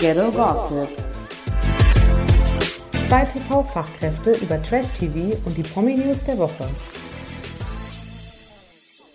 Ghetto 0.00 0.30
Gossip. 0.30 0.88
Zwei 3.06 3.22
TV-Fachkräfte 3.26 4.32
über 4.42 4.62
Trash-TV 4.62 5.36
und 5.44 5.58
die 5.58 5.62
Promi-News 5.62 6.24
der 6.24 6.38
Woche. 6.38 6.66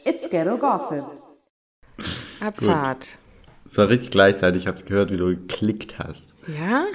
It's 0.03 0.29
Ghetto 0.29 0.55
Gossip. 0.59 1.05
Abfahrt. 2.39 3.17
Es 3.67 3.79
war 3.79 3.89
richtig 3.89 4.11
gleichzeitig, 4.11 4.61
ich 4.61 4.67
habe 4.67 4.77
es 4.77 4.85
gehört, 4.85 5.09
wie 5.11 5.17
du 5.17 5.25
geklickt 5.29 5.97
hast. 5.97 6.35
Ja? 6.47 6.85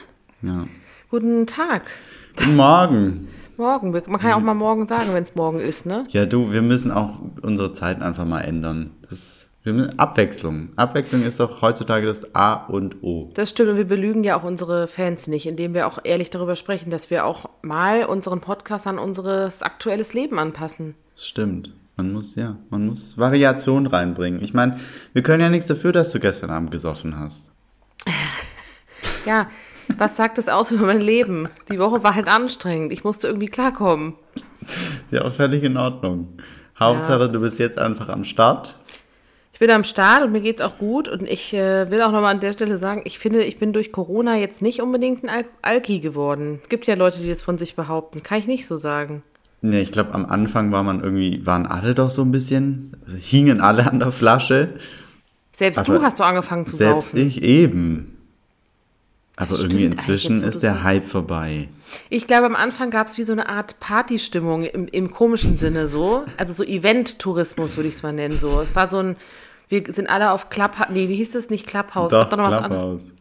Ja. 0.40 0.68
Guten 1.10 1.48
Tag. 1.48 1.90
Guten 2.36 2.54
Morgen. 2.54 3.28
Morgen. 3.56 3.90
Man 3.90 4.02
kann 4.20 4.30
ja 4.30 4.36
auch 4.36 4.40
mal 4.40 4.54
morgen 4.54 4.86
sagen, 4.86 5.12
wenn 5.14 5.24
es 5.24 5.34
morgen 5.34 5.58
ist, 5.58 5.84
ne? 5.84 6.06
Ja, 6.10 6.26
du, 6.26 6.52
wir 6.52 6.62
müssen 6.62 6.92
auch 6.92 7.18
unsere 7.42 7.72
Zeiten 7.72 8.02
einfach 8.02 8.24
mal 8.24 8.42
ändern. 8.42 8.92
Das, 9.02 9.10
müssen, 9.10 9.49
Abwechslung. 9.96 10.70
Abwechslung 10.76 11.22
ist 11.22 11.38
doch 11.38 11.60
heutzutage 11.60 12.06
das 12.06 12.34
A 12.34 12.54
und 12.54 13.02
O. 13.02 13.28
Das 13.34 13.50
stimmt 13.50 13.70
und 13.70 13.76
wir 13.76 13.86
belügen 13.86 14.24
ja 14.24 14.38
auch 14.38 14.42
unsere 14.42 14.88
Fans 14.88 15.26
nicht, 15.26 15.46
indem 15.46 15.74
wir 15.74 15.86
auch 15.86 15.98
ehrlich 16.02 16.30
darüber 16.30 16.56
sprechen, 16.56 16.90
dass 16.90 17.10
wir 17.10 17.26
auch 17.26 17.50
mal 17.60 18.04
unseren 18.04 18.40
Podcast 18.40 18.86
an 18.86 18.98
unseres 18.98 19.62
aktuelles 19.62 20.14
Leben 20.14 20.38
anpassen. 20.38 20.94
Das 21.14 21.26
stimmt. 21.26 21.74
Man 21.96 22.12
muss, 22.14 22.34
ja, 22.34 22.56
man 22.70 22.86
muss 22.86 23.18
Variation 23.18 23.86
reinbringen. 23.86 24.42
Ich 24.42 24.54
meine, 24.54 24.80
wir 25.12 25.22
können 25.22 25.42
ja 25.42 25.50
nichts 25.50 25.66
dafür, 25.66 25.92
dass 25.92 26.10
du 26.10 26.20
gestern 26.20 26.50
Abend 26.50 26.70
gesoffen 26.70 27.18
hast. 27.18 27.50
Ja, 29.26 29.48
was 29.98 30.16
sagt 30.16 30.38
das 30.38 30.48
aus 30.48 30.70
über 30.70 30.86
mein 30.86 31.00
Leben? 31.00 31.48
Die 31.70 31.78
Woche 31.78 32.02
war 32.02 32.14
halt 32.14 32.26
anstrengend. 32.26 32.90
Ich 32.90 33.04
musste 33.04 33.26
irgendwie 33.26 33.48
klarkommen. 33.48 34.14
Ja, 35.10 35.26
auch 35.26 35.34
völlig 35.34 35.62
in 35.62 35.76
Ordnung. 35.76 36.38
Hauptsache, 36.78 37.18
das 37.18 37.32
du 37.32 37.40
bist 37.40 37.58
jetzt 37.58 37.78
einfach 37.78 38.08
am 38.08 38.24
Start. 38.24 38.76
Ich 39.60 39.66
bin 39.66 39.76
am 39.76 39.84
Start 39.84 40.24
und 40.24 40.32
mir 40.32 40.40
geht's 40.40 40.62
auch 40.62 40.78
gut. 40.78 41.06
Und 41.06 41.28
ich 41.28 41.52
äh, 41.52 41.90
will 41.90 42.00
auch 42.00 42.12
nochmal 42.12 42.32
an 42.32 42.40
der 42.40 42.54
Stelle 42.54 42.78
sagen, 42.78 43.02
ich 43.04 43.18
finde, 43.18 43.44
ich 43.44 43.58
bin 43.58 43.74
durch 43.74 43.92
Corona 43.92 44.38
jetzt 44.38 44.62
nicht 44.62 44.80
unbedingt 44.80 45.22
ein 45.22 45.28
Al 45.28 45.44
Alki 45.60 46.00
geworden. 46.00 46.60
Es 46.62 46.70
gibt 46.70 46.86
ja 46.86 46.94
Leute, 46.94 47.18
die 47.18 47.28
das 47.28 47.42
von 47.42 47.58
sich 47.58 47.76
behaupten. 47.76 48.22
Kann 48.22 48.38
ich 48.38 48.46
nicht 48.46 48.66
so 48.66 48.78
sagen. 48.78 49.22
Nee, 49.60 49.82
ich 49.82 49.92
glaube, 49.92 50.14
am 50.14 50.24
Anfang 50.24 50.72
war 50.72 50.82
man 50.82 51.02
irgendwie, 51.02 51.44
waren 51.44 51.66
alle 51.66 51.94
doch 51.94 52.08
so 52.08 52.22
ein 52.22 52.30
bisschen, 52.30 52.96
hingen 53.20 53.60
alle 53.60 53.86
an 53.86 53.98
der 53.98 54.12
Flasche. 54.12 54.78
Selbst 55.52 55.76
Aber 55.76 55.98
du 55.98 56.02
hast 56.02 56.16
so 56.16 56.24
angefangen 56.24 56.64
zu 56.64 56.76
Selbst 56.76 57.10
saufen. 57.10 57.26
ich 57.26 57.42
eben. 57.42 58.16
Aber 59.36 59.54
stimmt 59.54 59.74
irgendwie 59.74 59.84
inzwischen 59.84 60.42
ist 60.42 60.62
der. 60.62 60.84
Hype 60.84 61.04
vorbei. 61.04 61.68
Ich 62.08 62.26
glaube, 62.26 62.46
am 62.46 62.56
Anfang 62.56 62.88
gab 62.88 63.08
es 63.08 63.18
wie 63.18 63.24
so 63.24 63.34
eine 63.34 63.50
Art 63.50 63.78
Partystimmung 63.78 64.64
im, 64.64 64.88
im 64.88 65.10
komischen 65.10 65.58
Sinne 65.58 65.90
so. 65.90 66.24
Also 66.38 66.54
so 66.54 66.64
Event-Tourismus 66.64 67.76
würde 67.76 67.90
ich 67.90 67.96
es 67.96 68.02
mal 68.02 68.14
nennen. 68.14 68.38
So. 68.38 68.62
Es 68.62 68.74
war 68.74 68.88
so 68.88 68.98
ein, 68.98 69.16
wir 69.70 69.90
sind 69.92 70.10
alle 70.10 70.32
auf 70.32 70.50
Clubhouse, 70.50 70.88
nee, 70.90 71.08
wie 71.08 71.14
hieß 71.16 71.30
das 71.30 71.48
nicht? 71.48 71.66
Clubhouse. 71.66 72.10
Doch, 72.10 72.28
Gab 72.28 72.30
doch 72.30 72.36
noch 72.36 72.50
was 72.50 72.58
anderes. 72.58 73.04
Clubhouse. 73.04 73.12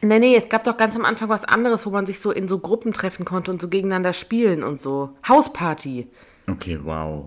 Nee, 0.00 0.18
nee, 0.20 0.36
es 0.36 0.48
gab 0.48 0.62
doch 0.64 0.76
ganz 0.76 0.94
am 0.94 1.04
Anfang 1.04 1.28
was 1.28 1.44
anderes, 1.44 1.84
wo 1.84 1.90
man 1.90 2.06
sich 2.06 2.20
so 2.20 2.30
in 2.30 2.46
so 2.46 2.60
Gruppen 2.60 2.92
treffen 2.92 3.24
konnte 3.24 3.50
und 3.50 3.60
so 3.60 3.68
gegeneinander 3.68 4.12
spielen 4.12 4.62
und 4.62 4.80
so. 4.80 5.10
Hausparty. 5.28 6.06
Okay, 6.48 6.78
wow. 6.84 7.24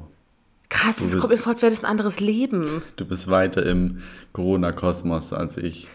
Krass, 0.69 1.01
es 1.01 1.19
kommt 1.19 1.33
mir 1.33 1.37
vor, 1.37 1.51
als 1.51 1.61
wäre 1.61 1.71
das 1.71 1.83
ein 1.83 1.91
anderes 1.91 2.21
Leben. 2.21 2.81
Du 2.95 3.05
bist 3.05 3.29
weiter 3.29 3.65
im 3.65 4.01
Corona-Kosmos 4.31 5.33
als 5.33 5.57
ich. 5.57 5.89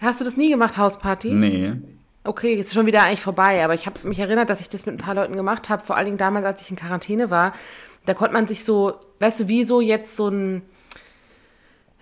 Hast 0.00 0.20
du 0.20 0.24
das 0.24 0.38
nie 0.38 0.48
gemacht, 0.48 0.78
Hausparty? 0.78 1.34
Nee. 1.34 1.74
Okay, 2.24 2.56
jetzt 2.56 2.68
ist 2.68 2.74
schon 2.74 2.86
wieder 2.86 3.02
eigentlich 3.02 3.20
vorbei, 3.20 3.62
aber 3.62 3.74
ich 3.74 3.84
habe 3.84 4.08
mich 4.08 4.18
erinnert, 4.18 4.48
dass 4.48 4.62
ich 4.62 4.70
das 4.70 4.86
mit 4.86 4.94
ein 4.94 4.98
paar 4.98 5.14
Leuten 5.14 5.36
gemacht 5.36 5.68
habe, 5.68 5.84
vor 5.84 5.96
allen 5.96 6.06
Dingen 6.06 6.18
damals, 6.18 6.46
als 6.46 6.62
ich 6.62 6.70
in 6.70 6.76
Quarantäne 6.76 7.30
war. 7.30 7.52
Da 8.06 8.14
konnte 8.14 8.32
man 8.32 8.46
sich 8.46 8.64
so, 8.64 8.94
weißt 9.20 9.40
du, 9.40 9.48
wie 9.48 9.64
so 9.64 9.80
jetzt 9.82 10.16
so 10.16 10.28
ein, 10.28 10.62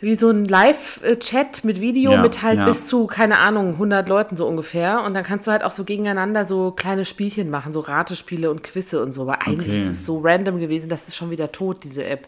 wie 0.01 0.15
so 0.19 0.31
ein 0.31 0.45
Live-Chat 0.47 1.65
mit 1.65 1.81
Video 1.81 2.13
Ja, 2.13 2.23
mit 2.23 2.43
halt 2.43 2.59
ja. 2.59 2.65
bis 2.65 2.87
zu, 2.87 3.07
keine 3.07 3.39
Ahnung, 3.39 3.73
100 3.75 4.09
Leuten 4.09 4.37
so 4.37 4.47
ungefähr. 4.47 5.03
Und 5.05 5.15
dann 5.15 5.25
kannst 5.25 5.47
du 5.47 5.51
halt 5.53 5.63
auch 5.63 5.71
so 5.73 5.85
gegeneinander 5.85 6.47
so 6.47 6.71
kleine 6.71 7.05
Spielchen 7.05 7.51
machen, 7.51 7.73
so 7.73 7.81
Ratespiele 7.81 8.51
und 8.51 8.63
Quizze 8.63 9.03
und 9.03 9.15
so. 9.15 9.23
Aber 9.23 9.43
eigentlich 9.47 9.69
Okay. 9.71 9.83
ist 9.83 9.91
es 9.91 10.07
so 10.07 10.21
random 10.23 10.59
gewesen, 10.59 10.89
das 10.89 11.07
ist 11.09 11.17
schon 11.17 11.31
wieder 11.31 11.53
tot, 11.53 11.85
diese 11.85 12.05
App. 12.05 12.27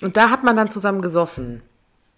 Und 0.00 0.16
da 0.16 0.30
hat 0.30 0.42
man 0.44 0.56
dann 0.56 0.70
zusammen 0.70 1.02
gesoffen. 1.02 1.62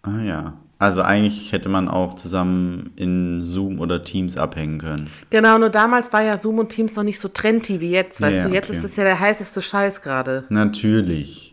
Ah 0.03 0.21
ja. 0.23 0.55
Also 0.79 1.03
eigentlich 1.03 1.53
hätte 1.53 1.69
man 1.69 1.89
auch 1.89 2.15
zusammen 2.15 2.93
in 2.97 3.45
Zoom 3.45 3.81
oder 3.81 4.03
Teams 4.03 4.39
abhängen 4.39 4.79
können. 4.79 5.11
Genau, 5.29 5.59
nur 5.59 5.69
damals 5.69 6.11
war 6.15 6.23
ja 6.23 6.41
Zoom 6.41 6.59
und 6.59 6.71
Teams 6.71 6.97
noch 6.97 7.03
nicht 7.03 7.21
so 7.21 7.29
trendy 7.29 7.81
wie 7.81 7.91
jetzt, 7.91 8.19
weißt 8.23 8.39
Ja, 8.39 8.45
du. 8.49 8.55
Jetzt 8.55 8.71
okay. 8.71 8.79
ist 8.79 8.85
es 8.85 8.97
ja 8.97 9.05
der 9.05 9.21
heißeste 9.21 9.61
Scheiß 9.61 10.01
gerade. 10.01 10.45
Natürlich. 10.49 11.50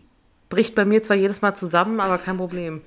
Bricht 0.48 0.74
bei 0.74 0.84
mir 0.84 1.02
zwar 1.02 1.16
jedes 1.16 1.42
Mal 1.42 1.54
zusammen, 1.54 2.00
aber 2.00 2.18
kein 2.18 2.36
Problem. 2.36 2.80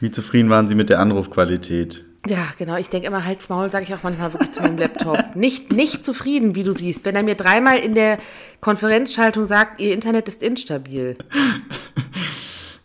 Wie 0.00 0.10
zufrieden 0.10 0.50
waren 0.50 0.68
Sie 0.68 0.74
mit 0.74 0.88
der 0.88 1.00
Anrufqualität? 1.00 2.04
Ja, 2.28 2.44
genau. 2.58 2.76
Ich 2.76 2.90
denke 2.90 3.06
immer, 3.06 3.24
halt's 3.24 3.48
Maul, 3.48 3.70
sage 3.70 3.84
ich 3.86 3.94
auch 3.94 4.02
manchmal 4.02 4.32
wirklich 4.32 4.52
zu 4.52 4.60
meinem 4.60 4.78
Laptop. 4.78 5.18
Nicht, 5.36 5.72
nicht 5.72 6.04
zufrieden, 6.04 6.54
wie 6.54 6.64
du 6.64 6.72
siehst. 6.72 7.04
Wenn 7.04 7.14
er 7.14 7.22
mir 7.22 7.36
dreimal 7.36 7.78
in 7.78 7.94
der 7.94 8.18
Konferenzschaltung 8.60 9.46
sagt, 9.46 9.80
ihr 9.80 9.92
Internet 9.92 10.28
ist 10.28 10.42
instabil. 10.42 11.16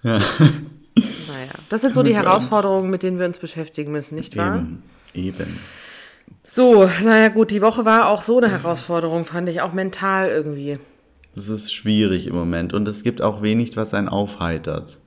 Naja, 0.04 1.52
das 1.70 1.82
sind 1.82 1.94
so 1.94 2.04
die 2.04 2.16
Herausforderungen, 2.16 2.90
mit 2.90 3.04
denen 3.04 3.20
wir 3.20 3.26
uns 3.26 3.38
beschäftigen 3.38 3.92
müssen, 3.92 4.16
nicht 4.16 4.36
wahr? 4.36 4.58
Eben. 4.58 4.84
Eben. 5.14 5.60
So, 6.44 6.90
naja 7.04 7.30
gut, 7.30 7.52
die 7.52 7.62
Woche 7.62 7.86
war 7.86 8.08
auch 8.08 8.24
so 8.24 8.38
eine 8.38 8.50
Herausforderung, 8.50 9.24
fand 9.24 9.48
ich, 9.48 9.62
auch 9.62 9.74
mental 9.74 10.28
irgendwie. 10.28 10.80
Das 11.36 11.48
ist 11.48 11.74
schwierig 11.74 12.28
im 12.28 12.36
Moment 12.36 12.74
und 12.74 12.88
es 12.88 13.04
gibt 13.04 13.22
auch 13.22 13.42
wenig, 13.42 13.78
was 13.78 13.94
einen 13.94 14.10
aufheitert. 14.10 14.98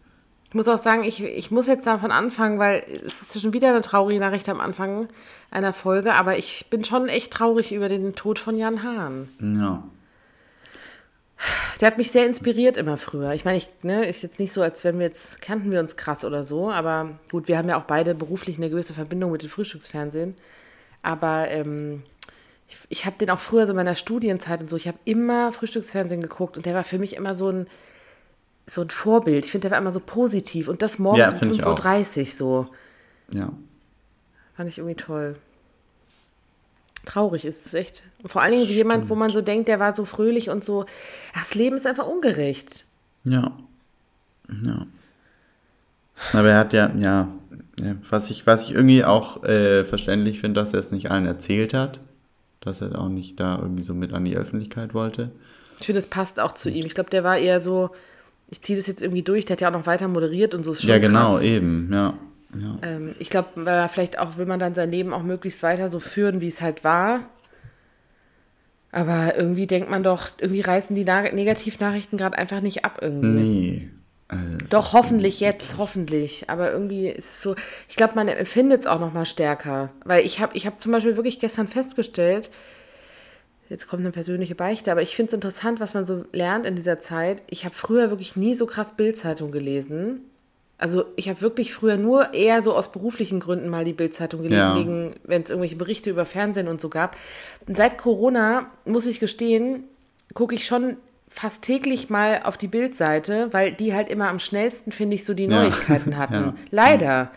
Ich 0.48 0.54
muss 0.54 0.68
auch 0.68 0.78
sagen, 0.78 1.02
ich, 1.02 1.22
ich 1.22 1.50
muss 1.50 1.66
jetzt 1.66 1.86
davon 1.86 2.12
anfangen, 2.12 2.58
weil 2.60 2.84
es 3.04 3.34
ist 3.34 3.42
schon 3.42 3.52
wieder 3.52 3.70
eine 3.70 3.82
traurige 3.82 4.20
Nachricht 4.20 4.48
am 4.48 4.60
Anfang 4.60 5.08
einer 5.50 5.72
Folge, 5.72 6.14
aber 6.14 6.38
ich 6.38 6.66
bin 6.70 6.84
schon 6.84 7.08
echt 7.08 7.32
traurig 7.32 7.72
über 7.72 7.88
den 7.88 8.14
Tod 8.14 8.38
von 8.38 8.56
Jan 8.56 8.82
Hahn. 8.84 9.28
Ja. 9.40 9.82
Der 11.80 11.88
hat 11.88 11.98
mich 11.98 12.12
sehr 12.12 12.24
inspiriert 12.24 12.76
immer 12.76 12.96
früher. 12.96 13.32
Ich 13.32 13.44
meine, 13.44 13.58
ich, 13.58 13.68
ne, 13.82 14.06
ist 14.06 14.22
jetzt 14.22 14.38
nicht 14.38 14.52
so, 14.52 14.62
als 14.62 14.84
wenn 14.84 14.98
wir 14.98 15.06
jetzt, 15.06 15.42
kannten 15.42 15.72
wir 15.72 15.80
uns 15.80 15.96
krass 15.96 16.24
oder 16.24 16.44
so, 16.44 16.70
aber 16.70 17.18
gut, 17.30 17.48
wir 17.48 17.58
haben 17.58 17.68
ja 17.68 17.76
auch 17.76 17.84
beide 17.84 18.14
beruflich 18.14 18.56
eine 18.56 18.70
gewisse 18.70 18.94
Verbindung 18.94 19.32
mit 19.32 19.42
dem 19.42 19.50
Frühstücksfernsehen. 19.50 20.36
Aber 21.02 21.48
ähm, 21.50 22.02
ich, 22.68 22.76
ich 22.88 23.06
habe 23.06 23.16
den 23.18 23.30
auch 23.30 23.38
früher 23.38 23.66
so 23.66 23.72
in 23.72 23.76
meiner 23.76 23.94
Studienzeit 23.94 24.60
und 24.60 24.70
so, 24.70 24.76
ich 24.76 24.88
habe 24.88 24.98
immer 25.04 25.52
Frühstücksfernsehen 25.52 26.20
geguckt 26.20 26.56
und 26.56 26.66
der 26.66 26.74
war 26.74 26.84
für 26.84 26.98
mich 26.98 27.16
immer 27.16 27.36
so 27.36 27.50
ein, 27.50 27.66
so 28.66 28.80
ein 28.80 28.90
Vorbild. 28.90 29.44
Ich 29.44 29.50
finde, 29.50 29.68
der 29.68 29.72
war 29.72 29.78
immer 29.78 29.92
so 29.92 30.00
positiv 30.00 30.68
und 30.68 30.82
das 30.82 30.98
morgens 30.98 31.18
Ja, 31.18 31.32
um 31.32 31.38
finde 31.38 31.54
ich 31.54 31.64
auch. 31.64 31.78
5.30 31.78 32.20
Uhr 32.20 32.26
so. 32.26 32.66
Ja. 33.32 33.52
Fand 34.56 34.68
ich 34.68 34.78
irgendwie 34.78 34.96
toll. 34.96 35.34
Traurig 37.04 37.44
ist 37.44 37.66
es 37.66 37.74
echt. 37.74 38.02
Und 38.22 38.30
vor 38.30 38.40
allen 38.40 38.54
Dingen 38.54 38.66
jemand, 38.66 39.10
wo 39.10 39.14
man 39.14 39.30
so 39.30 39.42
denkt, 39.42 39.68
der 39.68 39.78
war 39.78 39.94
so 39.94 40.06
fröhlich 40.06 40.48
und 40.48 40.64
so. 40.64 40.86
Ach, 41.34 41.40
das 41.40 41.54
Leben 41.54 41.76
ist 41.76 41.86
einfach 41.86 42.06
ungerecht. 42.06 42.86
Ja. 43.24 43.56
Ja. 44.64 44.86
Aber 46.32 46.48
er 46.48 46.58
hat 46.58 46.72
ja, 46.72 46.90
ja, 46.96 47.28
ja 47.80 47.96
was, 48.08 48.30
ich, 48.30 48.46
was 48.46 48.64
ich 48.64 48.72
irgendwie 48.72 49.04
auch 49.04 49.42
äh, 49.44 49.84
verständlich 49.84 50.40
finde, 50.40 50.60
dass 50.60 50.72
er 50.72 50.78
es 50.78 50.92
nicht 50.92 51.10
allen 51.10 51.26
erzählt 51.26 51.74
hat. 51.74 52.00
Dass 52.64 52.80
er 52.80 52.98
auch 52.98 53.08
nicht 53.08 53.38
da 53.38 53.58
irgendwie 53.60 53.84
so 53.84 53.94
mit 53.94 54.12
an 54.12 54.24
die 54.24 54.36
Öffentlichkeit 54.36 54.94
wollte. 54.94 55.30
Ich 55.80 55.86
finde, 55.86 56.00
es 56.00 56.06
passt 56.06 56.40
auch 56.40 56.52
zu 56.52 56.70
ihm. 56.70 56.86
Ich 56.86 56.94
glaube, 56.94 57.10
der 57.10 57.24
war 57.24 57.36
eher 57.36 57.60
so, 57.60 57.90
ich 58.48 58.62
ziehe 58.62 58.78
das 58.78 58.86
jetzt 58.86 59.02
irgendwie 59.02 59.22
durch. 59.22 59.44
Der 59.44 59.54
hat 59.54 59.60
ja 59.60 59.68
auch 59.68 59.72
noch 59.72 59.86
weiter 59.86 60.08
moderiert 60.08 60.54
und 60.54 60.64
so 60.64 60.72
ist 60.72 60.82
schon 60.82 60.90
ja, 60.90 60.98
genau, 60.98 61.34
krass. 61.34 61.44
eben, 61.44 61.90
ja. 61.92 62.14
ja. 62.58 62.78
Ähm, 62.82 63.14
ich 63.18 63.30
glaube, 63.30 63.48
weil 63.56 63.78
er 63.78 63.88
vielleicht 63.88 64.18
auch, 64.18 64.36
will 64.36 64.46
man 64.46 64.58
dann 64.58 64.74
sein 64.74 64.90
Leben 64.90 65.12
auch 65.12 65.22
möglichst 65.22 65.62
weiter 65.62 65.88
so 65.88 66.00
führen, 66.00 66.40
wie 66.40 66.48
es 66.48 66.62
halt 66.62 66.84
war. 66.84 67.20
Aber 68.92 69.36
irgendwie 69.36 69.66
denkt 69.66 69.90
man 69.90 70.04
doch, 70.04 70.28
irgendwie 70.38 70.60
reißen 70.60 70.94
die 70.94 71.04
Na 71.04 71.22
Negativnachrichten 71.22 72.16
gerade 72.16 72.38
einfach 72.38 72.60
nicht 72.60 72.84
ab 72.84 72.98
irgendwie. 73.02 73.28
Nee. 73.28 73.90
Also, 74.28 74.42
Doch, 74.70 74.92
hoffentlich 74.94 75.40
jetzt, 75.40 75.76
hoffentlich. 75.76 76.48
Aber 76.48 76.72
irgendwie 76.72 77.08
ist 77.08 77.24
es 77.26 77.42
so, 77.42 77.54
ich 77.88 77.96
glaube, 77.96 78.14
man 78.14 78.28
empfindet 78.28 78.82
es 78.82 78.86
auch 78.86 78.98
noch 79.00 79.12
mal 79.12 79.26
stärker. 79.26 79.92
Weil 80.04 80.24
ich 80.24 80.40
habe 80.40 80.56
ich 80.56 80.66
hab 80.66 80.80
zum 80.80 80.92
Beispiel 80.92 81.16
wirklich 81.16 81.38
gestern 81.40 81.68
festgestellt, 81.68 82.50
jetzt 83.68 83.86
kommt 83.86 84.00
eine 84.02 84.10
persönliche 84.12 84.54
Beichte, 84.54 84.90
aber 84.92 85.02
ich 85.02 85.14
finde 85.16 85.28
es 85.28 85.34
interessant, 85.34 85.80
was 85.80 85.94
man 85.94 86.04
so 86.04 86.24
lernt 86.32 86.64
in 86.66 86.74
dieser 86.76 87.00
Zeit. 87.00 87.42
Ich 87.48 87.64
habe 87.64 87.74
früher 87.74 88.10
wirklich 88.10 88.36
nie 88.36 88.54
so 88.54 88.66
krass 88.66 88.96
Bildzeitung 88.96 89.50
gelesen. 89.52 90.20
Also 90.76 91.04
ich 91.16 91.28
habe 91.28 91.40
wirklich 91.40 91.72
früher 91.72 91.96
nur 91.96 92.34
eher 92.34 92.62
so 92.62 92.74
aus 92.74 92.90
beruflichen 92.90 93.40
Gründen 93.40 93.68
mal 93.68 93.84
die 93.84 93.92
Bildzeitung 93.92 94.42
gelesen, 94.42 95.10
Ja. 95.10 95.12
wenn 95.24 95.42
es 95.42 95.50
irgendwelche 95.50 95.76
Berichte 95.76 96.10
über 96.10 96.24
Fernsehen 96.24 96.66
und 96.68 96.80
so 96.80 96.88
gab. 96.88 97.16
Und 97.66 97.76
seit 97.76 97.96
Corona, 97.96 98.70
muss 98.84 99.06
ich 99.06 99.20
gestehen, 99.20 99.84
gucke 100.34 100.54
ich 100.54 100.66
schon 100.66 100.96
fast 101.34 101.62
täglich 101.62 102.10
mal 102.10 102.42
auf 102.44 102.56
die 102.56 102.68
Bildseite, 102.68 103.48
weil 103.52 103.72
die 103.72 103.92
halt 103.92 104.08
immer 104.08 104.28
am 104.28 104.38
schnellsten, 104.38 104.92
finde 104.92 105.16
ich, 105.16 105.24
so 105.24 105.34
die 105.34 105.46
Ja. 105.46 105.62
Neuigkeiten 105.62 106.16
hatten. 106.16 106.34
Ja. 106.34 106.54
Leider. 106.70 107.30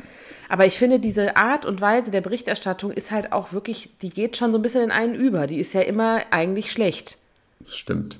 Aber 0.50 0.66
ich 0.68 0.78
finde, 0.78 1.00
diese 1.00 1.36
Art 1.36 1.66
und 1.66 1.82
Weise 1.82 2.12
der 2.12 2.22
Berichterstattung 2.22 2.92
ist 2.92 3.10
halt 3.12 3.34
auch 3.34 3.54
wirklich, 3.54 3.90
die 4.02 4.12
geht 4.12 4.38
schon 4.38 4.52
so 4.52 4.60
ein 4.60 4.62
bisschen 4.62 4.84
in 4.84 4.92
einen 4.92 5.16
über. 5.16 5.48
Die 5.48 5.58
ist 5.58 5.74
ja 5.74 5.82
immer 5.82 6.22
eigentlich 6.30 6.72
schlecht. 6.72 7.18
Das 7.60 7.76
stimmt. 7.76 8.20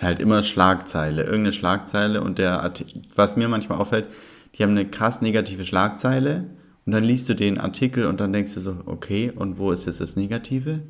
Halt 0.00 0.18
immer 0.18 0.42
Schlagzeile, 0.42 1.22
irgendeine 1.24 1.52
Schlagzeile 1.52 2.22
und 2.22 2.38
der 2.38 2.62
Artikel, 2.62 3.02
was 3.14 3.36
mir 3.36 3.48
manchmal 3.48 3.78
auffällt, 3.78 4.06
die 4.54 4.62
haben 4.62 4.70
eine 4.70 4.86
krass 4.88 5.20
negative 5.20 5.64
Schlagzeile 5.66 6.46
Und 6.86 6.92
dann 6.92 7.04
liest 7.04 7.28
du 7.28 7.34
den 7.34 7.58
Artikel 7.58 8.06
und 8.06 8.18
dann 8.18 8.32
denkst 8.32 8.54
du 8.54 8.60
so, 8.60 8.76
okay, 8.86 9.30
und 9.30 9.58
wo 9.58 9.70
ist 9.70 9.84
jetzt 9.86 10.00
das 10.00 10.16
Negative? 10.16 10.80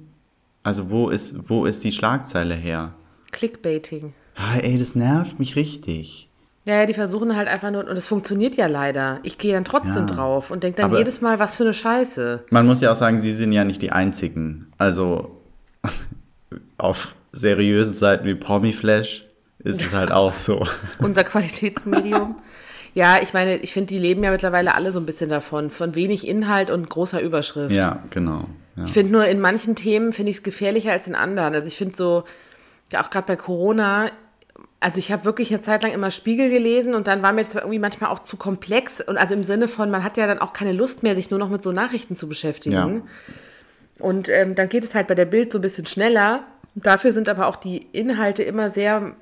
Also 0.63 0.89
wo 0.91 1.11
ist, 1.11 1.35
wo 1.51 1.67
ist 1.67 1.83
die 1.85 1.93
Schlagzeile 1.93 2.55
her? 2.55 2.95
Clickbaiting. 3.33 4.13
Ah, 4.37 4.57
ey, 4.59 4.79
das 4.79 4.95
nervt 4.95 5.39
mich 5.39 5.57
richtig. 5.57 6.29
Ja, 6.65 6.87
die 6.87 6.95
versuchen 6.95 7.37
halt 7.37 7.49
einfach 7.49 7.73
nur, 7.73 7.81
und 7.89 7.97
es 7.99 8.07
funktioniert 8.07 8.57
ja 8.57 8.69
leider. 8.69 9.19
Ich 9.25 9.37
gehe 9.37 9.53
dann 9.53 9.65
trotzdem 9.65 10.07
Ja. 10.07 10.15
drauf 10.15 10.51
und 10.53 10.63
denke 10.63 10.77
dann 10.77 10.91
Aber- 10.91 10.99
jedes 10.99 11.21
Mal, 11.21 11.39
was 11.41 11.57
für 11.57 11.65
eine 11.65 11.75
Scheiße. 11.75 12.45
Man 12.51 12.67
muss 12.67 12.81
ja 12.81 12.93
auch 12.93 12.97
sagen, 12.97 13.19
sie 13.19 13.33
sind 13.33 13.53
ja 13.53 13.65
nicht 13.65 13.83
die 13.83 13.91
einzigen. 13.91 14.67
Also 14.79 15.41
auf 16.79 17.15
seriösen 17.33 17.95
Seiten 17.95 18.27
wie 18.27 18.35
Promiflash 18.35 19.25
ist 19.59 19.81
es 19.85 19.93
halt 19.93 20.13
auch 20.13 20.35
so. 20.35 20.65
Unser 20.99 21.25
Qualitätsmedium. 21.25 22.37
ja, 22.95 23.19
ich 23.23 23.33
meine, 23.33 23.57
ich 23.57 23.73
finde, 23.73 23.89
die 23.89 23.99
leben 23.99 24.23
ja 24.23 24.31
mittlerweile 24.31 24.75
alle 24.75 24.93
so 24.93 25.01
ein 25.01 25.07
bisschen 25.07 25.31
davon. 25.31 25.71
Von 25.71 25.95
wenig 25.95 26.27
Inhalt 26.29 26.71
und 26.71 26.89
großer 26.91 27.21
Überschrift. 27.21 27.73
Ja, 27.75 28.03
genau. 28.11 28.45
Ja. 28.77 28.85
Ich 28.85 28.93
finde 28.93 29.13
nur, 29.13 29.27
in 29.27 29.41
manchen 29.41 29.75
Themen 29.77 30.13
finde 30.13 30.31
ich 30.31 30.39
es 30.39 30.43
gefährlicher 30.43 30.93
als 30.93 31.07
in 31.09 31.15
anderen. 31.15 31.55
Also 31.55 31.67
ich 31.67 31.77
finde 31.77 31.97
so, 31.97 32.25
auch 33.01 33.11
gerade 33.11 33.27
bei 33.27 33.37
Corona, 33.37 34.11
also 34.81 34.99
ich 34.99 35.13
habe 35.13 35.25
wirklich 35.25 35.53
eine 35.53 35.63
Zeit 35.63 35.83
lang 35.83 35.93
immer 35.93 36.11
Spiegel 36.11 36.51
gelesen 36.51 36.95
und 36.95 37.07
dann 37.07 37.23
war 37.23 37.33
mir 37.33 37.45
das 37.45 37.55
irgendwie 37.55 37.79
manchmal 37.79 38.11
auch 38.11 38.21
zu 38.21 38.37
komplex. 38.37 39.01
Und 39.01 39.17
also 39.17 39.35
im 39.35 39.45
Sinne 39.45 39.69
von, 39.69 39.91
man 39.91 40.03
hat 40.03 40.17
ja 40.17 40.27
dann 40.27 40.39
auch 40.39 40.53
keine 40.53 40.73
Lust 40.73 41.03
mehr, 41.03 41.15
sich 41.15 41.31
nur 41.31 41.39
noch 41.39 41.49
mit 41.49 41.63
so 41.63 41.73
Nachrichten 41.73 42.17
zu 42.17 42.29
beschäftigen. 42.29 42.75
Ja. 42.75 43.03
Und 44.05 44.29
ähm, 44.29 44.55
dann 44.55 44.69
geht 44.69 44.83
es 44.83 44.95
halt 44.95 45.07
bei 45.07 45.15
der 45.15 45.27
Bild 45.27 45.53
so 45.53 45.59
ein 45.59 45.63
bisschen 45.63 45.87
schneller. 45.87 46.45
Dafür 46.75 47.13
sind 47.13 47.29
aber 47.29 47.47
auch 47.47 47.57
die 47.57 47.87
Inhalte 47.93 48.43
immer 48.43 48.71
sehr 48.71 49.15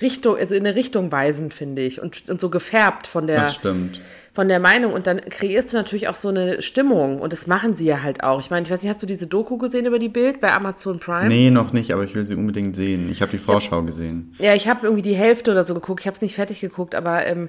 Richtung, 0.00 0.36
also 0.36 0.54
in 0.54 0.64
eine 0.66 0.76
Richtung 0.76 1.10
weisend, 1.10 1.52
finde 1.52 1.82
ich. 1.82 2.00
Und, 2.00 2.28
und 2.28 2.40
so 2.40 2.48
gefärbt 2.48 3.06
von 3.06 3.26
der, 3.26 3.40
Das 3.40 3.54
stimmt. 3.54 4.00
Von 4.34 4.48
der 4.48 4.60
Meinung. 4.60 4.92
Und 4.92 5.06
dann 5.06 5.20
kreierst 5.20 5.72
du 5.72 5.76
natürlich 5.76 6.08
auch 6.08 6.14
so 6.14 6.28
eine 6.28 6.62
Stimmung. 6.62 7.20
Und 7.20 7.32
das 7.32 7.46
machen 7.46 7.74
sie 7.76 7.84
ja 7.84 8.02
halt 8.02 8.22
auch. 8.22 8.40
Ich 8.40 8.50
meine, 8.50 8.64
ich 8.64 8.70
weiß 8.72 8.82
nicht, 8.82 8.90
hast 8.90 9.02
du 9.02 9.06
diese 9.06 9.26
Doku 9.26 9.58
gesehen 9.58 9.86
über 9.86 9.98
die 9.98 10.08
Bild 10.08 10.40
bei 10.40 10.52
Amazon 10.52 10.98
Prime? 10.98 11.28
Nee, 11.28 11.50
noch 11.50 11.72
nicht, 11.72 11.92
aber 11.92 12.04
ich 12.04 12.14
will 12.14 12.24
sie 12.24 12.34
unbedingt 12.34 12.74
sehen. 12.76 13.10
Ich 13.10 13.20
habe 13.22 13.30
die 13.32 13.38
Vorschau 13.38 13.82
gesehen. 13.82 14.34
Ja, 14.38 14.54
ich 14.54 14.68
habe 14.68 14.86
irgendwie 14.86 15.02
die 15.02 15.14
Hälfte 15.14 15.50
oder 15.50 15.64
so 15.64 15.74
geguckt. 15.74 16.00
Ich 16.00 16.06
habe 16.06 16.14
es 16.14 16.22
nicht 16.22 16.34
fertig 16.34 16.60
geguckt, 16.60 16.94
aber 16.94 17.26
ähm, 17.26 17.48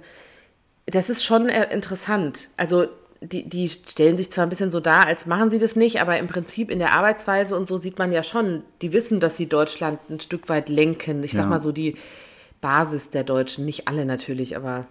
das 0.86 1.10
ist 1.10 1.24
schon 1.24 1.48
äh, 1.48 1.74
interessant. 1.74 2.50
Also 2.58 2.88
die, 3.22 3.48
die 3.48 3.70
stellen 3.70 4.18
sich 4.18 4.30
zwar 4.32 4.46
ein 4.46 4.50
bisschen 4.50 4.70
so 4.70 4.82
dar, 4.82 5.06
als 5.08 5.26
machen 5.26 5.50
sie 5.50 5.60
das 5.60 5.78
nicht, 5.78 6.02
aber 6.02 6.20
im 6.20 6.28
Prinzip 6.28 6.70
in 6.70 6.80
der 6.80 6.92
Arbeitsweise 6.92 7.56
und 7.56 7.70
so 7.70 7.78
sieht 7.78 7.98
man 7.98 8.12
ja 8.12 8.22
schon, 8.22 8.64
die 8.82 8.92
wissen, 8.92 9.22
dass 9.22 9.38
sie 9.38 9.48
Deutschland 9.48 10.00
ein 10.10 10.20
Stück 10.20 10.50
weit 10.50 10.68
lenken. 10.68 11.24
Ich 11.24 11.32
sag 11.32 11.44
Ja. 11.44 11.48
mal 11.50 11.62
so 11.62 11.72
die 11.72 11.96
Basis 12.60 13.10
der 13.12 13.24
Deutschen, 13.24 13.64
nicht 13.64 13.88
alle 13.88 14.04
natürlich, 14.06 14.58
aber 14.58 14.88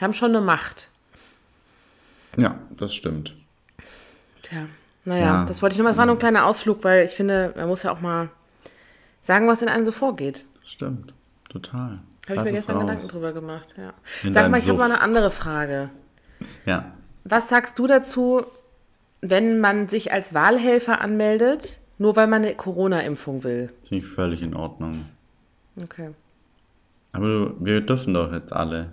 haben 0.00 0.12
schon 0.12 0.30
eine 0.34 0.40
Macht. 0.40 0.88
Ja, 2.36 2.58
das 2.76 2.94
stimmt. 2.94 3.34
Tja, 4.42 4.66
naja, 5.04 5.24
Ja. 5.24 5.44
das 5.44 5.62
wollte 5.62 5.74
ich 5.74 5.80
nur 5.80 5.90
es 5.90 5.96
war 5.96 6.06
nur 6.06 6.16
ein 6.16 6.18
kleiner 6.18 6.46
Ausflug, 6.46 6.84
weil 6.84 7.04
ich 7.04 7.12
finde, 7.12 7.52
man 7.56 7.68
muss 7.68 7.82
ja 7.82 7.92
auch 7.92 8.00
mal 8.00 8.28
sagen, 9.22 9.48
was 9.48 9.62
in 9.62 9.68
einem 9.68 9.84
so 9.84 9.92
vorgeht. 9.92 10.44
Das 10.60 10.70
stimmt. 10.70 11.14
Total. 11.48 11.98
Habe 12.28 12.36
ich 12.36 12.36
mir 12.36 12.46
es 12.46 12.52
gestern 12.52 12.76
raus. 12.76 12.82
Gedanken 12.84 13.08
drüber 13.08 13.32
gemacht, 13.32 13.68
ja. 13.76 13.92
In 14.22 14.34
Sag 14.34 14.50
mal, 14.50 14.58
ich 14.58 14.68
habe 14.68 14.78
mal 14.78 14.84
eine 14.90 15.00
andere 15.00 15.30
Frage. 15.30 15.88
Ja. 16.66 16.92
Was 17.24 17.48
sagst 17.48 17.78
du 17.78 17.86
dazu, 17.86 18.44
wenn 19.20 19.60
man 19.60 19.88
sich 19.88 20.12
als 20.12 20.34
Wahlhelfer 20.34 21.00
anmeldet, 21.00 21.80
nur 21.98 22.16
weil 22.16 22.26
man 22.26 22.44
eine 22.44 22.54
Corona-Impfung 22.54 23.44
will? 23.44 23.72
Finde 23.82 24.04
ich 24.04 24.10
völlig 24.10 24.42
in 24.42 24.54
Ordnung. 24.54 25.06
Okay. 25.82 26.10
Aber 27.12 27.52
wir 27.64 27.80
dürfen 27.80 28.14
doch 28.14 28.32
jetzt 28.32 28.52
alle. 28.52 28.92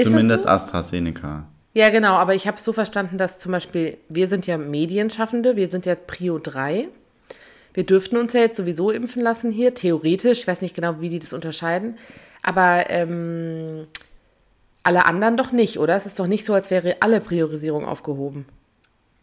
Ist 0.00 0.10
Zumindest 0.10 0.44
so? 0.44 0.48
AstraZeneca. 0.48 1.44
Ja, 1.74 1.90
genau, 1.90 2.14
aber 2.14 2.34
ich 2.34 2.46
habe 2.46 2.56
es 2.56 2.64
so 2.64 2.72
verstanden, 2.72 3.16
dass 3.18 3.38
zum 3.38 3.52
Beispiel, 3.52 3.96
wir 4.08 4.28
sind 4.28 4.46
ja 4.46 4.58
Medienschaffende, 4.58 5.54
wir 5.56 5.70
sind 5.70 5.86
ja 5.86 5.94
Prio 5.94 6.38
3. 6.38 6.88
Wir 7.74 7.84
dürften 7.84 8.16
uns 8.16 8.32
ja 8.32 8.40
jetzt 8.40 8.56
sowieso 8.56 8.90
impfen 8.90 9.22
lassen 9.22 9.50
hier, 9.52 9.74
theoretisch. 9.74 10.40
Ich 10.40 10.46
weiß 10.48 10.60
nicht 10.62 10.74
genau, 10.74 11.00
wie 11.00 11.08
die 11.08 11.20
das 11.20 11.32
unterscheiden. 11.32 11.96
Aber 12.42 12.86
ähm, 12.90 13.86
alle 14.82 15.04
anderen 15.06 15.36
doch 15.36 15.52
nicht, 15.52 15.78
oder? 15.78 15.94
Es 15.94 16.06
ist 16.06 16.18
doch 16.18 16.26
nicht 16.26 16.44
so, 16.44 16.54
als 16.54 16.70
wäre 16.72 16.96
alle 17.00 17.20
Priorisierung 17.20 17.84
aufgehoben. 17.84 18.46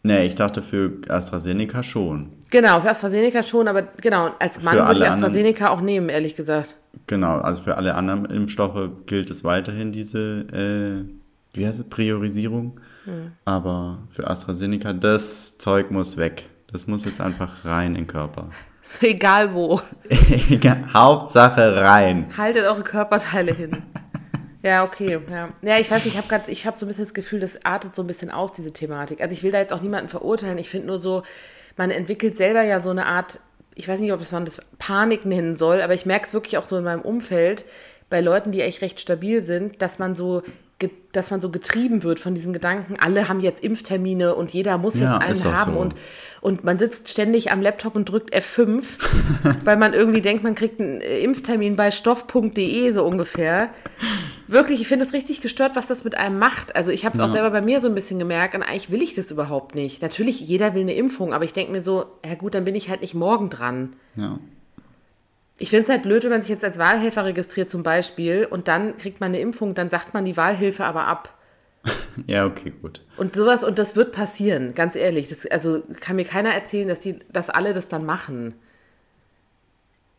Nee, 0.02 0.24
ich 0.24 0.36
dachte 0.36 0.62
für 0.62 0.92
AstraZeneca 1.08 1.82
schon. 1.82 2.30
Genau, 2.50 2.80
für 2.80 2.88
AstraZeneca 2.88 3.42
schon, 3.42 3.68
aber 3.68 3.82
genau, 4.00 4.30
als 4.38 4.62
Mann 4.62 4.76
Für 4.76 4.86
würde 4.86 5.00
ich 5.00 5.06
anderen- 5.06 5.24
AstraZeneca 5.24 5.68
auch 5.68 5.80
nehmen, 5.82 6.08
ehrlich 6.08 6.34
gesagt. 6.34 6.74
Genau, 7.06 7.38
also 7.38 7.62
für 7.62 7.76
alle 7.76 7.94
anderen 7.94 8.24
Impfstoffe 8.26 8.90
gilt 9.06 9.30
es 9.30 9.44
weiterhin 9.44 9.92
diese, 9.92 10.40
äh, 10.52 11.56
wie 11.56 11.66
heißt 11.66 11.80
es, 11.80 11.88
Priorisierung. 11.88 12.80
Hm. 13.04 13.32
Aber 13.44 13.98
für 14.10 14.28
AstraZeneca, 14.28 14.92
das 14.92 15.58
Zeug 15.58 15.90
muss 15.90 16.16
weg. 16.16 16.48
Das 16.70 16.86
muss 16.86 17.04
jetzt 17.04 17.20
einfach 17.20 17.64
rein 17.64 17.88
in 17.88 18.02
den 18.02 18.06
Körper. 18.06 18.48
Egal 19.00 19.54
wo. 19.54 19.80
Hauptsache 20.94 21.76
rein. 21.76 22.26
Haltet 22.36 22.64
eure 22.64 22.82
Körperteile 22.82 23.52
hin. 23.52 23.82
Ja, 24.60 24.82
okay. 24.82 25.20
Ja, 25.30 25.50
ja 25.62 25.78
ich 25.78 25.88
weiß 25.88 26.04
ich 26.06 26.16
habe 26.16 26.26
gerade, 26.26 26.50
ich 26.50 26.66
habe 26.66 26.76
so 26.76 26.84
ein 26.84 26.88
bisschen 26.88 27.04
das 27.04 27.14
Gefühl, 27.14 27.38
das 27.38 27.64
artet 27.64 27.94
so 27.94 28.02
ein 28.02 28.08
bisschen 28.08 28.32
aus, 28.32 28.52
diese 28.52 28.72
Thematik. 28.72 29.20
Also 29.20 29.32
ich 29.32 29.44
will 29.44 29.52
da 29.52 29.58
jetzt 29.60 29.72
auch 29.72 29.82
niemanden 29.82 30.08
verurteilen. 30.08 30.58
Ich 30.58 30.68
finde 30.68 30.88
nur 30.88 30.98
so, 30.98 31.22
man 31.76 31.92
entwickelt 31.92 32.36
selber 32.36 32.62
ja 32.62 32.80
so 32.80 32.90
eine 32.90 33.06
Art, 33.06 33.38
ich 33.78 33.86
weiß 33.86 34.00
nicht, 34.00 34.12
ob 34.12 34.20
es 34.20 34.32
man 34.32 34.44
das 34.44 34.60
Panik 34.78 35.24
nennen 35.24 35.54
soll, 35.54 35.80
aber 35.80 35.94
ich 35.94 36.04
merke 36.04 36.26
es 36.26 36.34
wirklich 36.34 36.58
auch 36.58 36.66
so 36.66 36.76
in 36.76 36.84
meinem 36.84 37.00
Umfeld, 37.00 37.64
bei 38.10 38.20
Leuten, 38.20 38.52
die 38.52 38.60
echt 38.60 38.82
recht 38.82 39.00
stabil 39.00 39.42
sind, 39.42 39.80
dass 39.80 39.98
man 39.98 40.16
so 40.16 40.42
dass 41.12 41.30
man 41.32 41.40
so 41.40 41.50
getrieben 41.50 42.02
wird 42.04 42.20
von 42.20 42.34
diesem 42.34 42.52
Gedanken, 42.52 42.96
alle 43.00 43.28
haben 43.28 43.40
jetzt 43.40 43.64
Impftermine 43.64 44.34
und 44.36 44.52
jeder 44.52 44.78
muss 44.78 44.98
Ja, 45.00 45.14
jetzt 45.14 45.44
einen 45.44 45.56
haben 45.56 45.74
so. 45.74 45.80
und, 45.80 45.94
und 46.40 46.62
man 46.64 46.78
sitzt 46.78 47.08
ständig 47.08 47.50
am 47.50 47.60
Laptop 47.60 47.96
und 47.96 48.08
drückt 48.08 48.32
F5, 48.32 48.84
weil 49.64 49.76
man 49.76 49.92
irgendwie 49.94 50.20
denkt, 50.20 50.44
man 50.44 50.54
kriegt 50.54 50.80
einen 50.80 51.00
äh, 51.00 51.18
Impftermin 51.20 51.74
bei 51.74 51.90
stoff.de 51.90 52.90
so 52.92 53.04
ungefähr. 53.04 53.70
Wirklich, 54.46 54.80
ich 54.80 54.86
finde 54.88 55.04
es 55.04 55.12
richtig 55.12 55.40
gestört, 55.40 55.74
was 55.76 55.88
das 55.88 56.04
mit 56.04 56.16
einem 56.16 56.38
macht. 56.38 56.76
Also 56.76 56.90
ich 56.92 57.04
habe 57.04 57.14
es 57.14 57.20
auch 57.20 57.26
Ja. 57.26 57.32
selber 57.32 57.50
bei 57.50 57.60
mir 57.60 57.80
so 57.80 57.88
ein 57.88 57.94
bisschen 57.94 58.18
gemerkt 58.18 58.54
und 58.54 58.62
eigentlich 58.62 58.90
will 58.90 59.02
ich 59.02 59.14
das 59.14 59.30
überhaupt 59.30 59.74
nicht. 59.74 60.00
Natürlich, 60.00 60.40
jeder 60.40 60.74
will 60.74 60.82
eine 60.82 60.94
Impfung, 60.94 61.32
aber 61.34 61.44
ich 61.44 61.52
denke 61.52 61.72
mir 61.72 61.82
so, 61.82 62.04
ja 62.24 62.34
gut, 62.36 62.54
dann 62.54 62.64
bin 62.64 62.74
ich 62.76 62.88
halt 62.88 63.00
nicht 63.00 63.14
morgen 63.14 63.50
dran. 63.50 63.96
Ja. 64.14 64.38
Ich 65.58 65.70
finde 65.70 65.84
es 65.84 65.88
halt 65.90 66.02
blöd, 66.02 66.22
wenn 66.24 66.30
man 66.30 66.40
sich 66.40 66.50
jetzt 66.50 66.64
als 66.64 66.78
Wahlhelfer 66.78 67.24
registriert 67.24 67.68
zum 67.70 67.82
Beispiel 67.82 68.46
und 68.48 68.68
dann 68.68 68.96
kriegt 68.96 69.20
man 69.20 69.30
eine 69.30 69.40
Impfung, 69.40 69.74
dann 69.74 69.90
sagt 69.90 70.14
man 70.14 70.24
die 70.24 70.36
Wahlhilfe 70.36 70.84
aber 70.84 71.06
ab. 71.06 71.36
ja, 72.26 72.46
okay, 72.46 72.72
gut. 72.82 73.02
Und 73.16 73.36
sowas, 73.36 73.64
und 73.64 73.78
das 73.78 73.96
wird 73.96 74.12
passieren, 74.12 74.74
ganz 74.74 74.96
ehrlich. 74.96 75.28
Das, 75.28 75.46
also 75.46 75.82
kann 76.00 76.16
mir 76.16 76.24
keiner 76.24 76.50
erzählen, 76.50 76.88
dass, 76.88 77.00
die, 77.00 77.18
dass 77.32 77.50
alle 77.50 77.72
das 77.72 77.88
dann 77.88 78.06
machen. 78.06 78.54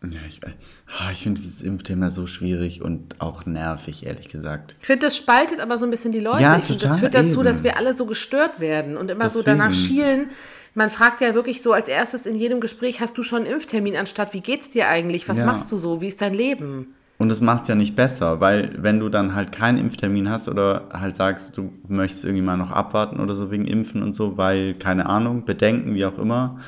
Ja, 0.02 0.20
ich 0.30 0.40
ah, 0.46 1.12
ich 1.12 1.24
finde 1.24 1.42
dieses 1.42 1.62
Impfthema 1.62 2.10
so 2.10 2.26
schwierig 2.26 2.82
und 2.82 3.20
auch 3.20 3.46
nervig, 3.46 4.06
ehrlich 4.06 4.30
gesagt. 4.30 4.76
Ich 4.80 4.88
finde, 4.88 5.06
das 5.06 5.18
spaltet 5.18 5.60
aber 5.60 5.78
so 5.78 5.86
ein 5.86 5.92
bisschen 5.92 6.14
die 6.14 6.22
Leute. 6.22 6.42
Ja, 6.42 6.58
ich 6.58 6.64
finde, 6.66 6.86
das 6.86 6.98
führt 6.98 7.14
dazu, 7.14 7.40
eben. 7.40 7.44
dass 7.44 7.64
wir 7.64 7.76
alle 7.76 7.94
so 7.94 8.06
gestört 8.06 8.62
werden 8.62 8.96
und 8.96 9.12
immer 9.12 9.30
so 9.30 9.40
Deswegen. 9.40 9.60
danach 9.60 9.74
schielen. 9.74 10.30
Man 10.76 10.90
fragt 10.90 11.22
ja 11.22 11.34
wirklich 11.34 11.62
so 11.62 11.74
als 11.74 11.88
erstes 11.90 12.26
in 12.26 12.36
jedem 12.36 12.60
Gespräch, 12.62 13.02
hast 13.02 13.18
du 13.18 13.24
schon 13.24 13.44
einen 13.44 13.54
Impftermin, 13.54 13.96
anstatt 13.96 14.34
wie 14.34 14.42
geht's 14.42 14.70
dir 14.70 14.88
eigentlich? 14.88 15.28
Was 15.28 15.40
Ja. 15.40 15.46
machst 15.46 15.72
du 15.72 15.78
so? 15.78 16.02
Wie 16.02 16.08
ist 16.08 16.22
dein 16.22 16.34
Leben? 16.34 16.94
Und 17.18 17.28
das 17.28 17.42
macht 17.42 17.64
es 17.64 17.68
ja 17.68 17.76
nicht 17.76 17.98
besser, 17.98 18.40
weil 18.40 18.76
wenn 18.82 19.00
du 19.00 19.10
dann 19.10 19.36
halt 19.36 19.52
keinen 19.52 19.78
Impftermin 19.78 20.30
hast 20.30 20.48
oder 20.48 20.88
halt 20.94 21.18
sagst, 21.18 21.58
du 21.58 21.74
möchtest 21.90 22.24
irgendwie 22.24 22.44
mal 22.44 22.56
noch 22.56 22.72
abwarten 22.72 23.20
oder 23.20 23.36
so 23.36 23.52
wegen 23.52 23.66
Impfen 23.66 24.04
und 24.04 24.16
so, 24.16 24.38
weil, 24.38 24.76
keine 24.76 25.06
Ahnung, 25.08 25.44
Bedenken, 25.44 25.96
wie 25.96 26.06
auch 26.06 26.18
immer, 26.18 26.60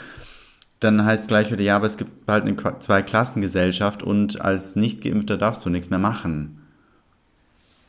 dann 0.82 1.06
heißt 1.06 1.22
es 1.22 1.28
gleich 1.28 1.52
wieder, 1.52 1.62
ja, 1.62 1.78
aber 1.78 1.86
es 1.88 1.96
gibt 1.96 2.12
halt 2.28 2.44
eine 2.44 2.58
Zweiklassengesellschaft 2.80 4.04
und 4.04 4.42
als 4.42 4.76
Nicht-Geimpfter 4.76 5.38
darfst 5.38 5.66
du 5.66 5.70
nichts 5.70 5.90
mehr 5.90 6.00
machen. 6.00 6.61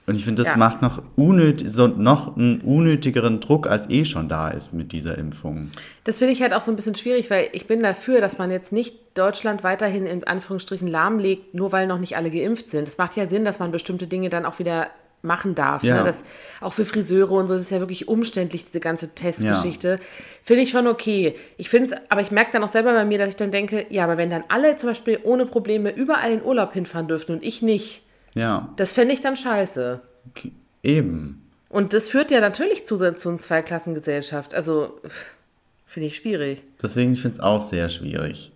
Und 0.06 0.16
ich 0.16 0.24
finde, 0.24 0.42
das 0.42 0.52
Ja. 0.52 0.58
macht 0.58 0.82
noch, 0.82 1.02
unnöt 1.16 1.62
so 1.64 1.86
noch 1.86 2.36
einen 2.36 2.60
unnötigeren 2.60 3.40
Druck, 3.40 3.68
als 3.68 3.88
eh 3.88 4.04
schon 4.04 4.28
da 4.28 4.48
ist 4.48 4.72
mit 4.72 4.90
dieser 4.92 5.16
Impfung. 5.16 5.70
Das 6.04 6.18
finde 6.18 6.32
ich 6.32 6.42
halt 6.42 6.54
auch 6.54 6.62
so 6.62 6.72
ein 6.72 6.76
bisschen 6.76 6.96
schwierig, 6.96 7.30
weil 7.30 7.48
ich 7.52 7.66
bin 7.66 7.82
dafür, 7.82 8.20
dass 8.20 8.36
man 8.38 8.50
jetzt 8.50 8.72
nicht 8.72 8.96
Deutschland 9.14 9.62
weiterhin 9.62 10.06
in 10.06 10.24
Anführungsstrichen 10.24 10.88
lahmlegt, 10.88 11.54
nur 11.54 11.70
weil 11.70 11.86
noch 11.86 11.98
nicht 11.98 12.16
alle 12.16 12.30
geimpft 12.30 12.70
sind. 12.70 12.88
Es 12.88 12.98
macht 12.98 13.16
ja 13.16 13.26
Sinn, 13.26 13.44
dass 13.44 13.58
man 13.60 13.70
bestimmte 13.70 14.06
Dinge 14.08 14.28
dann 14.28 14.44
auch 14.44 14.58
wieder 14.58 14.88
machen 15.24 15.54
darf. 15.54 15.84
Ja. 15.84 15.98
Ne? 15.98 16.04
Das, 16.04 16.24
auch 16.60 16.72
für 16.72 16.84
Friseure 16.84 17.30
und 17.30 17.46
so, 17.46 17.54
das 17.54 17.62
ist 17.62 17.70
ja 17.70 17.78
wirklich 17.78 18.08
umständlich, 18.08 18.64
diese 18.64 18.80
ganze 18.80 19.14
Testgeschichte. 19.14 20.00
Finde 20.42 20.62
ich 20.64 20.70
schon 20.70 20.88
okay. 20.88 21.34
Ich 21.58 21.68
finde 21.70 21.94
es, 21.94 22.00
aber 22.08 22.22
ich 22.22 22.32
merke 22.32 22.50
dann 22.52 22.64
auch 22.64 22.68
selber 22.72 22.92
bei 22.92 23.04
mir, 23.04 23.18
dass 23.18 23.28
ich 23.28 23.36
dann 23.36 23.52
denke, 23.52 23.86
ja, 23.88 24.02
aber 24.02 24.16
wenn 24.16 24.30
dann 24.30 24.42
alle 24.48 24.76
zum 24.76 24.88
Beispiel 24.90 25.20
ohne 25.22 25.46
Probleme 25.46 25.90
überall 25.90 26.32
in 26.32 26.42
Urlaub 26.42 26.72
hinfahren 26.72 27.06
dürften 27.06 27.32
und 27.34 27.44
ich 27.44 27.62
nicht, 27.62 28.02
Ja, 28.34 28.72
das 28.76 28.92
fände 28.92 29.14
ich 29.14 29.20
dann 29.20 29.36
scheiße. 29.36 30.00
eben. 30.82 31.38
Und 31.68 31.94
das 31.94 32.08
führt 32.08 32.30
ja 32.30 32.40
natürlich 32.40 32.86
zu, 32.86 32.96
zu 33.14 33.28
einer 33.28 33.38
Zweiklassengesellschaft. 33.38 34.54
Also 34.54 35.00
finde 35.86 36.08
ich 36.08 36.16
schwierig. 36.16 36.62
Deswegen 36.82 37.16
finde 37.16 37.36
ich 37.36 37.38
es 37.38 37.44
auch 37.44 37.62
sehr 37.62 37.88
schwierig. 37.88 38.52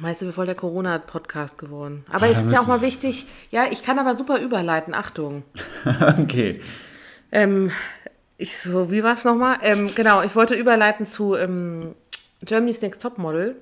Meinst 0.00 0.22
du, 0.22 0.26
wir 0.26 0.32
voll 0.32 0.46
der 0.46 0.54
Corona-Podcast 0.56 1.56
geworden? 1.58 2.04
Aber 2.10 2.28
es 2.28 2.42
ist 2.42 2.50
ja 2.50 2.60
auch 2.60 2.66
mal 2.66 2.82
wichtig, 2.82 3.26
ja, 3.50 3.64
ich 3.70 3.82
kann 3.84 3.98
aber 4.00 4.16
super 4.16 4.40
überleiten, 4.40 4.92
Achtung. 4.92 5.44
okay. 6.18 6.60
Ähm, 7.30 7.70
Ich 8.36 8.58
so, 8.58 8.90
wie 8.90 9.04
war 9.04 9.14
es 9.14 9.24
nochmal? 9.24 9.58
Ähm, 9.62 9.90
genau, 9.94 10.22
ich 10.22 10.34
wollte 10.34 10.54
überleiten 10.54 11.06
zu 11.06 11.36
ähm, 11.36 11.94
Germany's 12.42 12.82
Next 12.82 13.00
Topmodel. 13.02 13.56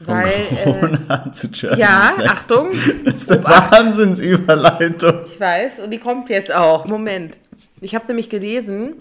Weil, 0.00 0.28
äh, 0.50 0.62
Corona 0.64 1.32
zu 1.32 1.48
Germany. 1.48 1.80
ja, 1.80 2.12
Next. 2.18 2.30
Achtung, 2.32 2.70
Das 3.04 3.14
ist 3.16 3.32
eine 3.32 3.44
Wahnsinnsüberleitung. 3.44 5.24
ich 5.26 5.40
weiß, 5.40 5.80
und 5.80 5.90
die 5.90 5.98
kommt 5.98 6.28
jetzt 6.28 6.54
auch. 6.54 6.86
Moment. 6.86 7.38
Ich 7.80 7.94
habe 7.94 8.06
nämlich 8.06 8.28
gelesen, 8.30 8.96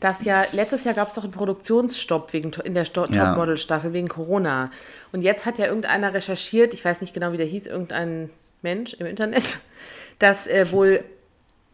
dass 0.00 0.24
ja, 0.24 0.44
letztes 0.52 0.84
Jahr 0.84 0.94
gab 0.94 1.08
es 1.08 1.14
doch 1.14 1.24
einen 1.24 1.32
Produktionsstopp 1.32 2.32
wegen, 2.32 2.52
in 2.64 2.74
der 2.74 2.84
Sto- 2.84 3.06
Ja. 3.06 3.30
Topmodel-Staffel 3.30 3.92
wegen 3.92 4.08
Corona. 4.08 4.70
Und 5.12 5.22
jetzt 5.22 5.46
hat 5.46 5.58
ja 5.58 5.66
irgendeiner 5.66 6.14
recherchiert, 6.14 6.74
ich 6.74 6.84
weiß 6.84 7.00
nicht 7.00 7.14
genau, 7.14 7.32
wie 7.32 7.36
der 7.38 7.46
hieß, 7.46 7.66
irgendein 7.66 8.30
Mensch 8.62 8.94
im 8.94 9.06
Internet, 9.06 9.58
dass 10.18 10.46
äh, 10.46 10.70
wohl 10.70 11.02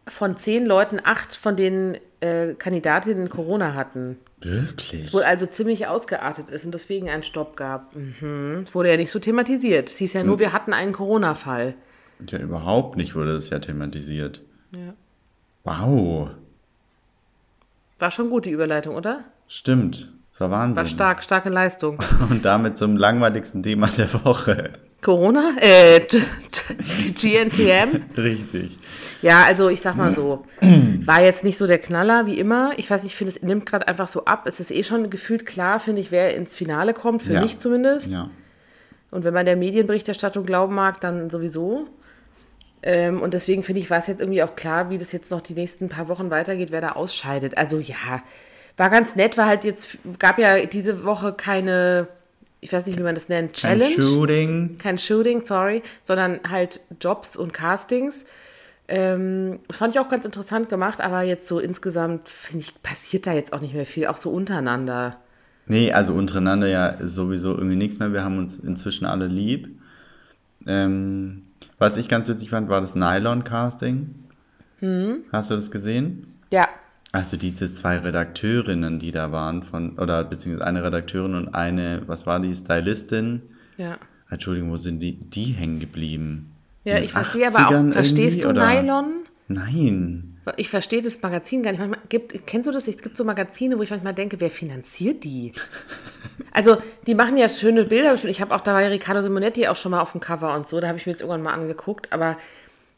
von 0.07 0.37
zehn 0.37 0.65
Leuten 0.65 0.99
acht 1.03 1.35
von 1.35 1.55
den 1.55 1.97
äh, 2.21 2.53
Kandidatinnen 2.53 3.29
Corona 3.29 3.73
hatten. 3.73 4.17
Wirklich? 4.45 5.01
Es 5.01 5.13
wohl 5.13 5.23
also 5.23 5.47
ziemlich 5.47 5.87
ausgeartet 5.87 6.49
ist 6.49 6.65
und 6.65 6.73
deswegen 6.73 7.09
einen 7.09 7.23
Stopp 7.23 7.57
gab. 7.57 7.95
Mhm. 7.95 8.63
Es 8.63 8.75
wurde 8.75 8.91
ja 8.91 8.97
nicht 8.97 9.09
so 9.09 9.17
thematisiert. 9.17 9.89
Es 9.89 9.97
hieß 9.97 10.13
ja 10.13 10.23
nur, 10.23 10.39
wir 10.39 10.53
hatten 10.53 10.71
einen 10.71 10.91
Corona-Fall. 10.91 11.73
Ja, 12.29 12.37
überhaupt 12.37 12.95
nicht 12.95 13.15
wurde 13.15 13.33
das 13.33 13.49
ja 13.49 13.57
thematisiert. 13.57 14.41
Ja. 14.71 14.93
Wow. 15.63 16.29
War 17.97 18.11
schon 18.11 18.29
gut, 18.29 18.45
die 18.45 18.51
Überleitung, 18.51 18.95
oder? 18.95 19.23
Stimmt. 19.47 20.11
Das 20.31 20.41
war 20.41 20.51
Wahnsinn. 20.51 20.75
War 20.75 20.85
stark, 20.85 21.23
starke 21.23 21.49
Leistung. 21.49 21.99
Und 22.29 22.45
damit 22.45 22.77
zum 22.77 22.97
langweiligsten 22.97 23.63
Thema 23.63 23.87
der 23.87 24.13
Woche. 24.25 24.73
Corona? 25.01 25.55
Äh, 25.59 26.01
die 26.09 27.13
GNTM? 27.13 28.03
Richtig. 28.17 28.77
Ja, 29.21 29.43
also 29.43 29.69
ich 29.69 29.81
sag 29.81 29.95
mal 29.95 30.13
so, 30.13 30.45
war 31.05 31.21
jetzt 31.21 31.43
nicht 31.43 31.57
so 31.57 31.67
der 31.67 31.79
Knaller 31.79 32.25
wie 32.25 32.37
immer. 32.39 32.73
Ich 32.77 32.89
weiß 32.89 33.03
nicht, 33.03 33.13
ich 33.13 33.17
finde, 33.17 33.33
es 33.35 33.41
nimmt 33.41 33.65
gerade 33.65 33.87
einfach 33.87 34.07
so 34.07 34.25
ab. 34.25 34.43
Es 34.47 34.59
ist 34.59 34.71
eh 34.71 34.83
schon 34.83 35.09
gefühlt 35.09 35.45
klar, 35.45 35.79
finde 35.79 36.01
ich, 36.01 36.11
wer 36.11 36.35
ins 36.35 36.55
Finale 36.55 36.93
kommt, 36.93 37.21
für 37.21 37.33
Ja. 37.33 37.41
mich 37.41 37.57
zumindest. 37.59 38.11
Ja. 38.11 38.29
Und 39.11 39.23
wenn 39.23 39.33
man 39.33 39.45
der 39.45 39.55
Medienberichterstattung 39.55 40.45
glauben 40.45 40.75
mag, 40.75 40.99
dann 41.01 41.29
sowieso. 41.29 41.87
Ähm, 42.83 43.21
und 43.21 43.33
deswegen 43.33 43.63
finde 43.63 43.81
ich, 43.81 43.89
war 43.89 43.97
es 43.97 44.07
jetzt 44.07 44.21
irgendwie 44.21 44.43
auch 44.43 44.55
klar, 44.55 44.89
wie 44.89 44.97
das 44.97 45.11
jetzt 45.11 45.31
noch 45.31 45.41
die 45.41 45.53
nächsten 45.53 45.89
paar 45.89 46.07
Wochen 46.07 46.29
weitergeht, 46.29 46.71
wer 46.71 46.81
da 46.81 46.91
ausscheidet. 46.93 47.57
Also 47.57 47.79
ja, 47.79 47.95
war 48.77 48.89
ganz 48.89 49.15
nett, 49.15 49.37
war 49.37 49.47
halt 49.47 49.63
jetzt, 49.63 49.97
gab 50.19 50.37
ja 50.37 50.65
diese 50.65 51.03
Woche 51.05 51.33
keine, 51.33 52.07
ich 52.61 52.73
weiß 52.73 52.85
nicht, 52.87 52.99
wie 52.99 53.03
man 53.03 53.15
das 53.15 53.29
nennt, 53.29 53.53
Kein 53.59 53.79
Challenge. 53.79 54.03
Shooting. 54.03 54.77
kein 54.77 54.97
Shooting, 54.97 55.41
sorry, 55.43 55.81
sondern 56.01 56.39
halt 56.49 56.81
Jobs 56.99 57.37
und 57.37 57.53
Castings. 57.53 58.25
Ähm, 58.87 59.59
fand 59.71 59.95
ich 59.95 59.99
auch 59.99 60.09
ganz 60.09 60.25
interessant 60.25 60.69
gemacht, 60.69 61.01
aber 61.01 61.23
jetzt 61.23 61.47
so 61.47 61.59
insgesamt, 61.59 62.29
finde 62.29 62.65
ich, 62.65 62.81
passiert 62.83 63.25
da 63.25 63.33
jetzt 63.33 63.53
auch 63.53 63.61
nicht 63.61 63.73
mehr 63.73 63.85
viel, 63.85 64.07
auch 64.07 64.17
so 64.17 64.29
untereinander. 64.29 65.17
Nee, 65.67 65.91
also 65.91 66.13
untereinander 66.13 66.67
ja 66.67 66.95
sowieso 67.01 67.55
irgendwie 67.55 67.75
nichts 67.75 67.97
mehr. 67.97 68.13
Wir 68.13 68.23
haben 68.23 68.37
uns 68.37 68.59
inzwischen 68.59 69.05
alle 69.05 69.25
lieb. 69.27 69.69
Ähm, 70.67 71.43
was 71.79 71.97
ich 71.97 72.07
ganz 72.07 72.27
witzig 72.29 72.51
fand, 72.51 72.69
war 72.69 72.81
das 72.81 72.93
Nylon-Casting. 72.95 74.13
Hm? 74.79 75.23
Hast 75.31 75.49
du 75.49 75.55
das 75.55 75.71
gesehen? 75.71 76.27
Ja, 76.51 76.67
Also 77.11 77.37
diese 77.37 77.71
zwei 77.71 77.97
Redakteurinnen, 77.97 78.99
die 78.99 79.11
da 79.11 79.31
waren, 79.31 79.63
von, 79.63 79.97
oder 79.97 80.23
beziehungsweise 80.23 80.67
eine 80.67 80.83
Redakteurin 80.83 81.33
und 81.33 81.55
eine, 81.55 82.03
was 82.07 82.25
war 82.27 82.39
die, 82.39 82.53
Stylistin? 82.53 83.41
ja. 83.77 83.97
Entschuldigung, 84.29 84.71
wo 84.71 84.77
sind 84.77 84.99
die, 84.99 85.13
die 85.13 85.45
hängen 85.45 85.79
geblieben? 85.79 86.51
Ja, 86.85 86.99
ich 86.99 87.11
verstehe 87.11 87.47
aber 87.47 87.59
80ern 87.59 87.89
auch, 87.89 87.93
verstehst 87.93 88.43
du 88.43 88.49
oder? 88.49 88.81
Nylon? 88.81 89.25
Nein. 89.47 90.31
Ich 90.57 90.69
verstehe 90.69 91.01
das 91.01 91.19
Magazin 91.21 91.63
gar 91.63 91.71
nicht. 91.71 91.79
Manchmal 91.79 91.99
gibt, 92.07 92.45
kennst 92.45 92.67
du 92.67 92.71
das? 92.71 92.87
Es 92.87 92.97
gibt 92.97 93.17
so 93.17 93.23
Magazine, 93.23 93.77
wo 93.77 93.81
ich 93.81 93.89
manchmal 93.89 94.13
denke, 94.13 94.39
wer 94.39 94.51
finanziert 94.51 95.23
die? 95.23 95.51
Also, 96.51 96.77
die 97.07 97.15
machen 97.15 97.37
ja 97.37 97.49
schöne 97.49 97.85
Bilder. 97.85 98.13
Ich 98.25 98.41
habe 98.41 98.55
auch, 98.55 98.61
da 98.61 98.73
war 98.73 98.81
ja 98.81 98.87
Riccardo 98.87 99.21
Simonetti 99.21 99.67
auch 99.67 99.75
schon 99.75 99.91
mal 99.91 100.01
auf 100.01 100.11
dem 100.11 100.21
Cover 100.21 100.55
und 100.55 100.67
so. 100.67 100.79
Da 100.79 100.87
habe 100.87 100.97
ich 100.97 101.05
mir 101.05 101.11
jetzt 101.11 101.21
irgendwann 101.21 101.41
mal 101.41 101.53
angeguckt. 101.53 102.13
Aber 102.13 102.37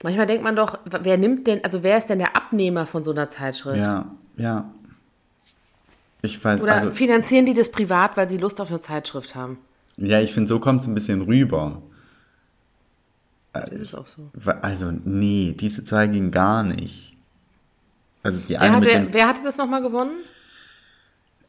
manchmal 0.04 0.26
denkt 0.26 0.44
man 0.44 0.56
doch, 0.56 0.78
wer 0.86 1.18
nimmt 1.18 1.48
denn, 1.48 1.64
also 1.64 1.84
wer 1.84 1.98
ist 1.98 2.08
denn 2.08 2.20
der 2.20 2.36
Abnehmer 2.36 2.86
von 2.86 3.04
so 3.04 3.12
einer 3.12 3.30
Zeitschrift? 3.30 3.78
Ja, 3.78 4.12
ja. 4.36 4.72
Ich 6.22 6.44
weiß, 6.44 6.62
Oder 6.62 6.74
also, 6.74 6.92
finanzieren 6.92 7.46
die 7.46 7.54
das 7.54 7.72
privat, 7.72 8.18
weil 8.18 8.28
sie 8.28 8.38
Lust 8.38 8.60
auf 8.60 8.70
eine 8.70 8.82
Zeitschrift 8.82 9.36
haben? 9.36 9.58
ja, 9.98 10.20
ich 10.22 10.34
finde, 10.34 10.50
so 10.50 10.60
kommt 10.60 10.82
es 10.82 10.88
ein 10.88 10.94
bisschen 10.94 11.22
rüber. 11.22 11.82
Ist 13.66 13.82
es 13.82 13.96
auch 13.96 14.08
so. 14.08 14.32
Also, 14.62 14.92
nee, 14.92 15.56
diese 15.60 15.84
zwei 15.84 16.08
gingen 16.08 16.32
gar 16.32 16.64
nicht. 16.64 17.16
Also, 18.24 18.40
die 18.48 18.54
Wer, 18.54 18.62
eine 18.62 18.86
wer, 18.86 19.00
dem, 19.04 19.14
wer 19.14 19.28
hatte 19.28 19.42
das 19.44 19.58
nochmal 19.58 19.82
gewonnen? 19.82 20.18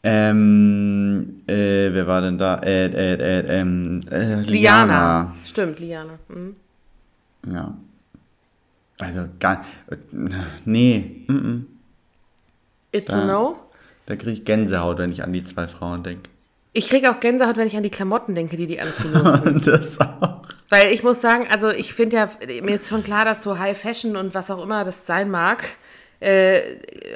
ähm, 0.03 1.43
äh, 1.47 1.93
wer 1.93 2.07
war 2.07 2.21
denn 2.21 2.39
da? 2.39 2.57
Äh, 2.57 2.87
äh, 2.87 3.15
äh, 3.15 3.61
ähm, 3.61 4.01
äh, 4.11 4.43
Liana. 4.43 5.35
Stimmt, 5.45 5.81
Liana. 5.81 6.19
Mhm. 6.29 6.57
Ja. 7.53 7.75
Also, 9.01 9.29
gar, 9.41 9.65
äh, 9.91 9.97
nee, 10.65 11.25
mm, 11.29 11.33
mm. 11.33 11.67
It's 12.93 13.13
Ja. 13.13 13.23
a 13.23 13.27
no. 13.27 13.59
da 14.07 14.17
kriege 14.17 14.31
ich 14.33 14.45
Gänsehaut, 14.45 14.99
wenn 14.99 15.13
ich 15.13 15.23
an 15.23 15.33
die 15.33 15.45
zwei 15.45 15.69
Frauen 15.69 16.03
denke. 16.03 16.31
Ich 16.73 16.89
kriege 16.89 17.11
auch 17.11 17.21
Gänsehaut, 17.21 17.57
wenn 17.57 17.67
ich 17.67 17.77
an 17.77 17.83
die 17.83 17.91
Klamotten 17.91 18.35
denke, 18.35 18.57
die 18.57 18.67
die 18.67 18.81
anziehen 18.81 19.13
müssen. 19.53 19.61
Das 19.65 20.01
auch. 20.01 20.43
Weil 20.69 20.93
ich 20.93 21.03
muss 21.03 21.21
sagen, 21.21 21.47
also 21.51 21.71
ich 21.71 21.95
finde 21.95 22.17
ja, 22.17 22.31
mir 22.63 22.75
ist 22.75 22.89
schon 22.89 23.03
klar, 23.03 23.25
dass 23.25 23.43
so 23.43 23.59
High 23.59 23.77
Fashion 23.79 24.17
und 24.17 24.35
was 24.35 24.51
auch 24.51 24.63
immer 24.63 24.85
das 24.85 25.07
sein 25.07 25.31
mag, 25.31 25.65
äh, 26.21 26.61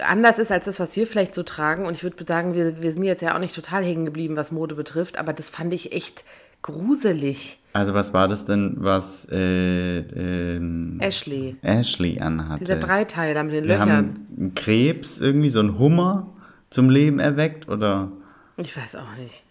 anders 0.09 0.39
ist 0.39 0.51
als 0.53 0.65
das, 0.65 0.81
was 0.81 0.97
wir 0.97 1.07
vielleicht 1.07 1.35
so 1.35 1.43
tragen. 1.43 1.87
Und 1.87 1.95
ich 1.95 2.03
würde 2.03 2.25
sagen, 2.25 2.55
wir, 2.55 2.83
wir 2.83 2.93
sind 2.93 3.03
jetzt 3.03 3.21
ja 3.21 3.35
auch 3.35 3.41
nicht 3.41 3.55
total 3.55 3.85
hängen 3.85 4.05
geblieben, 4.07 4.37
was 4.37 4.53
Mode 4.53 4.75
betrifft, 4.75 5.19
aber 5.19 5.33
das 5.33 5.51
fand 5.51 5.75
ich 5.75 5.93
echt 5.93 6.25
gruselig. 6.63 7.59
Also, 7.75 7.95
was 7.95 8.13
war 8.15 8.29
das 8.29 8.45
denn, 8.45 8.77
was 8.79 9.27
äh, 9.31 9.99
ähm, 9.99 10.99
Ashley, 11.01 11.57
Ashley 11.63 12.21
anhatte? 12.21 12.61
dieser 12.61 12.77
Dreiteil 12.77 13.35
da 13.35 13.43
mit 13.43 13.55
den 13.55 13.65
Wir 13.65 13.75
Löchern. 13.77 13.91
haben 13.91 14.27
einen 14.39 14.55
Krebs, 14.55 15.19
irgendwie 15.19 15.49
so 15.49 15.61
einen 15.61 15.79
Hummer 15.79 16.29
zum 16.71 16.91
Leben 16.91 17.19
erweckt, 17.19 17.69
oder? 17.69 18.13
Ich 18.59 18.77
weiß 18.77 18.97
auch 18.97 19.17
nicht. 19.19 19.42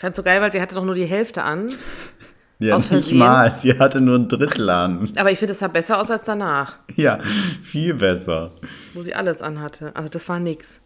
Ich 0.00 0.02
fand 0.02 0.16
so 0.16 0.22
geil, 0.22 0.40
weil 0.40 0.50
sie 0.50 0.62
hatte 0.62 0.74
doch 0.76 0.84
nur 0.86 0.94
die 0.94 1.04
Hälfte 1.04 1.42
an. 1.42 1.74
Ja, 2.58 2.76
Aus 2.76 2.90
nicht 2.90 3.12
mal. 3.14 3.52
Sie 3.54 3.78
hatte 3.78 4.00
nur 4.02 4.18
ein 4.18 4.28
Drittel 4.28 4.68
an. 4.68 5.10
Aber 5.18 5.30
ich 5.30 5.38
finde, 5.38 5.52
es 5.52 5.58
sah 5.60 5.68
besser 5.68 5.98
aus 5.98 6.10
als 6.10 6.24
danach, 6.24 6.76
Ja, 6.94 7.18
viel 7.62 7.94
besser. 7.94 8.52
wo 8.94 9.02
sie 9.02 9.14
alles 9.14 9.40
anhatte. 9.40 9.92
Also 9.96 10.08
das 10.10 10.28
war 10.28 10.38
nix. 10.40 10.80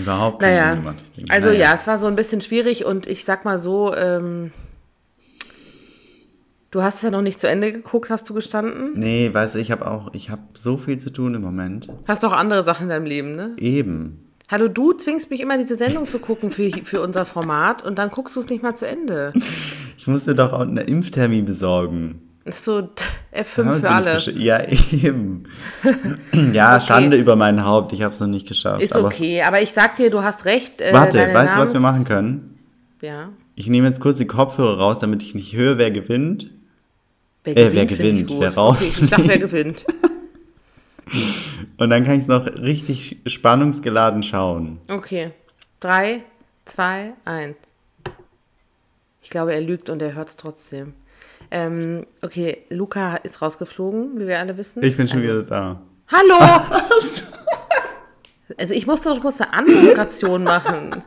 Überhaupt 0.00 0.40
kein 0.40 0.54
Naja, 0.56 0.72
Sinn 0.74 0.82
gemacht, 0.82 1.00
das 1.00 1.12
Ding. 1.12 1.30
also 1.30 1.48
Naja. 1.50 1.60
ja, 1.60 1.74
es 1.74 1.86
war 1.86 2.00
so 2.00 2.06
ein 2.08 2.16
bisschen 2.16 2.40
schwierig 2.42 2.84
und 2.84 3.06
ich 3.06 3.24
sag 3.24 3.44
mal 3.44 3.60
so, 3.60 3.94
ähm, 3.94 4.50
du 6.72 6.82
hast 6.82 6.96
es 6.96 7.02
ja 7.02 7.10
noch 7.12 7.22
nicht 7.22 7.38
zu 7.38 7.48
Ende 7.48 7.72
geguckt, 7.72 8.10
hast 8.10 8.28
du 8.28 8.34
gestanden? 8.34 8.90
Nee, 8.94 9.30
weißt 9.32 9.54
du, 9.54 9.60
ich 9.60 9.70
habe 9.70 9.88
auch, 9.88 10.12
ich 10.14 10.30
habe 10.30 10.42
so 10.54 10.76
viel 10.78 10.96
zu 10.98 11.10
tun 11.10 11.34
im 11.34 11.42
Moment. 11.42 11.88
Hast 12.08 12.24
doch 12.24 12.32
andere 12.32 12.64
Sachen 12.64 12.84
in 12.84 12.88
deinem 12.88 13.06
Leben, 13.06 13.36
ne? 13.36 13.52
Eben. 13.58 14.31
Hallo, 14.52 14.68
du 14.68 14.92
zwingst 14.92 15.30
mich 15.30 15.40
immer, 15.40 15.56
diese 15.56 15.76
Sendung 15.76 16.06
zu 16.06 16.18
gucken 16.18 16.50
für, 16.50 16.70
für 16.84 17.00
unser 17.00 17.24
Format 17.24 17.82
und 17.86 17.96
dann 17.96 18.10
guckst 18.10 18.36
du 18.36 18.40
es 18.40 18.50
nicht 18.50 18.62
mal 18.62 18.76
zu 18.76 18.86
Ende. 18.86 19.32
Ich 19.96 20.06
muss 20.06 20.26
dir 20.26 20.34
doch 20.34 20.52
auch 20.52 20.60
einen 20.60 20.76
Impftermin 20.76 21.46
besorgen. 21.46 22.20
So 22.44 22.88
F5 23.34 23.56
Damit 23.56 23.80
für 23.80 23.90
alle. 23.90 24.20
Ja, 24.32 24.62
eben. 24.68 25.44
ja, 26.52 26.78
Schande 26.82 27.16
über 27.16 27.34
mein 27.34 27.64
Haupt. 27.64 27.94
Ich 27.94 28.02
habe 28.02 28.12
es 28.12 28.20
noch 28.20 28.26
nicht 28.26 28.46
geschafft. 28.46 28.82
Ist 28.82 28.94
aber 28.94 29.06
okay, 29.06 29.40
aber 29.42 29.62
ich 29.62 29.72
sag 29.72 29.96
dir, 29.96 30.10
du 30.10 30.22
hast 30.22 30.44
recht. 30.44 30.82
Äh, 30.82 30.92
Warte, 30.92 31.18
weißt 31.18 31.54
du, 31.54 31.58
was 31.58 31.72
wir 31.72 31.80
Namens- 31.80 32.00
machen 32.00 32.04
können? 32.04 32.58
Ja. 33.00 33.30
Ich 33.54 33.68
nehme 33.68 33.88
jetzt 33.88 34.00
kurz 34.00 34.18
die 34.18 34.26
Kopfhörer 34.26 34.76
raus, 34.78 34.98
damit 34.98 35.22
ich 35.22 35.34
nicht 35.34 35.56
höre, 35.56 35.78
wer 35.78 35.90
gewinnt. 35.90 36.50
Wer 37.44 37.56
Äh, 37.56 37.72
wer 37.72 37.86
gewinnt, 37.86 38.30
wer 38.38 38.54
raus- 38.54 38.76
Okay, 38.82 38.92
ich 39.04 39.08
sag, 39.08 39.26
wer 39.26 39.38
gewinnt. 39.38 39.86
Und 41.78 41.90
dann 41.90 42.04
kann 42.04 42.14
ich 42.14 42.22
es 42.22 42.28
noch 42.28 42.46
richtig 42.46 43.18
spannungsgeladen 43.26 44.22
schauen. 44.22 44.78
Okay. 44.88 45.32
Drei, 45.80 46.22
zwei, 46.64 47.14
eins. 47.24 47.56
Ich 49.20 49.30
glaube, 49.30 49.54
er 49.54 49.60
lügt 49.60 49.90
und 49.90 50.02
er 50.02 50.14
hört 50.14 50.28
es 50.28 50.36
trotzdem. 50.36 50.94
Ähm, 51.50 52.06
okay, 52.22 52.64
Luca 52.70 53.16
ist 53.16 53.42
rausgeflogen, 53.42 54.18
wie 54.18 54.26
wir 54.26 54.38
alle 54.38 54.56
wissen. 54.56 54.82
Ich 54.82 54.96
bin 54.96 55.06
schon 55.06 55.18
also, 55.18 55.28
wieder 55.28 55.42
da. 55.42 55.82
Hallo! 56.10 56.38
also 58.58 58.74
ich 58.74 58.86
musste 58.86 59.10
doch 59.10 59.20
kurz 59.20 59.40
eine 59.40 59.52
Anmoderation 59.52 60.44
machen. 60.44 61.02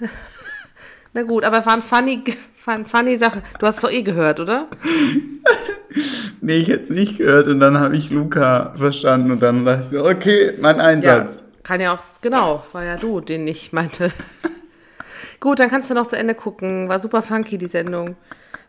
Na 1.12 1.22
gut, 1.22 1.44
aber 1.44 1.64
war 1.64 1.74
ein 1.74 1.82
funny, 1.82 2.22
war 2.64 2.74
eine 2.74 2.84
funny 2.84 3.16
Sache. 3.16 3.42
Du 3.58 3.66
hast 3.66 3.76
es 3.76 3.82
doch 3.82 3.90
eh 3.90 4.02
gehört, 4.02 4.40
oder? 4.40 4.68
Nee, 6.42 6.56
ich 6.56 6.68
hätte 6.68 6.84
es 6.84 6.90
nicht 6.90 7.18
gehört 7.18 7.48
und 7.48 7.60
dann 7.60 7.78
habe 7.78 7.96
ich 7.96 8.10
Luca 8.10 8.74
verstanden 8.76 9.30
und 9.30 9.42
dann 9.42 9.64
dachte 9.64 9.82
ich 9.82 9.88
so, 9.90 10.04
okay, 10.04 10.52
mein 10.60 10.80
Einsatz. 10.80 11.42
kann 11.62 11.80
ja 11.80 11.94
auch, 11.94 12.00
genau, 12.22 12.64
war 12.72 12.84
ja 12.84 12.96
du, 12.96 13.20
den 13.20 13.46
ich 13.46 13.72
meinte. 13.72 14.10
Gut, 15.40 15.58
dann 15.58 15.70
kannst 15.70 15.90
du 15.90 15.94
noch 15.94 16.06
zu 16.06 16.16
Ende 16.16 16.34
gucken. 16.34 16.88
War 16.88 17.00
super 17.00 17.22
funky, 17.22 17.56
die 17.56 17.66
Sendung. 17.66 18.16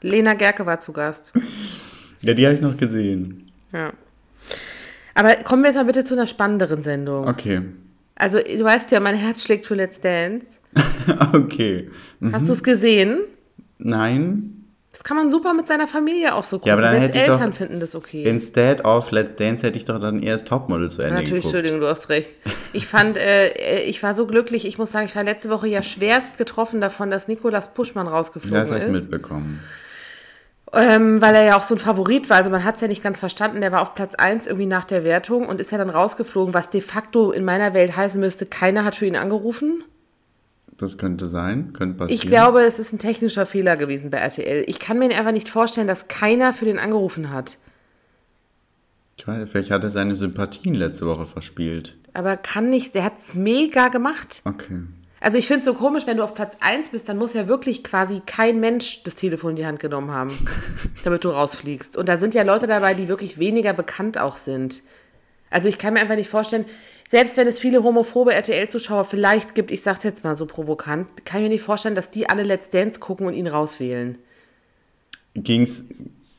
Lena 0.01 0.33
Gerke 0.33 0.65
war 0.65 0.79
zu 0.79 0.93
Gast. 0.93 1.33
Ja, 2.21 2.33
die 2.33 2.45
habe 2.45 2.55
ich 2.55 2.61
noch 2.61 2.77
gesehen. 2.77 3.51
Ja. 3.73 3.91
Aber 5.13 5.35
kommen 5.35 5.63
wir 5.63 5.69
jetzt 5.69 5.77
mal 5.77 5.85
bitte 5.85 6.03
zu 6.03 6.13
einer 6.13 6.27
spannenderen 6.27 6.81
Sendung. 6.81 7.27
Okay. 7.27 7.61
Also, 8.15 8.39
du 8.39 8.63
weißt 8.63 8.91
ja, 8.91 8.99
mein 8.99 9.15
Herz 9.15 9.43
schlägt 9.43 9.65
für 9.65 9.75
Let's 9.75 9.99
Dance. 9.99 10.61
okay. 11.33 11.89
Mhm. 12.19 12.33
Hast 12.33 12.47
du 12.47 12.53
es 12.53 12.63
gesehen? 12.63 13.21
Nein. 13.77 14.61
Das 14.91 15.05
kann 15.05 15.15
man 15.15 15.31
super 15.31 15.53
mit 15.53 15.67
seiner 15.67 15.88
Familie 15.88 16.36
auch 16.36 16.43
so 16.43 16.57
gucken. 16.57 16.67
Ja, 16.67 16.74
aber 16.74 16.81
dann 16.81 16.91
Selbst 16.91 17.15
hätte 17.17 17.31
Eltern 17.31 17.51
doch- 17.51 17.57
finden 17.57 17.79
das 17.79 17.95
okay. 17.95 18.24
Instead 18.24 18.83
of 18.83 19.10
Let's 19.12 19.36
Dance 19.38 19.65
hätte 19.65 19.77
ich 19.77 19.86
doch 19.86 20.00
dann 20.01 20.21
erst 20.21 20.48
Topmodel 20.48 20.91
zu 20.91 21.01
Ende 21.01 21.13
Natürlich, 21.15 21.29
geguckt. 21.29 21.45
Entschuldigung, 21.45 21.79
du 21.79 21.88
hast 21.88 22.10
recht. 22.10 22.29
Ich 22.74 22.88
fand, 22.88 23.15
äh, 23.17 23.83
ich 23.83 24.03
war 24.03 24.15
so 24.15 24.27
glücklich. 24.27 24.65
Ich 24.67 24.77
muss 24.77 24.91
sagen, 24.91 25.05
ich 25.05 25.15
war 25.15 25.24
letzte 25.24 25.50
Woche 25.50 25.67
ja 25.67 25.81
schwerst 25.81 26.38
getroffen 26.38 26.81
davon, 26.81 27.10
dass 27.10 27.29
Nikolas 27.29 27.74
Puschmann 27.74 28.07
rausgeflogen 28.07 28.60
Das 28.60 28.69
habe 28.71 28.79
ich 28.83 28.86
ist. 28.91 29.03
mitbekommen. 29.03 29.62
Ähm, 30.74 31.21
weil 31.21 31.36
er 31.36 31.43
ja 31.43 31.57
auch 31.57 31.62
so 31.63 31.75
ein 31.75 31.79
Favorit 31.79 32.29
war. 32.29 32.38
Also 32.38 32.50
man 32.50 32.63
hat 32.63 32.75
es 32.75 32.81
ja 32.81 32.88
nicht 32.88 33.03
ganz 33.03 33.19
verstanden. 33.19 33.60
Der 33.62 33.71
war 33.74 33.81
auf 33.81 33.93
Platz 33.93 34.15
1 34.15 34.48
irgendwie 34.48 34.65
nach 34.67 34.86
der 34.86 35.03
Wertung 35.03 35.48
und 35.48 35.60
ist 35.60 35.71
ja 35.71 35.77
dann 35.77 35.89
rausgeflogen, 35.89 36.53
was 36.53 36.69
de 36.69 36.79
facto 36.81 37.31
in 37.31 37.43
meiner 37.43 37.74
Welt 37.74 37.95
heißen 37.95 38.19
müsste, 38.19 38.45
keiner 38.45 38.86
hat 38.86 38.95
für 38.95 39.05
ihn 39.05 39.17
angerufen. 39.17 39.83
Das 40.81 40.97
könnte 40.97 41.27
sein, 41.27 41.73
könnte 41.73 41.97
passieren. 41.97 42.19
Ich 42.19 42.27
glaube, 42.27 42.63
es 42.63 42.79
ist 42.79 42.91
ein 42.91 42.97
technischer 42.97 43.45
Fehler 43.45 43.77
gewesen 43.77 44.09
bei 44.09 44.17
RTL. 44.17 44.63
Ich 44.67 44.79
kann 44.79 44.97
mir 44.97 45.15
einfach 45.15 45.31
nicht 45.31 45.47
vorstellen, 45.47 45.85
dass 45.88 46.07
keiner 46.07 46.53
für 46.53 46.65
den 46.65 46.79
angerufen 46.79 47.29
hat. 47.29 47.59
Ich 49.15 49.27
weiß, 49.27 49.47
vielleicht 49.51 49.69
hat 49.69 49.83
er 49.83 49.91
seine 49.91 50.15
Sympathien 50.15 50.73
letzte 50.73 51.05
Woche 51.05 51.27
verspielt. 51.27 51.95
Aber 52.13 52.35
kann 52.35 52.71
nicht, 52.71 52.95
der 52.95 53.03
hat 53.03 53.13
es 53.19 53.35
mega 53.35 53.89
gemacht. 53.89 54.41
Okay. 54.43 54.81
Also 55.19 55.38
ich 55.38 55.45
finde 55.45 55.59
es 55.59 55.65
so 55.67 55.75
komisch, 55.75 56.07
wenn 56.07 56.17
du 56.17 56.23
auf 56.23 56.33
Platz 56.33 56.57
1 56.61 56.89
bist, 56.89 57.07
dann 57.07 57.19
muss 57.19 57.33
ja 57.33 57.47
wirklich 57.47 57.83
quasi 57.83 58.23
kein 58.25 58.59
Mensch 58.59 59.03
das 59.03 59.13
Telefon 59.13 59.51
in 59.51 59.55
die 59.57 59.65
Hand 59.67 59.79
genommen 59.79 60.09
haben, 60.09 60.35
damit 61.03 61.23
du 61.23 61.29
rausfliegst. 61.29 61.95
Und 61.95 62.09
da 62.09 62.17
sind 62.17 62.33
ja 62.33 62.41
Leute 62.41 62.65
dabei, 62.65 62.95
die 62.95 63.07
wirklich 63.07 63.38
weniger 63.38 63.73
bekannt 63.73 64.17
auch 64.17 64.35
sind. 64.35 64.81
Also 65.51 65.69
ich 65.69 65.77
kann 65.77 65.93
mir 65.93 66.00
einfach 66.00 66.15
nicht 66.15 66.29
vorstellen, 66.29 66.65
selbst 67.12 67.36
wenn 67.36 67.46
es 67.46 67.60
viele 67.60 67.84
homophobe 67.84 68.34
RTL-Zuschauer 68.34 69.03
vielleicht 69.03 69.53
gibt, 69.53 69.70
ich 69.70 69.82
sag's 69.82 70.06
jetzt 70.06 70.24
mal 70.24 70.34
so 70.38 70.46
provokant, 70.46 71.25
kann 71.25 71.41
ich 71.41 71.44
mir 71.44 71.50
nicht 71.50 71.62
vorstellen, 71.62 71.94
dass 71.94 72.10
die 72.10 72.30
alle 72.30 72.44
Let's 72.44 72.70
Dance 72.70 73.01
gucken 73.01 73.27
und 73.27 73.34
ihn 73.34 73.48
rauswählen. 73.48 74.18
Ging's. 75.36 75.84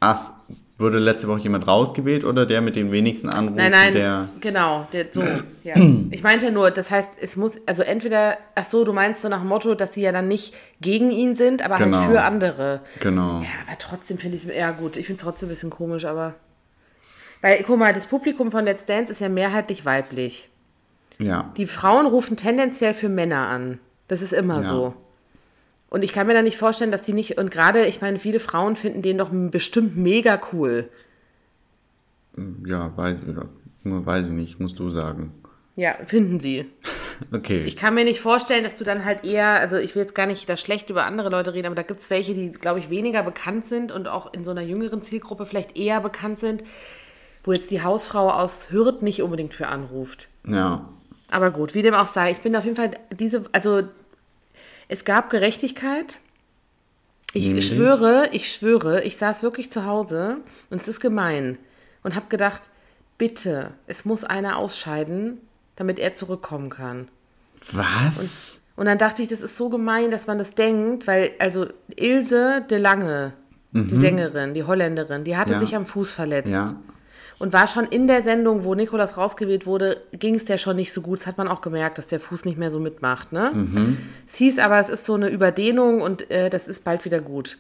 Ach, 0.00 0.30
wurde 0.78 0.98
letzte 0.98 1.28
Woche 1.28 1.40
jemand 1.40 1.66
rausgewählt 1.66 2.24
oder 2.24 2.46
der 2.46 2.62
mit 2.62 2.74
den 2.76 2.90
wenigsten 2.90 3.28
Anrufen? 3.28 3.56
Nein, 3.56 3.70
nein, 3.70 3.92
Der, 3.92 4.30
genau, 4.40 4.88
der, 4.94 5.08
so, 5.10 5.22
ja. 5.62 5.74
Ich 6.10 6.22
meinte 6.22 6.50
nur, 6.50 6.70
das 6.70 6.90
heißt, 6.90 7.18
es 7.20 7.36
muss, 7.36 7.60
also 7.66 7.82
entweder, 7.82 8.38
ach 8.54 8.64
so, 8.64 8.82
du 8.84 8.94
meinst 8.94 9.20
so 9.20 9.28
nach 9.28 9.40
dem 9.40 9.48
Motto, 9.48 9.74
dass 9.74 9.92
sie 9.92 10.00
ja 10.00 10.10
dann 10.10 10.26
nicht 10.26 10.54
gegen 10.80 11.10
ihn 11.10 11.36
sind, 11.36 11.60
aber 11.62 11.76
Genau. 11.76 11.98
halt 11.98 12.10
für 12.12 12.22
andere. 12.22 12.80
genau. 12.98 13.40
Ja, 13.40 13.48
aber 13.68 13.76
trotzdem 13.78 14.16
finde 14.16 14.38
ich 14.38 14.46
es, 14.46 14.56
ja 14.56 14.70
gut, 14.70 14.96
ich 14.96 15.04
finde 15.04 15.18
es 15.18 15.24
trotzdem 15.24 15.48
ein 15.48 15.50
bisschen 15.50 15.68
komisch, 15.68 16.06
aber. 16.06 16.32
Weil, 17.42 17.62
guck 17.66 17.78
mal, 17.78 17.92
das 17.92 18.06
Publikum 18.06 18.50
von 18.50 18.64
Let's 18.64 18.86
Dance 18.86 19.12
ist 19.12 19.20
ja 19.20 19.28
mehrheitlich 19.28 19.84
weiblich. 19.84 20.48
Ja. 21.22 21.52
Die 21.56 21.66
Frauen 21.66 22.06
rufen 22.06 22.36
tendenziell 22.36 22.94
für 22.94 23.08
Männer 23.08 23.48
an. 23.48 23.78
Das 24.08 24.22
ist 24.22 24.32
immer 24.32 24.56
Ja. 24.58 24.62
so. 24.64 24.94
Und 25.88 26.02
ich 26.04 26.12
kann 26.12 26.26
mir 26.26 26.34
da 26.34 26.42
nicht 26.42 26.56
vorstellen, 26.56 26.90
dass 26.90 27.02
die 27.02 27.12
nicht, 27.12 27.38
und 27.38 27.50
gerade, 27.50 27.84
ich 27.84 28.00
meine, 28.00 28.18
viele 28.18 28.40
Frauen 28.40 28.76
finden 28.76 29.02
den 29.02 29.18
doch 29.18 29.30
bestimmt 29.32 29.96
mega 29.96 30.40
cool. 30.52 30.88
Ja, 32.66 32.96
weiß, 32.96 33.18
nur 33.84 34.06
weiß 34.06 34.26
ich 34.28 34.32
nicht, 34.32 34.58
musst 34.60 34.78
du 34.78 34.88
sagen. 34.88 35.32
Ja, 35.76 35.94
finden 36.06 36.40
sie. 36.40 36.66
Okay. 37.30 37.62
Ich 37.66 37.76
kann 37.76 37.94
mir 37.94 38.02
nicht 38.04 38.20
vorstellen, 38.20 38.64
dass 38.64 38.74
du 38.74 38.82
dann 38.82 39.04
halt 39.04 39.24
eher, 39.24 39.46
also 39.60 39.76
ich 39.76 39.94
will 39.94 40.02
jetzt 40.02 40.14
gar 40.16 40.26
nicht 40.26 40.48
da 40.48 40.56
schlecht 40.56 40.90
über 40.90 41.04
andere 41.06 41.28
Leute 41.28 41.54
reden, 41.54 41.66
aber 41.66 41.76
da 41.76 41.82
gibt 41.82 42.00
es 42.00 42.10
welche, 42.10 42.34
die, 42.34 42.50
glaube 42.50 42.80
ich, 42.80 42.90
weniger 42.90 43.22
bekannt 43.22 43.64
sind 43.64 43.92
und 43.92 44.08
auch 44.08 44.32
in 44.32 44.42
so 44.42 44.50
einer 44.50 44.62
jüngeren 44.62 45.02
Zielgruppe 45.02 45.46
vielleicht 45.46 45.76
eher 45.76 46.00
bekannt 46.00 46.40
sind, 46.40 46.64
wo 47.44 47.52
jetzt 47.52 47.70
die 47.70 47.80
Hausfrau 47.82 48.28
aus 48.28 48.72
Hürth 48.72 49.02
nicht 49.02 49.22
unbedingt 49.22 49.54
für 49.54 49.68
anruft. 49.68 50.26
ja. 50.48 50.88
Aber 51.32 51.50
gut, 51.50 51.72
wie 51.74 51.80
dem 51.82 51.94
auch 51.94 52.06
sei, 52.06 52.30
ich 52.30 52.40
bin 52.40 52.54
auf 52.54 52.64
jeden 52.64 52.76
Fall 52.76 52.90
diese, 53.10 53.44
also 53.52 53.82
es 54.88 55.04
gab 55.06 55.30
Gerechtigkeit. 55.30 56.18
Ich 57.32 57.46
Nämlich? 57.46 57.66
schwöre, 57.68 58.28
ich 58.32 58.52
schwöre, 58.52 59.02
ich 59.02 59.16
saß 59.16 59.42
wirklich 59.42 59.70
zu 59.70 59.86
Hause 59.86 60.36
und 60.68 60.78
es 60.80 60.88
ist 60.88 61.00
gemein 61.00 61.56
und 62.02 62.14
habe 62.14 62.26
gedacht, 62.28 62.68
bitte, 63.16 63.72
es 63.86 64.04
muss 64.04 64.24
einer 64.24 64.58
ausscheiden, 64.58 65.40
damit 65.76 65.98
er 65.98 66.12
zurückkommen 66.12 66.68
kann. 66.68 67.08
Was? 67.72 68.58
Und 68.76 68.84
dann 68.84 68.98
dachte 68.98 69.22
ich, 69.22 69.28
das 69.28 69.40
ist 69.40 69.56
so 69.56 69.70
gemein, 69.70 70.10
dass 70.10 70.26
man 70.26 70.36
das 70.36 70.54
denkt, 70.54 71.06
weil, 71.06 71.30
also 71.38 71.66
Ilse 71.96 72.66
de 72.68 72.76
Lange, 72.78 73.32
die 73.70 73.96
Sängerin, 73.96 74.52
die 74.52 74.64
Holländerin, 74.64 75.24
die 75.24 75.38
hatte 75.38 75.52
Ja. 75.52 75.58
sich 75.58 75.74
am 75.74 75.86
Fuß 75.86 76.12
verletzt. 76.12 76.50
Ja. 76.50 76.76
Und 77.38 77.52
war 77.52 77.66
schon 77.66 77.84
in 77.86 78.06
der 78.06 78.22
Sendung, 78.22 78.62
wo 78.62 78.74
Nikolas 78.74 79.16
rausgewählt 79.16 79.66
wurde, 79.66 80.00
ging 80.12 80.34
es 80.36 80.44
der 80.44 80.58
schon 80.58 80.76
nicht 80.76 80.92
so 80.92 81.00
gut. 81.02 81.18
Das 81.18 81.26
hat 81.26 81.38
man 81.38 81.48
auch 81.48 81.60
gemerkt, 81.60 81.98
dass 81.98 82.06
der 82.06 82.20
Fuß 82.20 82.44
nicht 82.44 82.56
mehr 82.56 82.70
so 82.70 82.78
mitmacht. 82.78 83.32
Ne? 83.32 83.96
Es 84.26 84.36
hieß 84.36 84.58
aber, 84.60 84.78
es 84.78 84.88
ist 84.88 85.04
so 85.06 85.14
eine 85.14 85.28
Überdehnung 85.28 86.02
und 86.02 86.30
äh, 86.30 86.50
das 86.50 86.68
ist 86.68 86.84
bald 86.84 87.04
wieder 87.04 87.20
gut. 87.20 87.58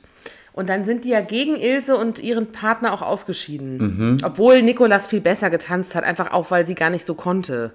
Und 0.52 0.68
dann 0.68 0.84
sind 0.84 1.04
die 1.04 1.08
ja 1.08 1.20
gegen 1.22 1.56
Ilse 1.56 1.96
und 1.96 2.18
ihren 2.18 2.52
Partner 2.52 2.92
auch 2.92 3.02
ausgeschieden. 3.02 4.20
Obwohl 4.22 4.62
Nikolas 4.62 5.06
viel 5.06 5.20
besser 5.22 5.48
getanzt 5.50 5.94
hat, 5.94 6.04
einfach 6.04 6.30
auch, 6.30 6.50
weil 6.50 6.66
sie 6.66 6.74
gar 6.74 6.90
nicht 6.90 7.06
so 7.06 7.14
konnte. 7.14 7.72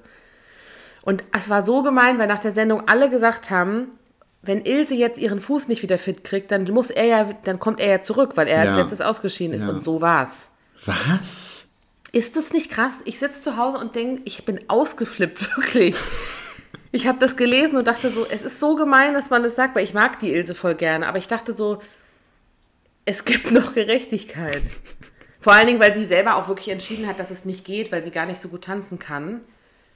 Und 1.04 1.24
es 1.36 1.50
war 1.50 1.66
so 1.66 1.82
gemein, 1.84 2.20
weil 2.20 2.28
nach 2.28 2.40
der 2.40 2.52
Sendung 2.52 2.84
alle 2.88 3.10
gesagt 3.10 3.50
haben, 3.50 3.88
wenn 4.44 4.62
Ilse 4.64 4.94
jetzt 4.94 5.20
ihren 5.20 5.42
Fuß 5.42 5.68
nicht 5.68 5.82
wieder 5.82 5.98
fit 5.98 6.24
kriegt, 6.24 6.52
dann 6.52 6.64
muss 6.66 6.90
er 6.92 7.06
ja, 7.06 7.30
dann 7.44 7.60
kommt 7.60 7.82
er 7.82 7.90
ja 7.90 8.02
zurück, 8.04 8.34
weil 8.36 8.48
er 8.48 8.60
als 8.62 8.78
Ja. 8.78 8.82
letztes 8.84 9.02
ausgeschieden 9.02 9.54
ist. 9.56 9.64
Ja. 9.64 9.70
Und 9.70 9.84
so 9.84 10.00
war's. 10.00 10.52
Was? 10.86 11.57
Ist 12.18 12.36
das 12.36 12.52
nicht 12.52 12.72
krass? 12.72 13.02
Ich 13.06 13.20
sitze 13.20 13.42
zu 13.42 13.58
Hause 13.58 13.78
und 13.78 13.96
denke, 13.96 14.24
ich 14.26 14.44
bin 14.44 14.68
ausgeflippt, 14.72 15.56
wirklich. 15.56 15.96
Ich 16.92 17.06
habe 17.06 17.20
das 17.20 17.38
gelesen 17.38 17.78
und 17.78 17.88
dachte 17.88 18.10
so, 18.10 18.26
es 18.26 18.42
ist 18.42 18.60
so 18.60 18.76
gemein, 18.76 19.14
dass 19.14 19.30
man 19.30 19.44
das 19.44 19.56
sagt, 19.56 19.76
weil 19.76 19.84
ich 19.84 19.94
mag 19.94 20.18
die 20.20 20.34
Ilse 20.34 20.56
voll 20.56 20.74
gerne, 20.74 21.08
aber 21.08 21.20
ich 21.20 21.28
dachte 21.28 21.54
so, 21.54 21.80
es 23.06 23.24
gibt 23.24 23.52
noch 23.52 23.76
Gerechtigkeit. 23.76 24.64
Vor 25.40 25.54
allen 25.54 25.68
Dingen, 25.68 25.80
weil 25.80 25.94
sie 25.94 26.06
selber 26.06 26.38
auch 26.38 26.48
wirklich 26.48 26.70
entschieden 26.70 27.06
hat, 27.06 27.20
dass 27.20 27.30
es 27.30 27.46
nicht 27.46 27.64
geht, 27.64 27.92
weil 27.92 28.04
sie 28.04 28.10
gar 28.10 28.26
nicht 28.26 28.42
so 28.42 28.50
gut 28.50 28.64
tanzen 28.64 28.98
kann. 28.98 29.42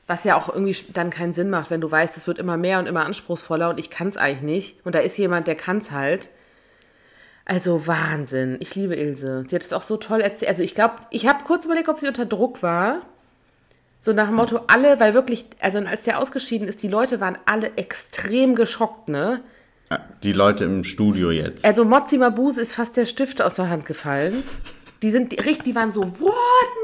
Was 0.06 0.24
ja 0.24 0.36
auch 0.36 0.48
irgendwie 0.48 0.78
dann 0.94 1.10
keinen 1.10 1.34
Sinn 1.34 1.50
macht, 1.50 1.72
wenn 1.72 1.82
du 1.82 1.90
weißt, 1.90 2.18
es 2.18 2.28
wird 2.28 2.38
immer 2.38 2.56
mehr 2.56 2.78
und 2.78 2.86
immer 2.86 3.04
anspruchsvoller 3.04 3.72
und 3.72 3.80
ich 3.80 3.90
kann 3.90 4.10
es 4.10 4.18
eigentlich 4.18 4.44
nicht. 4.44 4.86
Und 4.86 4.94
da 4.94 5.00
ist 5.00 5.18
jemand, 5.18 5.48
der 5.48 5.56
kann 5.56 5.80
es 5.80 5.90
halt. 5.90 6.30
Also 7.46 7.88
Wahnsinn. 7.88 8.58
Ich 8.60 8.76
liebe 8.76 8.96
Ilse. 8.96 9.46
Die 9.50 9.56
hat 9.56 9.64
es 9.64 9.74
auch 9.74 9.82
so 9.82 9.98
toll 9.98 10.22
erzählt. 10.22 10.50
Also 10.50 10.64
ich 10.64 10.76
glaube, 10.76 10.96
ich 11.10 11.28
habe 11.28 11.44
kurz 11.44 11.66
überlegt, 11.66 11.90
ob 11.90 12.00
sie 12.00 12.08
unter 12.08 12.26
Druck 12.26 12.62
war. 12.64 13.02
So 14.00 14.14
nach 14.14 14.28
dem 14.28 14.36
Motto, 14.36 14.62
alle, 14.68 15.00
weil 15.00 15.14
wirklich, 15.14 15.46
also 15.60 15.80
als 15.80 16.04
der 16.04 16.20
ausgeschieden 16.20 16.68
ist, 16.68 16.82
die 16.82 16.88
Leute 16.88 17.20
waren 17.22 17.38
alle 17.46 17.74
extrem 17.76 18.56
geschockt, 18.56 19.10
ne? 19.10 19.42
Ja, 19.92 20.00
Die 20.24 20.32
Leute 20.32 20.64
im 20.64 20.84
Studio 20.84 21.30
jetzt. 21.30 21.64
Also 21.66 21.86
Mozzi 21.86 22.18
Mabuse 22.18 22.62
ist 22.62 22.74
fast 22.74 22.98
der 22.98 23.06
Stift 23.06 23.42
aus 23.42 23.56
der 23.56 23.70
Hand 23.70 23.86
gefallen. 23.86 24.44
Die 25.04 25.12
sind 25.12 25.34
richtig, 25.46 25.64
die 25.64 25.76
waren 25.76 25.92
so, 25.94 26.02
what? 26.20 26.34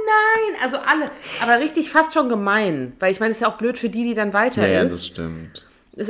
Nein! 0.06 0.62
Also 0.64 0.78
alle, 0.78 1.10
aber 1.42 1.60
richtig 1.60 1.90
fast 1.90 2.14
schon 2.14 2.30
gemein. 2.30 2.94
Weil 3.00 3.12
ich 3.12 3.20
meine, 3.20 3.32
es 3.32 3.38
ist 3.38 3.42
ja 3.42 3.48
auch 3.48 3.58
blöd 3.58 3.78
für 3.78 3.90
die, 3.90 4.04
die 4.04 4.14
dann 4.14 4.34
weiter 4.34 4.68
ja, 4.68 4.74
ja, 4.74 4.82
ist. 4.82 4.94
das 4.94 5.06
stimmt. 5.08 5.66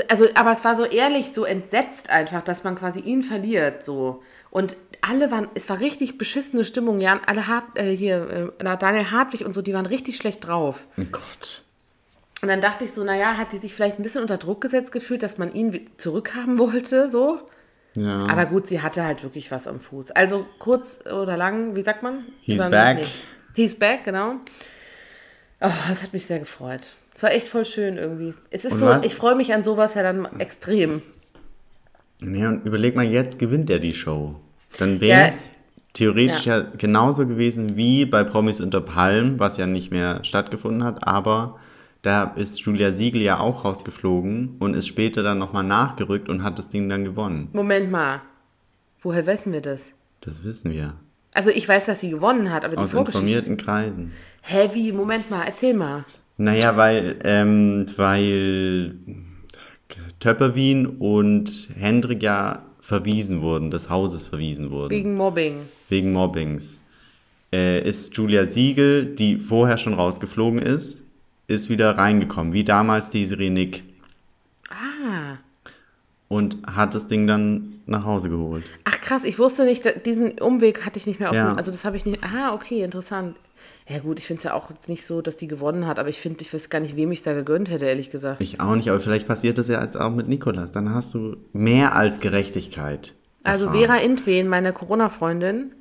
Also, 0.09 0.25
aber 0.35 0.51
es 0.51 0.65
war 0.65 0.75
so 0.75 0.83
ehrlich, 0.83 1.33
so 1.33 1.45
entsetzt 1.45 2.09
einfach, 2.09 2.41
dass 2.41 2.65
man 2.65 2.75
quasi 2.75 2.99
ihn 2.99 3.23
verliert, 3.23 3.85
so. 3.85 4.21
Und 4.57 4.75
alle 5.01 5.29
waren, 5.29 5.47
es 5.53 5.69
war 5.69 5.79
richtig 5.79 6.17
beschissene 6.17 6.63
Stimmung, 6.65 6.99
ja, 6.99 7.21
alle 7.27 7.47
Hart, 7.47 7.65
äh, 7.77 7.95
hier, 7.95 8.51
äh, 8.59 8.77
Daniel 8.77 9.11
Hartwig 9.11 9.45
und 9.45 9.53
so, 9.53 9.61
die 9.61 9.73
waren 9.73 9.85
richtig 9.85 10.17
schlecht 10.17 10.47
drauf. 10.47 10.87
Oh 10.97 11.03
Gott. 11.11 11.61
Und 12.41 12.47
dann 12.47 12.59
dachte 12.61 12.83
ich 12.85 12.91
so, 12.91 13.03
naja, 13.03 13.37
hat 13.37 13.51
die 13.51 13.57
sich 13.57 13.73
vielleicht 13.75 13.99
ein 13.99 14.03
bisschen 14.03 14.21
unter 14.21 14.37
Druck 14.37 14.61
gesetzt 14.61 14.91
gefühlt, 14.91 15.21
dass 15.21 15.37
man 15.37 15.53
ihn 15.53 15.87
zurückhaben 15.97 16.57
wollte, 16.57 17.07
so. 17.09 17.39
Ja. 17.93 18.25
Aber 18.27 18.47
gut, 18.47 18.67
sie 18.67 18.81
hatte 18.81 19.03
halt 19.05 19.21
wirklich 19.23 19.51
was 19.51 19.67
am 19.67 19.79
Fuß. 19.79 20.11
Also 20.11 20.45
kurz 20.57 21.01
oder 21.05 21.37
lang, 21.37 21.75
wie 21.75 21.83
sagt 21.83 22.01
man? 22.01 22.25
He's 22.41 22.59
Oder- 22.59 22.69
back. 22.71 23.05
He's 23.55 23.75
back, 23.75 24.03
genau. 24.05 24.33
Oh, 25.61 25.71
das 25.89 26.01
hat 26.03 26.13
mich 26.13 26.25
sehr 26.25 26.39
gefreut. 26.39 26.95
Es 27.15 27.21
war 27.23 27.31
echt 27.31 27.47
voll 27.47 27.65
schön 27.65 27.97
irgendwie. 27.97 28.33
Es 28.51 28.65
ist 28.65 28.73
Und 28.73 28.79
so, 28.79 28.85
was- 28.87 29.05
ich 29.05 29.13
freue 29.15 29.35
mich 29.35 29.53
an 29.53 29.63
sowas 29.63 29.93
ja 29.93 30.01
dann 30.03 30.39
extrem. 30.39 31.01
Nee, 32.19 32.45
und 32.47 32.65
überleg 32.65 32.95
mal, 32.95 33.05
jetzt 33.05 33.37
gewinnt 33.37 33.69
er 33.69 33.79
die 33.79 33.93
Show. 33.93 34.35
Dann 34.79 34.99
wäre 35.01 35.29
es 35.29 35.47
Ja. 35.47 35.51
theoretisch 35.93 36.45
Ja. 36.45 36.59
ja. 36.59 36.65
genauso 36.77 37.25
gewesen 37.27 37.75
wie 37.77 38.05
bei 38.05 38.23
Promis 38.23 38.61
unter 38.61 38.81
Palm, 38.81 39.39
was 39.39 39.57
ja 39.57 39.65
nicht 39.67 39.91
mehr 39.91 40.23
stattgefunden 40.23 40.83
hat, 40.83 41.07
aber 41.07 41.57
da 42.03 42.23
ist 42.35 42.59
Julia 42.59 42.91
Siegel 42.93 43.21
ja 43.21 43.39
auch 43.39 43.65
rausgeflogen 43.65 44.55
und 44.59 44.75
ist 44.75 44.87
später 44.87 45.23
dann 45.23 45.39
nochmal 45.39 45.63
nachgerückt 45.63 46.29
und 46.29 46.43
hat 46.43 46.57
das 46.57 46.69
Ding 46.69 46.87
dann 46.89 47.03
gewonnen. 47.03 47.49
Moment 47.53 47.91
mal. 47.91 48.21
Woher 49.01 49.25
wissen 49.25 49.51
wir 49.53 49.61
das? 49.61 49.91
Das 50.21 50.43
wissen 50.43 50.71
wir. 50.71 50.93
Also 51.33 51.49
ich 51.51 51.67
weiß, 51.67 51.85
dass 51.85 51.99
sie 51.99 52.09
gewonnen 52.09 52.51
hat, 52.51 52.65
aber 52.65 52.75
die 52.75 52.81
Aus 52.83 52.91
Vorgeschichte. 52.91 53.27
informierten 53.27 53.57
Kreisen. 53.57 54.11
Heavy, 54.41 54.91
Moment 54.91 55.29
mal, 55.29 55.43
erzähl 55.45 55.73
mal. 55.73 56.05
Naja, 56.37 56.77
weil, 56.77 57.17
ähm, 57.23 57.85
weil 57.97 58.95
Töpperwien 60.19 60.85
und 60.87 61.69
Hendrik 61.75 62.23
ja 62.23 62.63
verwiesen 62.87 63.41
wurden, 63.41 63.69
des 63.69 63.89
Hauses 63.89 64.27
verwiesen 64.27 64.71
wurden. 64.71 64.91
Wegen 64.91 65.15
Mobbing. 65.15 65.57
wegen 65.89 66.13
Mobbings, 66.13 66.79
äh, 67.51 67.85
ist 67.85 68.15
Julia 68.15 68.45
Siegel, 68.45 69.07
die 69.07 69.35
vorher 69.35 69.77
schon 69.77 69.93
rausgeflogen 69.93 70.59
ist, 70.61 71.03
ist 71.47 71.69
wieder 71.69 71.97
reingekommen, 71.97 72.53
wie 72.53 72.63
damals 72.63 73.09
die 73.09 73.25
Nick. 73.49 73.83
Ah. 74.69 75.35
Und 76.29 76.59
hat 76.65 76.95
das 76.95 77.07
Ding 77.07 77.27
dann 77.27 77.81
nach 77.87 78.05
Hause 78.05 78.29
geholt. 78.29 78.63
Ach 78.85 79.01
krass, 79.01 79.25
ich 79.25 79.37
wusste 79.37 79.65
nicht, 79.65 79.83
diesen 80.05 80.39
Umweg 80.39 80.85
hatte 80.85 80.97
ich 80.97 81.05
nicht 81.07 81.19
mehr 81.19 81.31
auf 81.31 81.35
Ja. 81.35 81.55
also 81.55 81.71
das 81.71 81.83
habe 81.83 81.97
ich 81.97 82.05
nicht, 82.05 82.23
ah, 82.23 82.53
okay, 82.53 82.83
interessant. 82.83 83.35
Ja 83.89 83.99
gut, 83.99 84.19
ich 84.19 84.25
finde 84.25 84.39
es 84.39 84.43
ja 84.43 84.53
auch 84.53 84.69
jetzt 84.69 84.89
nicht 84.89 85.05
so, 85.05 85.21
dass 85.21 85.37
die 85.37 85.47
gewonnen 85.47 85.87
hat, 85.87 85.97
aber 85.97 86.09
ich 86.09 86.19
finde, 86.19 86.41
ich 86.41 86.53
weiß 86.53 86.69
gar 86.69 86.79
nicht, 86.79 86.95
wem 86.95 87.11
ich 87.11 87.19
es 87.19 87.23
da 87.23 87.33
gegönnt 87.33 87.69
hätte, 87.69 87.85
ehrlich 87.85 88.09
gesagt. 88.09 88.41
Ich 88.41 88.59
auch 88.59 88.75
nicht, 88.75 88.89
aber 88.89 88.99
vielleicht 88.99 89.27
passiert 89.27 89.57
das 89.57 89.69
ja 89.69 89.81
jetzt 89.81 89.95
auch 89.95 90.11
mit 90.11 90.27
Nikolas. 90.27 90.71
Dann 90.71 90.93
hast 90.93 91.13
du 91.13 91.37
mehr 91.53 91.95
als 91.95 92.19
Gerechtigkeit. 92.19 93.13
Also. 93.43 93.71
Vera 93.71 93.97
Intwen, 93.97 94.49
meine 94.49 94.73
Corona-Freundin, 94.73 95.71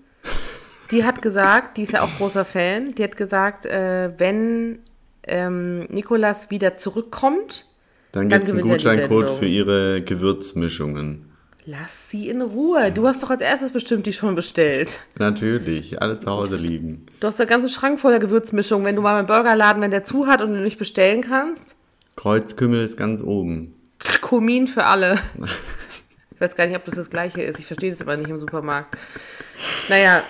die 0.93 1.05
hat 1.05 1.21
gesagt, 1.21 1.77
die 1.77 1.83
ist 1.83 1.93
ja 1.93 2.03
auch 2.03 2.17
großer 2.17 2.45
Fan, 2.45 2.95
die 2.95 3.03
hat 3.03 3.17
gesagt, 3.17 3.67
äh, 3.67 4.13
wenn 4.19 4.79
ähm, 5.25 5.81
Nikolas 5.89 6.51
wieder 6.51 6.77
zurückkommt, 6.77 7.67
Dann 8.13 8.29
dann 8.29 8.39
gibt 8.39 8.49
es 8.49 8.55
einen 8.55 8.69
Gutscheincode 8.69 9.31
für 9.31 9.47
ihre 9.47 10.03
Gewürzmischungen. 10.03 11.26
Lass 11.67 12.11
sie 12.11 12.29
in 12.29 12.41
Ruhe. 12.41 12.93
Du 12.93 13.07
hast 13.07 13.23
doch 13.23 13.31
als 13.31 13.43
erstes 13.43 13.73
bestimmt 13.73 14.07
die 14.07 14.13
schon 14.13 14.35
bestellt. 14.35 15.01
Natürlich, 15.19 16.01
alle 16.01 16.19
zu 16.19 16.31
Hause 16.31 16.57
liegen. 16.57 17.07
Du 17.21 17.27
hast 17.27 17.39
den 17.39 17.49
ganzen 17.49 17.69
Schrank 17.69 18.01
voller 18.01 18.21
Gewürzmischung, 18.21 18.85
wenn 18.85 18.97
du 18.97 19.03
mal 19.03 19.15
beim 19.15 19.27
Burgerladen, 19.27 19.83
wenn 19.83 19.91
der 19.91 20.05
zu 20.05 20.27
hat 20.27 20.41
und 20.41 20.55
du 20.55 20.61
nicht 20.61 20.79
bestellen 20.79 21.21
kannst. 21.23 21.77
Kreuzkümmel 22.15 22.83
ist 22.83 22.97
ganz 22.97 23.21
oben. 23.21 23.75
Kumin 24.23 24.67
für 24.67 24.85
alle. 24.85 25.19
Ich 26.37 26.41
weiß 26.43 26.55
gar 26.55 26.67
nicht, 26.67 26.77
ob 26.77 26.85
das 26.85 26.97
das 26.97 27.09
gleiche 27.09 27.41
ist. 27.41 27.59
Ich 27.59 27.65
verstehe 27.65 27.91
das 27.91 28.03
aber 28.03 28.15
nicht 28.19 28.29
im 28.29 28.39
Supermarkt. 28.39 28.95
Naja, 29.89 30.23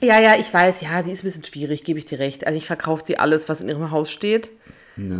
ja, 0.00 0.18
ja, 0.18 0.36
ich 0.38 0.50
weiß, 0.50 0.80
ja, 0.80 1.04
sie 1.04 1.12
ist 1.12 1.22
ein 1.22 1.26
bisschen 1.26 1.44
schwierig, 1.44 1.84
gebe 1.84 1.98
ich 1.98 2.06
dir 2.06 2.18
recht. 2.18 2.46
Also 2.46 2.56
ich 2.56 2.64
verkaufe 2.64 3.04
sie 3.06 3.18
alles, 3.18 3.50
was 3.50 3.60
in 3.60 3.68
ihrem 3.68 3.90
Haus 3.90 4.10
steht. 4.10 4.50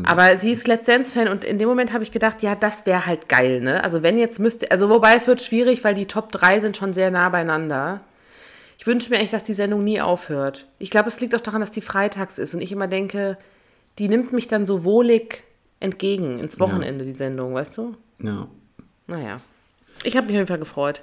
Aber 0.04 0.36
sie 0.36 0.52
ist 0.52 0.68
Let's 0.68 0.86
Dance-Fan 0.86 1.28
und 1.28 1.44
in 1.44 1.58
dem 1.58 1.68
Moment 1.68 1.92
habe 1.94 2.04
ich 2.04 2.12
gedacht, 2.12 2.42
ja, 2.42 2.54
das 2.54 2.84
wäre 2.84 3.06
halt 3.06 3.28
geil, 3.28 3.60
ne? 3.60 3.82
Also 3.82 4.02
wenn 4.02 4.18
jetzt 4.18 4.38
müsste, 4.38 4.70
also 4.70 4.90
wobei 4.90 5.14
es 5.14 5.26
wird 5.26 5.40
schwierig, 5.40 5.82
weil 5.82 5.94
die 5.94 6.06
Top 6.06 6.30
3 6.30 6.60
sind 6.60 6.76
schon 6.76 6.92
sehr 6.92 7.10
nah 7.10 7.28
beieinander. 7.30 8.00
Ich 8.78 8.86
wünsche 8.86 9.08
mir 9.10 9.18
echt, 9.20 9.32
dass 9.32 9.44
die 9.44 9.54
Sendung 9.54 9.82
nie 9.84 10.00
aufhört. 10.00 10.66
Ich 10.78 10.90
glaube, 10.90 11.08
es 11.08 11.20
liegt 11.20 11.34
auch 11.34 11.40
daran, 11.40 11.60
dass 11.60 11.70
die 11.70 11.80
freitags 11.80 12.38
ist 12.38 12.54
und 12.54 12.60
ich 12.60 12.70
immer 12.72 12.86
denke, 12.88 13.38
die 13.98 14.08
nimmt 14.08 14.32
mich 14.32 14.46
dann 14.48 14.66
so 14.66 14.84
wohlig 14.84 15.44
entgegen 15.80 16.38
ins 16.38 16.60
Wochenende, 16.60 17.04
die 17.04 17.12
Sendung, 17.14 17.54
weißt 17.54 17.76
du? 17.78 17.96
Ja. 18.20 18.48
Naja. 19.06 19.36
Ich 20.04 20.16
habe 20.16 20.26
mich 20.26 20.34
auf 20.34 20.38
jeden 20.40 20.48
Fall 20.48 20.58
gefreut. 20.58 21.02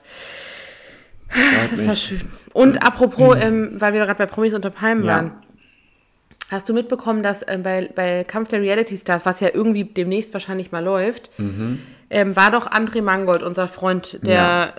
freut 1.30 1.72
Das 1.72 1.80
war 1.86 1.88
mich. 1.94 2.02
schön. 2.04 2.22
Und 2.54 2.86
apropos, 2.86 3.36
ähm, 3.42 3.72
weil 3.76 3.94
wir 3.94 4.02
gerade 4.06 4.18
bei 4.18 4.26
Promis 4.26 4.54
unter 4.54 4.70
Palmen 4.70 5.04
Ja. 5.04 5.16
waren. 5.16 5.32
Hast 6.50 6.68
du 6.68 6.74
mitbekommen, 6.74 7.22
dass 7.24 7.46
ähm, 7.48 7.64
bei, 7.64 7.90
bei 7.96 8.24
Kampf 8.24 8.48
der 8.50 8.62
Reality 8.62 8.98
Stars, 8.98 9.26
was 9.26 9.40
ja 9.40 9.50
irgendwie 9.54 9.84
demnächst 9.84 10.34
wahrscheinlich 10.34 10.72
mal 10.72 10.84
läuft, 10.84 11.30
Mhm. 11.40 11.80
ähm, 12.10 12.36
war 12.36 12.50
doch 12.52 12.70
André 12.70 13.02
Mangold, 13.02 13.44
unser 13.44 13.68
Freund, 13.68 14.18
der, 14.24 14.34
Ja. 14.34 14.74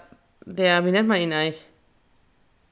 der, 0.45 0.85
wie 0.85 0.91
nennt 0.91 1.07
man 1.09 1.19
ihn 1.21 1.33
eigentlich? 1.33 1.65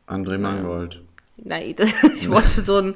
André 0.09 0.39
Mangold. 0.39 1.03
Nein, 1.37 1.77
ich 2.17 2.29
wollte 2.29 2.65
so 2.65 2.79
einen 2.79 2.95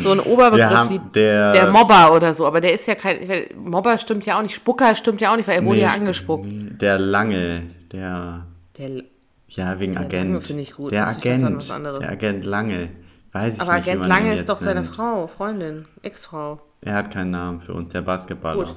so 0.00 0.12
Oberbegriff 0.24 0.70
haben 0.70 0.88
wie 0.90 1.00
der- 1.14 1.52
der 1.52 1.70
Mobber 1.70 2.14
oder 2.14 2.32
so, 2.32 2.46
aber 2.46 2.62
der 2.62 2.72
ist 2.72 2.86
ja 2.86 2.94
kein, 2.94 3.28
weiß, 3.28 3.48
Mobber 3.54 3.98
stimmt 3.98 4.24
ja 4.24 4.38
auch 4.38 4.42
nicht, 4.42 4.54
Spucker 4.54 4.94
stimmt 4.94 5.20
ja 5.20 5.30
auch 5.32 5.36
nicht, 5.36 5.46
weil 5.46 5.56
er 5.56 5.64
wurde 5.66 5.76
Nee, 5.76 5.82
ja 5.82 5.88
angespuckt. 5.90 6.46
Der 6.80 6.98
Lange, 6.98 7.66
der, 7.92 8.46
Der, 8.78 9.02
ja, 9.48 9.78
wegen 9.78 9.92
Lange 9.92 10.06
Agent. 10.06 10.46
finde 10.46 10.62
ich 10.62 10.72
gut. 10.72 10.92
Der 10.92 11.04
Das 11.04 11.16
Agent, 11.16 11.68
der 12.00 12.10
Agent 12.10 12.44
Lange. 12.46 12.88
Weiß 13.32 13.54
ich 13.56 13.60
aber 13.60 13.76
nicht, 13.76 13.86
wie 13.86 13.90
Agent 13.90 14.06
Lange 14.08 14.32
ist 14.32 14.40
jetzt 14.40 14.48
doch 14.48 14.58
seine 14.58 14.82
nennt. 14.82 14.94
Frau, 14.94 15.26
Freundin, 15.26 15.86
Ex-Frau. 16.02 16.60
Er 16.82 16.94
hat 16.94 17.10
keinen 17.10 17.30
Namen 17.30 17.60
für 17.60 17.72
uns, 17.72 17.92
der 17.92 18.02
Basketballer. 18.02 18.64
Gut. 18.64 18.76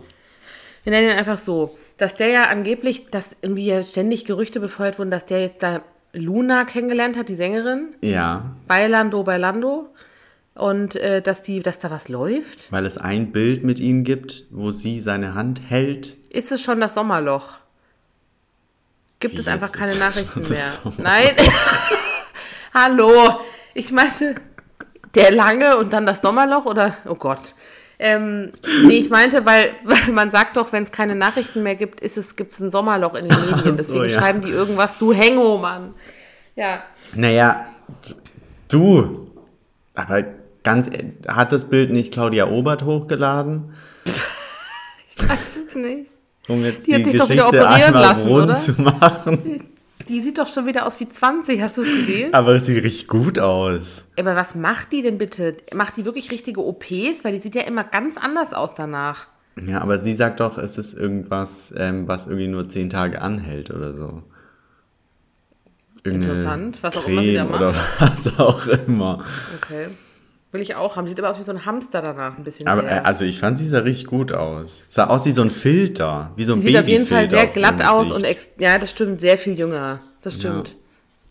Wir 0.84 0.92
nennen 0.92 1.10
ihn 1.10 1.18
einfach 1.18 1.38
so, 1.38 1.78
dass 1.98 2.16
der 2.16 2.28
ja 2.28 2.44
angeblich, 2.44 3.10
dass 3.10 3.36
irgendwie 3.42 3.66
ja 3.66 3.82
ständig 3.84 4.26
Gerüchte 4.26 4.60
befeuert 4.60 5.00
wurden, 5.00 5.12
dass 5.12 5.26
der 5.26 5.42
jetzt 5.42 5.64
da 5.64 5.82
Luna 6.14 6.64
kennengelernt 6.64 7.18
hat, 7.18 7.28
die 7.28 7.36
Sängerin, 7.36 7.96
Ja, 8.02 8.56
bei 8.68 8.88
Lando, 8.88 9.24
bei 9.24 9.38
Lando. 9.38 9.90
Und 10.54 10.96
äh, 10.96 11.22
dass, 11.22 11.42
die, 11.42 11.60
dass 11.60 11.80
da 11.80 11.92
was 11.92 12.08
läuft. 12.08 12.72
weil 12.72 12.86
es 12.86 12.98
ein 12.98 13.34
Bild 13.34 13.66
mit 13.66 13.78
ihm 13.78 14.06
gibt, 14.06 14.46
wo 14.52 14.72
sie 14.72 15.02
seine 15.02 15.34
Hand 15.34 15.60
hält. 15.68 16.16
Ist 16.30 16.50
es 16.54 16.62
schon 16.62 16.80
das 16.80 16.94
Sommerloch? 16.94 17.56
Gibt 19.20 19.38
es 19.38 19.48
Wie 19.48 19.50
einfach 19.50 19.68
jetzt 19.68 19.78
keine 19.78 19.96
Nachrichten 20.00 20.48
mehr? 20.48 20.56
Sommerloch? 20.58 20.98
Nein. 21.04 21.32
Hallo. 22.74 23.42
Ich 23.76 23.92
meinte, 23.92 24.36
der 25.16 25.32
lange 25.32 25.78
und 25.78 25.94
dann 25.94 26.06
das 26.06 26.22
Sommerloch 26.22 26.66
oder? 26.66 26.96
Oh 27.06 27.16
Gott. 27.16 27.54
Ähm, 28.00 28.52
nee, 28.86 28.96
ich 28.98 29.10
meinte, 29.10 29.46
weil, 29.46 29.72
weil 29.84 30.14
man 30.14 30.32
sagt 30.32 30.58
doch, 30.58 30.72
wenn 30.74 30.84
es 30.84 30.92
keine 30.92 31.14
Nachrichten 31.14 31.62
mehr 31.62 31.76
gibt, 31.76 32.00
ist 32.00 32.18
es, 32.18 32.36
gibt 32.36 32.54
es 32.54 32.60
ein 32.60 32.72
Sommerloch 32.72 33.14
in 33.16 33.28
den 33.28 33.40
Medien. 33.46 33.64
so, 33.64 33.72
Deswegen 33.76 34.04
ja. 34.06 34.10
schreiben 34.10 34.42
die 34.42 34.50
irgendwas, 34.50 34.98
du 34.98 35.14
Hengo, 35.14 35.58
Mann. 35.58 35.94
Ja. 36.56 36.84
Naja, 37.14 37.66
du, 38.70 39.30
aber 39.94 40.24
ganz, 40.64 40.90
hat 41.28 41.52
das 41.52 41.66
Bild 41.66 41.92
nicht 41.92 42.14
Claudia 42.14 42.48
Obert 42.50 42.84
hochgeladen? 42.84 43.74
Ich 45.18 45.30
weiß 45.30 45.56
es 45.70 45.76
nicht. 45.76 46.12
Um 46.50 46.62
jetzt 46.66 46.86
Die 46.86 46.92
die, 46.92 46.96
hat 46.96 47.06
sich 47.06 47.16
doch 47.16 47.30
wieder 47.30 47.50
Geschichte 47.50 47.66
operieren 47.66 47.94
lassen, 47.94 48.28
rund 48.28 48.44
oder? 48.44 48.58
zu 48.58 48.82
machen. 48.82 49.75
Die 50.10 50.22
sieht 50.22 50.38
doch 50.38 50.48
schon 50.48 50.66
wieder 50.66 50.86
aus 50.86 51.00
wie 51.00 51.08
20, 51.08 51.62
hast 51.62 51.78
du 51.78 51.82
es 51.82 51.88
gesehen? 51.88 52.34
Aber 52.34 52.56
es 52.56 52.66
sieht 52.66 52.84
richtig 52.84 53.08
gut 53.08 53.40
aus. 53.40 54.04
Aber 54.20 54.36
was 54.36 54.54
macht 54.54 54.92
die 54.92 55.02
denn 55.02 55.18
bitte? 55.18 55.56
Macht 55.74 55.98
die 55.98 56.06
wirklich 56.06 56.32
richtige 56.32 56.64
OPs? 56.64 57.24
Weil 57.24 57.32
die 57.32 57.40
sieht 57.40 57.56
ja 57.56 57.64
immer 57.64 57.84
ganz 57.84 58.18
anders 58.18 58.54
aus 58.54 58.74
danach. 58.74 59.28
Ja, 59.66 59.82
aber 59.82 60.00
sie 60.00 60.14
sagt 60.14 60.42
doch, 60.42 60.58
es 60.58 60.78
ist 60.78 60.94
irgendwas, 60.94 61.74
ähm, 61.78 62.08
was 62.08 62.28
irgendwie 62.28 62.48
nur 62.48 62.68
zehn 62.68 62.90
Tage 62.90 63.22
anhält 63.22 63.72
oder 63.72 63.94
so. 63.94 64.24
Irgendeine 66.04 66.34
Interessant, 66.34 66.84
was 66.84 66.98
auch 66.98 67.08
immer 67.08 67.24
sie 67.24 67.34
da 67.34 67.46
Creme 67.46 67.52
macht. 67.52 67.62
Oder 67.62 67.76
was 68.00 68.40
auch 68.40 68.68
immer. 68.68 69.26
Okay. 69.56 69.88
Will 70.56 70.62
ich 70.62 70.76
auch 70.76 70.96
haben. 70.96 71.06
Sieht 71.06 71.20
aber 71.20 71.30
aus 71.30 71.38
wie 71.38 71.44
so 71.44 71.52
ein 71.52 71.66
Hamster 71.66 72.02
danach, 72.02 72.38
ein 72.38 72.44
bisschen 72.46 72.66
Aber 72.68 72.82
sehr. 72.82 73.06
also 73.06 73.26
ich 73.26 73.40
fand, 73.40 73.58
sie 73.58 73.68
sah 73.68 73.80
richtig 73.80 74.08
gut 74.08 74.32
aus. 74.32 74.86
Sah 74.88 75.08
aus 75.08 75.26
wie 75.26 75.32
so 75.32 75.42
ein 75.42 75.52
Filter, 75.52 76.32
wie 76.38 76.46
so 76.46 76.54
ein 76.54 76.60
Sie 76.62 76.70
sieht 76.70 76.80
auf 76.80 76.88
jeden 76.88 77.06
Fall 77.06 77.28
Babyfilter 77.28 77.54
sehr 77.54 77.62
glatt 77.78 77.86
aus 77.86 78.12
und 78.14 78.24
ex 78.24 78.50
ja, 78.58 78.78
das 78.78 78.90
stimmt, 78.92 79.20
sehr 79.20 79.38
viel 79.38 79.60
jünger. 79.60 80.00
Das 80.22 80.36
Ja. 80.36 80.40
stimmt. 80.52 80.76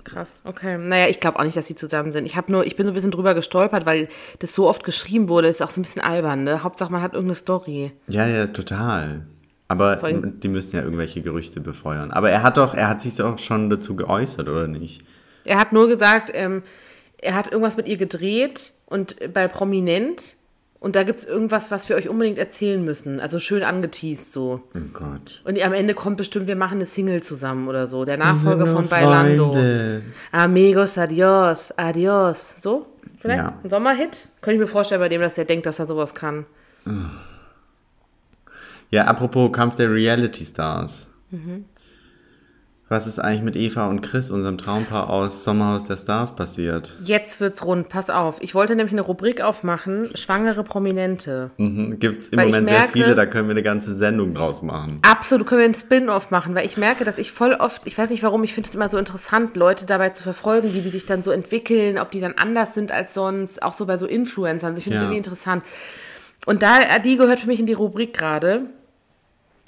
Krass, 0.04 0.42
okay. 0.44 0.76
Naja, 0.76 1.06
ich 1.08 1.18
glaube 1.20 1.38
auch 1.38 1.44
nicht, 1.44 1.56
dass 1.56 1.66
sie 1.66 1.74
zusammen 1.74 2.12
sind. 2.12 2.26
Ich 2.26 2.36
habe 2.36 2.52
nur, 2.52 2.66
ich 2.66 2.76
bin 2.76 2.84
so 2.84 2.92
ein 2.92 2.94
bisschen 2.94 3.10
drüber 3.12 3.32
gestolpert, 3.34 3.86
weil 3.86 4.08
das 4.40 4.54
so 4.54 4.68
oft 4.68 4.84
geschrieben 4.84 5.30
wurde. 5.30 5.46
Das 5.46 5.56
ist 5.56 5.62
auch 5.62 5.70
so 5.70 5.80
ein 5.80 5.84
bisschen 5.84 6.02
albern, 6.02 6.44
ne? 6.44 6.62
Hauptsache, 6.62 6.92
man 6.92 7.00
hat 7.00 7.14
irgendeine 7.14 7.36
Story. 7.36 7.92
Ja, 8.08 8.26
ja, 8.26 8.46
total. 8.48 9.24
Aber 9.68 9.98
Vor 9.98 10.08
allem- 10.10 10.40
die 10.40 10.48
müssen 10.48 10.76
ja 10.76 10.82
irgendwelche 10.82 11.22
Gerüchte 11.22 11.60
befeuern. 11.60 12.10
Aber 12.10 12.28
er 12.28 12.42
hat 12.42 12.58
doch, 12.58 12.74
er 12.74 12.88
hat 12.90 13.00
sich 13.00 13.22
auch 13.22 13.38
schon 13.38 13.70
dazu 13.70 13.96
geäußert, 13.96 14.46
oder 14.46 14.68
nicht? 14.68 15.00
Er 15.46 15.58
hat 15.58 15.72
nur 15.72 15.88
gesagt, 15.88 16.30
ähm, 16.34 16.62
er 17.18 17.34
hat 17.34 17.46
irgendwas 17.50 17.76
mit 17.76 17.88
ihr 17.88 17.96
gedreht 17.96 18.72
und 18.86 19.16
bei 19.32 19.48
Prominent. 19.48 20.36
Und 20.80 20.96
da 20.96 21.02
gibt 21.02 21.18
es 21.18 21.24
irgendwas, 21.24 21.70
was 21.70 21.88
wir 21.88 21.96
euch 21.96 22.10
unbedingt 22.10 22.36
erzählen 22.36 22.84
müssen. 22.84 23.18
Also 23.18 23.38
schön 23.38 23.62
angeteased 23.62 24.30
so. 24.30 24.60
Oh 24.74 24.78
Gott. 24.92 25.40
Und 25.44 25.58
am 25.64 25.72
Ende 25.72 25.94
kommt 25.94 26.18
bestimmt, 26.18 26.46
wir 26.46 26.56
machen 26.56 26.74
eine 26.74 26.84
Single 26.84 27.22
zusammen 27.22 27.68
oder 27.68 27.86
so. 27.86 28.04
Der 28.04 28.18
Nachfolger 28.18 28.66
von 28.66 28.86
Bailando. 28.86 29.52
Freunde. 29.52 30.02
Amigos, 30.30 30.98
adios, 30.98 31.72
adios. 31.78 32.56
So? 32.58 32.86
Vielleicht? 33.18 33.42
Ja. 33.42 33.58
Ein 33.64 33.70
Sommerhit? 33.70 34.28
Könnte 34.42 34.56
ich 34.56 34.60
mir 34.60 34.66
vorstellen 34.66 35.00
bei 35.00 35.08
dem, 35.08 35.22
dass 35.22 35.36
der 35.36 35.46
denkt, 35.46 35.64
dass 35.64 35.78
er 35.78 35.86
sowas 35.86 36.14
kann. 36.14 36.44
Ja, 38.90 39.04
apropos 39.04 39.52
Kampf 39.52 39.76
der 39.76 39.90
Reality 39.90 40.44
Stars. 40.44 41.08
Mhm. 41.30 41.64
Was 42.90 43.06
ist 43.06 43.18
eigentlich 43.18 43.42
mit 43.42 43.56
Eva 43.56 43.88
und 43.88 44.02
Chris, 44.02 44.30
unserem 44.30 44.58
Traumpaar 44.58 45.08
aus 45.08 45.42
Sommerhaus 45.42 45.84
der 45.84 45.96
Stars, 45.96 46.36
passiert? 46.36 46.94
Jetzt 47.02 47.40
wird's 47.40 47.64
rund, 47.64 47.88
pass 47.88 48.10
auf. 48.10 48.36
Ich 48.42 48.54
wollte 48.54 48.76
nämlich 48.76 48.92
eine 48.92 49.00
Rubrik 49.00 49.40
aufmachen, 49.40 50.10
schwangere 50.14 50.62
Prominente. 50.64 51.50
Mhm. 51.56 51.98
Gibt 51.98 52.20
es 52.22 52.28
im 52.28 52.38
Weil 52.38 52.46
Moment 52.46 52.66
merke- 52.66 52.92
sehr 52.92 53.04
viele, 53.04 53.14
da 53.14 53.24
können 53.24 53.48
wir 53.48 53.52
eine 53.52 53.62
ganze 53.62 53.94
Sendung 53.94 54.34
draus 54.34 54.60
machen. 54.60 54.98
Absolut, 55.00 55.46
können 55.46 55.60
wir 55.60 55.64
einen 55.64 55.74
Spin-off 55.74 56.30
machen, 56.30 56.54
weil 56.54 56.66
ich 56.66 56.76
merke, 56.76 57.04
dass 57.04 57.16
ich 57.16 57.32
voll 57.32 57.54
oft, 57.54 57.82
ich 57.86 57.96
weiß 57.96 58.10
nicht 58.10 58.22
warum, 58.22 58.44
ich 58.44 58.52
finde 58.52 58.68
es 58.68 58.76
immer 58.76 58.90
so 58.90 58.98
interessant, 58.98 59.56
Leute 59.56 59.86
dabei 59.86 60.10
zu 60.10 60.22
verfolgen, 60.22 60.74
wie 60.74 60.82
die 60.82 60.90
sich 60.90 61.06
dann 61.06 61.22
so 61.22 61.30
entwickeln, 61.30 61.96
ob 61.98 62.10
die 62.10 62.20
dann 62.20 62.34
anders 62.36 62.74
sind 62.74 62.92
als 62.92 63.14
sonst, 63.14 63.62
auch 63.62 63.72
so 63.72 63.86
bei 63.86 63.96
so 63.96 64.06
Influencern. 64.06 64.68
Also 64.70 64.78
ich 64.78 64.84
finde 64.84 64.96
es 64.98 65.02
Ja. 65.02 65.06
irgendwie 65.08 65.18
interessant. 65.18 65.64
Und 66.44 66.62
da, 66.62 66.80
die 67.02 67.16
gehört 67.16 67.40
für 67.40 67.46
mich 67.46 67.60
in 67.60 67.66
die 67.66 67.72
Rubrik 67.72 68.12
gerade. 68.12 68.66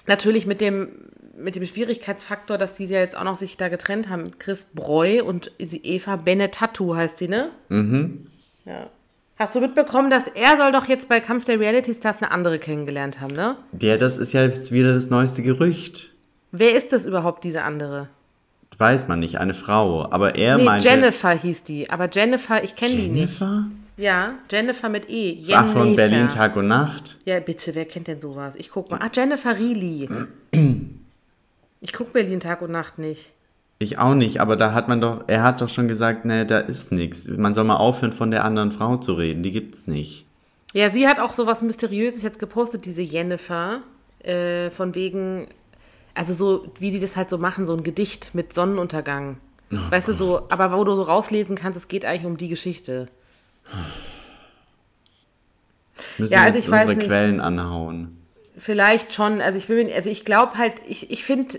Natürlich 0.07 0.47
mit 0.47 0.61
dem, 0.61 0.91
mit 1.39 1.57
dem 1.57 1.65
Schwierigkeitsfaktor, 1.65 2.59
dass 2.59 2.75
die 2.75 2.87
ja 2.87 2.99
jetzt 2.99 3.17
auch 3.17 3.25
noch 3.25 3.37
sich 3.37 3.57
da 3.57 3.69
getrennt 3.69 4.09
haben. 4.09 4.33
Chris 4.39 4.67
Breu 4.75 5.23
und 5.25 5.51
Eva 5.59 6.17
Benetatu 6.17 6.95
heißt 6.97 7.19
sie, 7.19 7.29
ne? 7.29 7.51
Mhm. 7.69 8.27
Ja. 8.65 8.89
Hast 9.39 9.55
du 9.55 9.61
mitbekommen, 9.61 10.11
dass 10.11 10.29
er 10.29 10.57
soll 10.57 10.73
doch 10.73 10.87
jetzt 10.89 11.09
bei 11.09 11.21
Kampf 11.21 11.45
der 11.45 11.61
Reality 11.61 11.93
Stars 11.93 12.23
eine 12.23 12.31
andere 12.31 12.59
kennengelernt 12.59 13.21
haben, 13.21 13.35
ne? 13.35 13.57
Der, 13.73 13.99
das 13.99 14.17
ist 14.17 14.33
ja 14.33 14.43
jetzt 14.43 14.73
wieder 14.73 14.95
das 14.95 15.11
neueste 15.11 15.43
Gerücht. 15.43 16.11
Wer 16.53 16.75
ist 16.75 16.93
das 16.93 17.05
überhaupt, 17.05 17.45
diese 17.45 17.63
andere? 17.63 18.09
Weiß 18.79 19.09
man 19.09 19.21
nicht, 19.21 19.39
eine 19.39 19.55
Frau. 19.55 20.11
Aber 20.11 20.37
er 20.37 20.57
Nee, 20.57 20.65
meinte. 20.65 20.89
Jennifer 20.89 21.31
hieß 21.31 21.65
die. 21.65 21.91
Aber 21.91 22.09
Jennifer, 22.11 22.63
ich 22.65 22.77
kenne 22.77 22.97
die 22.97 23.09
nicht. 23.09 23.39
Jennifer? 23.41 23.65
Ja, 23.99 24.35
Jennifer 24.51 24.89
mit 24.91 25.09
E. 25.11 25.43
Ach, 25.53 25.67
von 25.71 25.83
Jennifer. 25.85 25.97
Berlin 25.97 26.29
Tag 26.29 26.57
und 26.57 26.69
Nacht. 26.69 27.17
Ja, 27.25 27.41
bitte, 27.41 27.75
wer 27.75 27.85
kennt 27.87 28.07
denn 28.09 28.21
sowas? 28.21 28.55
Ich 28.57 28.71
guck 28.71 28.91
mal. 28.91 29.01
Ah, 29.03 29.09
Jennifer 29.15 29.53
Reilly. 29.53 30.09
Ich 31.81 31.93
guck 31.93 32.13
Berlin 32.13 32.41
Tag 32.41 32.63
und 32.63 32.71
Nacht 32.73 32.99
nicht. 32.99 33.33
Ich 33.79 33.99
auch 33.99 34.15
nicht, 34.15 34.41
aber 34.41 34.57
da 34.57 34.73
hat 34.73 34.89
man 34.89 35.01
doch, 35.03 35.25
er 35.27 35.43
hat 35.43 35.61
doch 35.61 35.69
schon 35.69 35.87
gesagt, 35.87 36.25
ne, 36.25 36.47
da 36.47 36.61
ist 36.61 36.93
nichts. 36.93 37.29
Man 37.29 37.53
soll 37.53 37.65
mal 37.65 37.77
aufhören, 37.77 38.13
von 38.13 38.31
der 38.31 38.45
anderen 38.45 38.73
Frau 38.73 38.97
zu 38.97 39.13
reden. 39.13 39.43
Die 39.43 39.53
gibt's 39.53 39.87
nicht. 39.87 40.25
Ja, 40.73 40.91
sie 40.91 41.07
hat 41.07 41.21
auch 41.21 41.33
so 41.35 41.47
was 41.47 41.61
Mysteriöses 41.63 42.23
jetzt 42.23 42.39
gepostet, 42.39 42.87
diese 42.87 43.03
Jennifer. 43.03 43.83
Äh, 44.21 44.71
von 44.71 44.95
wegen, 44.95 45.47
also 46.15 46.33
so, 46.33 46.73
wie 46.81 46.91
die 46.91 47.01
das 47.01 47.17
halt 47.17 47.29
so 47.29 47.37
machen, 47.39 47.67
so 47.67 47.77
ein 47.77 47.83
Gedicht 47.83 48.35
mit 48.35 48.55
Sonnenuntergang. 48.55 49.37
weißt 49.71 50.09
du, 50.09 50.13
so, 50.15 50.49
aber 50.49 50.73
wo 50.77 50.83
du 50.85 50.95
so 50.95 51.03
rauslesen 51.03 51.55
kannst, 51.55 51.77
es 51.77 51.89
geht 51.89 52.05
eigentlich 52.07 52.25
um 52.25 52.37
die 52.39 52.49
Geschichte. 52.49 53.09
Müssen 56.19 56.33
Ja, 56.33 56.41
wir 56.41 56.47
also 56.47 56.59
ich 56.59 56.71
weiß 56.71 56.83
unsere 56.83 56.99
nicht. 56.99 57.07
Quellen 57.09 57.41
anhauen. 57.41 58.17
Vielleicht 58.57 59.13
schon, 59.13 59.41
also 59.41 59.59
ich 59.59 59.67
bin, 59.67 59.91
also 59.93 60.09
ich 60.11 60.25
glaube 60.25 60.57
halt, 60.57 60.75
ich, 60.87 61.11
ich 61.11 61.25
finde, 61.25 61.59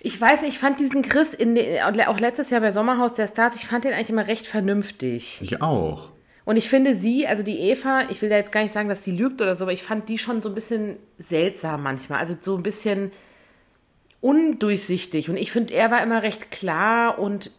ich 0.00 0.20
weiß 0.20 0.42
nicht, 0.42 0.52
ich 0.52 0.58
fand 0.58 0.80
diesen 0.80 1.02
Chris 1.02 1.34
in 1.34 1.54
den, 1.54 1.80
auch 1.82 2.20
letztes 2.20 2.50
Jahr 2.50 2.60
bei 2.60 2.72
Sommerhaus 2.72 3.14
der 3.14 3.26
Stars, 3.26 3.56
ich 3.56 3.66
fand 3.66 3.84
den 3.84 3.92
eigentlich 3.92 4.10
immer 4.10 4.26
recht 4.26 4.46
vernünftig. 4.46 5.38
Ich 5.42 5.62
auch. 5.62 6.10
Und 6.44 6.56
ich 6.56 6.68
finde 6.68 6.94
sie, 6.94 7.26
also 7.26 7.42
die 7.42 7.58
Eva, 7.58 8.04
ich 8.08 8.22
will 8.22 8.30
da 8.30 8.36
jetzt 8.36 8.52
gar 8.52 8.62
nicht 8.62 8.72
sagen, 8.72 8.88
dass 8.88 9.04
sie 9.04 9.10
lügt 9.10 9.42
oder 9.42 9.54
so, 9.54 9.64
aber 9.64 9.72
ich 9.72 9.82
fand 9.82 10.08
die 10.08 10.16
schon 10.16 10.40
so 10.40 10.48
ein 10.48 10.54
bisschen 10.54 10.96
seltsam 11.18 11.82
manchmal. 11.82 12.20
Also 12.20 12.36
so 12.40 12.56
ein 12.56 12.62
bisschen 12.62 13.12
undurchsichtig. 14.20 15.28
Und 15.28 15.36
ich 15.36 15.52
finde, 15.52 15.74
er 15.74 15.90
war 15.90 16.02
immer 16.02 16.22
recht 16.22 16.50
klar 16.50 17.18
und 17.18 17.50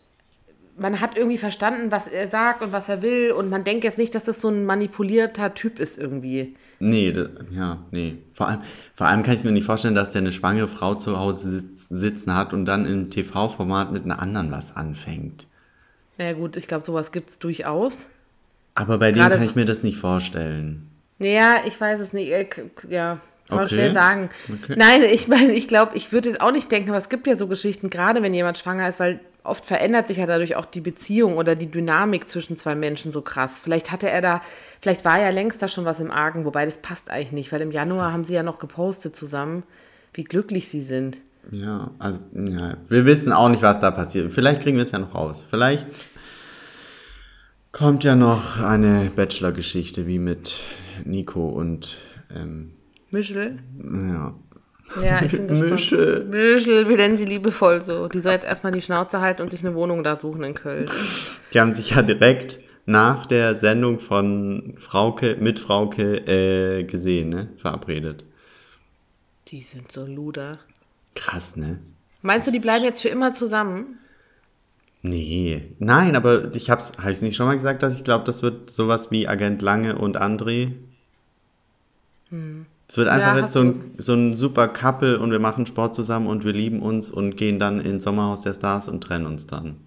man 0.79 1.01
hat 1.01 1.17
irgendwie 1.17 1.37
verstanden, 1.37 1.91
was 1.91 2.07
er 2.07 2.29
sagt 2.29 2.61
und 2.61 2.71
was 2.73 2.89
er 2.89 3.01
will. 3.01 3.31
Und 3.31 3.49
man 3.49 3.63
denkt 3.63 3.83
jetzt 3.83 3.97
nicht, 3.97 4.13
dass 4.15 4.23
das 4.23 4.41
so 4.41 4.49
ein 4.49 4.65
manipulierter 4.65 5.53
Typ 5.53 5.79
ist 5.79 5.97
irgendwie. 5.97 6.55
Nee, 6.79 7.11
da, 7.11 7.27
ja, 7.51 7.77
nee. 7.91 8.17
Vor 8.33 8.47
allem, 8.47 8.61
vor 8.95 9.07
allem 9.07 9.23
kann 9.23 9.33
ich 9.35 9.43
mir 9.43 9.51
nicht 9.51 9.65
vorstellen, 9.65 9.95
dass 9.95 10.11
der 10.11 10.21
eine 10.21 10.31
schwangere 10.31 10.67
Frau 10.67 10.95
zu 10.95 11.17
Hause 11.17 11.49
sitz, 11.61 11.87
sitzen 11.89 12.35
hat 12.35 12.53
und 12.53 12.65
dann 12.65 12.85
im 12.85 13.09
TV-Format 13.09 13.91
mit 13.91 14.05
einer 14.05 14.19
anderen 14.21 14.51
was 14.51 14.75
anfängt. 14.75 15.47
Naja 16.17 16.33
gut, 16.33 16.55
ich 16.57 16.67
glaube, 16.67 16.83
sowas 16.85 17.11
gibt 17.11 17.29
es 17.29 17.39
durchaus. 17.39 18.05
Aber 18.75 18.97
bei 18.97 19.11
dem 19.11 19.21
Gerade- 19.21 19.35
kann 19.35 19.43
ich 19.43 19.55
mir 19.55 19.65
das 19.65 19.83
nicht 19.83 19.97
vorstellen. 19.97 20.87
Naja, 21.17 21.55
ich 21.65 21.79
weiß 21.79 21.99
es 21.99 22.13
nicht. 22.13 22.29
Äh, 22.31 22.47
Ja, 22.89 23.19
kann 23.47 23.57
man 23.57 23.65
Okay. 23.65 23.75
schwer 23.75 23.93
sagen. 23.93 24.29
Okay. 24.63 24.75
Nein, 24.77 25.01
ich 25.03 25.27
meine, 25.27 25.51
ich 25.53 25.67
glaube, 25.67 25.95
ich 25.97 26.13
würde 26.13 26.29
jetzt 26.29 26.39
auch 26.39 26.51
nicht 26.51 26.71
denken, 26.71 26.89
aber 26.89 26.97
es 26.97 27.09
gibt 27.09 27.25
ja 27.27 27.35
so 27.35 27.47
Geschichten, 27.47 27.89
gerade 27.89 28.21
wenn 28.21 28.33
jemand 28.33 28.57
schwanger 28.57 28.87
ist, 28.87 28.99
weil 28.99 29.19
oft 29.43 29.65
verändert 29.65 30.07
sich 30.07 30.17
ja 30.17 30.25
dadurch 30.25 30.55
auch 30.55 30.65
die 30.65 30.81
Beziehung 30.81 31.37
oder 31.37 31.55
die 31.55 31.69
Dynamik 31.71 32.29
zwischen 32.29 32.57
zwei 32.57 32.75
Menschen 32.75 33.11
so 33.11 33.21
krass. 33.21 33.59
Vielleicht 33.59 33.91
hatte 33.91 34.09
er 34.09 34.21
da, 34.21 34.41
vielleicht 34.81 35.05
war 35.05 35.19
ja 35.19 35.29
längst 35.29 35.61
da 35.61 35.67
schon 35.67 35.85
was 35.85 35.99
im 35.99 36.11
Argen, 36.11 36.45
wobei 36.45 36.65
das 36.65 36.77
passt 36.77 37.09
eigentlich 37.09 37.31
nicht, 37.31 37.51
weil 37.51 37.61
im 37.61 37.71
Januar 37.71 38.11
haben 38.11 38.23
sie 38.23 38.33
ja 38.33 38.43
noch 38.43 38.59
gepostet 38.59 39.15
zusammen, 39.15 39.63
wie 40.13 40.23
glücklich 40.23 40.69
sie 40.69 40.81
sind. 40.81 41.17
Ja, 41.51 41.91
also, 41.99 42.19
ja, 42.33 42.77
wir 42.89 43.05
wissen 43.05 43.31
auch 43.31 43.49
nicht, 43.49 43.61
was 43.61 43.79
da 43.79 43.91
passiert. 43.91 44.31
Vielleicht 44.31 44.61
kriegen 44.61 44.77
wir 44.77 44.83
es 44.83 44.91
ja 44.91 44.99
noch 44.99 45.15
raus. 45.15 45.45
Vielleicht 45.49 45.87
kommt 47.71 48.03
ja 48.03 48.15
noch 48.15 48.59
eine 48.59 49.11
Bachelor-Geschichte 49.15 50.05
wie 50.05 50.19
mit 50.19 50.59
Nico 51.05 51.49
und, 51.49 51.97
ähm, 52.35 52.73
Michel? 53.11 53.59
ja. 53.81 54.35
Ja, 55.01 55.21
ich 55.23 55.31
bin 55.31 55.47
gespannt. 55.47 55.71
Michel. 55.71 56.25
Michel, 56.25 56.89
wir 56.89 56.97
nennen 56.97 57.17
sie 57.17 57.25
liebevoll 57.25 57.81
so. 57.81 58.07
Die 58.07 58.19
soll 58.19 58.33
jetzt 58.33 58.45
erstmal 58.45 58.71
die 58.71 58.81
Schnauze 58.81 59.21
halten 59.21 59.41
und 59.41 59.51
sich 59.51 59.63
eine 59.63 59.75
Wohnung 59.75 60.03
da 60.03 60.19
suchen 60.19 60.43
in 60.43 60.53
Köln. 60.53 60.89
Die 61.53 61.59
haben 61.59 61.73
sich 61.73 61.91
ja 61.91 62.01
direkt 62.01 62.59
nach 62.85 63.25
der 63.25 63.55
Sendung 63.55 63.99
von 63.99 64.73
Frauke, 64.77 65.37
mit 65.39 65.59
Frauke, 65.59 66.15
äh, 66.27 66.83
gesehen, 66.85 67.29
ne? 67.29 67.49
Verabredet. 67.57 68.23
Die 69.49 69.61
sind 69.61 69.91
so 69.91 70.05
luder. 70.05 70.57
Krass, 71.15 71.55
ne? 71.55 71.79
Meinst 72.21 72.47
du, 72.47 72.51
die 72.51 72.59
bleiben 72.59 72.83
jetzt 72.83 73.01
für 73.01 73.09
immer 73.09 73.33
zusammen? 73.33 73.99
Nee. 75.01 75.71
Nein, 75.79 76.15
aber 76.15 76.53
ich 76.53 76.69
hab's, 76.69 76.91
hab 76.97 77.09
ich's 77.09 77.21
nicht 77.21 77.35
schon 77.35 77.45
mal 77.45 77.55
gesagt, 77.55 77.83
dass 77.83 77.95
ich 77.95 78.03
glaube, 78.03 78.25
das 78.25 78.43
wird 78.43 78.69
sowas 78.69 79.11
wie 79.11 79.27
Agent 79.27 79.61
Lange 79.61 79.97
und 79.97 80.19
André? 80.19 80.73
Es 82.89 82.97
wird 82.97 83.07
einfach. 83.07 83.35
Ja, 83.35 83.41
jetzt 83.41 83.53
so 83.53 83.61
ein, 83.61 83.93
so 83.99 84.13
ein 84.15 84.35
super 84.35 84.67
Couple 84.67 85.19
und 85.19 85.29
wir 85.31 85.39
machen 85.39 85.67
Sport 85.67 85.95
zusammen 85.95 86.25
und 86.27 86.43
wir 86.43 86.53
lieben 86.53 86.81
uns 86.81 87.11
und 87.11 87.37
gehen 87.37 87.59
dann 87.59 87.79
ins 87.79 88.03
Sommerhaus 88.03 88.41
der 88.41 88.55
Stars 88.55 88.89
und 88.89 89.01
trennen 89.03 89.27
uns 89.27 89.45
dann. 89.45 89.77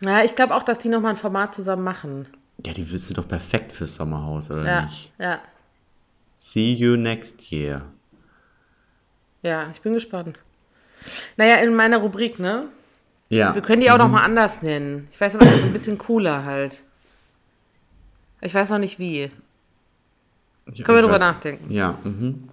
Ja, 0.00 0.24
ich 0.24 0.34
glaube 0.34 0.54
auch, 0.56 0.64
dass 0.64 0.78
die 0.78 0.88
nochmal 0.88 1.12
ein 1.12 1.16
Format 1.16 1.54
zusammen 1.54 1.84
machen. 1.84 2.26
Ja, 2.66 2.72
die 2.72 2.82
sind 2.82 3.16
doch 3.16 3.28
perfekt 3.28 3.70
fürs 3.72 3.94
Sommerhaus, 3.94 4.50
oder 4.50 4.64
Ja, 4.66 4.82
nicht? 4.82 5.12
ja, 5.18 5.38
See 6.38 6.72
you 6.72 6.96
next 6.96 7.52
year. 7.52 7.82
ja, 9.42 9.68
ich 9.72 9.80
bin 9.82 9.92
gespannt. 9.94 10.38
Naja, 11.36 11.56
in 11.56 11.74
meiner 11.74 11.98
Rubrik, 11.98 12.38
ne? 12.38 12.66
Ja. 13.28 13.54
Wir 13.54 13.62
können 13.62 13.80
die 13.80 13.90
auch 13.90 13.98
noch 13.98 14.08
mal 14.08 14.22
anders 14.24 14.60
nennen. 14.62 15.06
Ich 15.12 15.20
weiß 15.20 15.36
aber 15.36 15.46
so 15.46 15.66
ein 15.66 15.72
bisschen 15.72 15.98
cooler 15.98 16.44
halt. 16.44 16.82
Ich 18.40 18.54
weiß 18.54 18.70
noch 18.70 18.78
nicht 18.78 18.98
wie. 18.98 19.30
Ich- 20.72 20.84
Können 20.84 20.98
wir 20.98 21.02
drüber 21.02 21.18
nachdenken. 21.18 21.72
Ja, 21.72 21.98
mhm. 22.04 22.48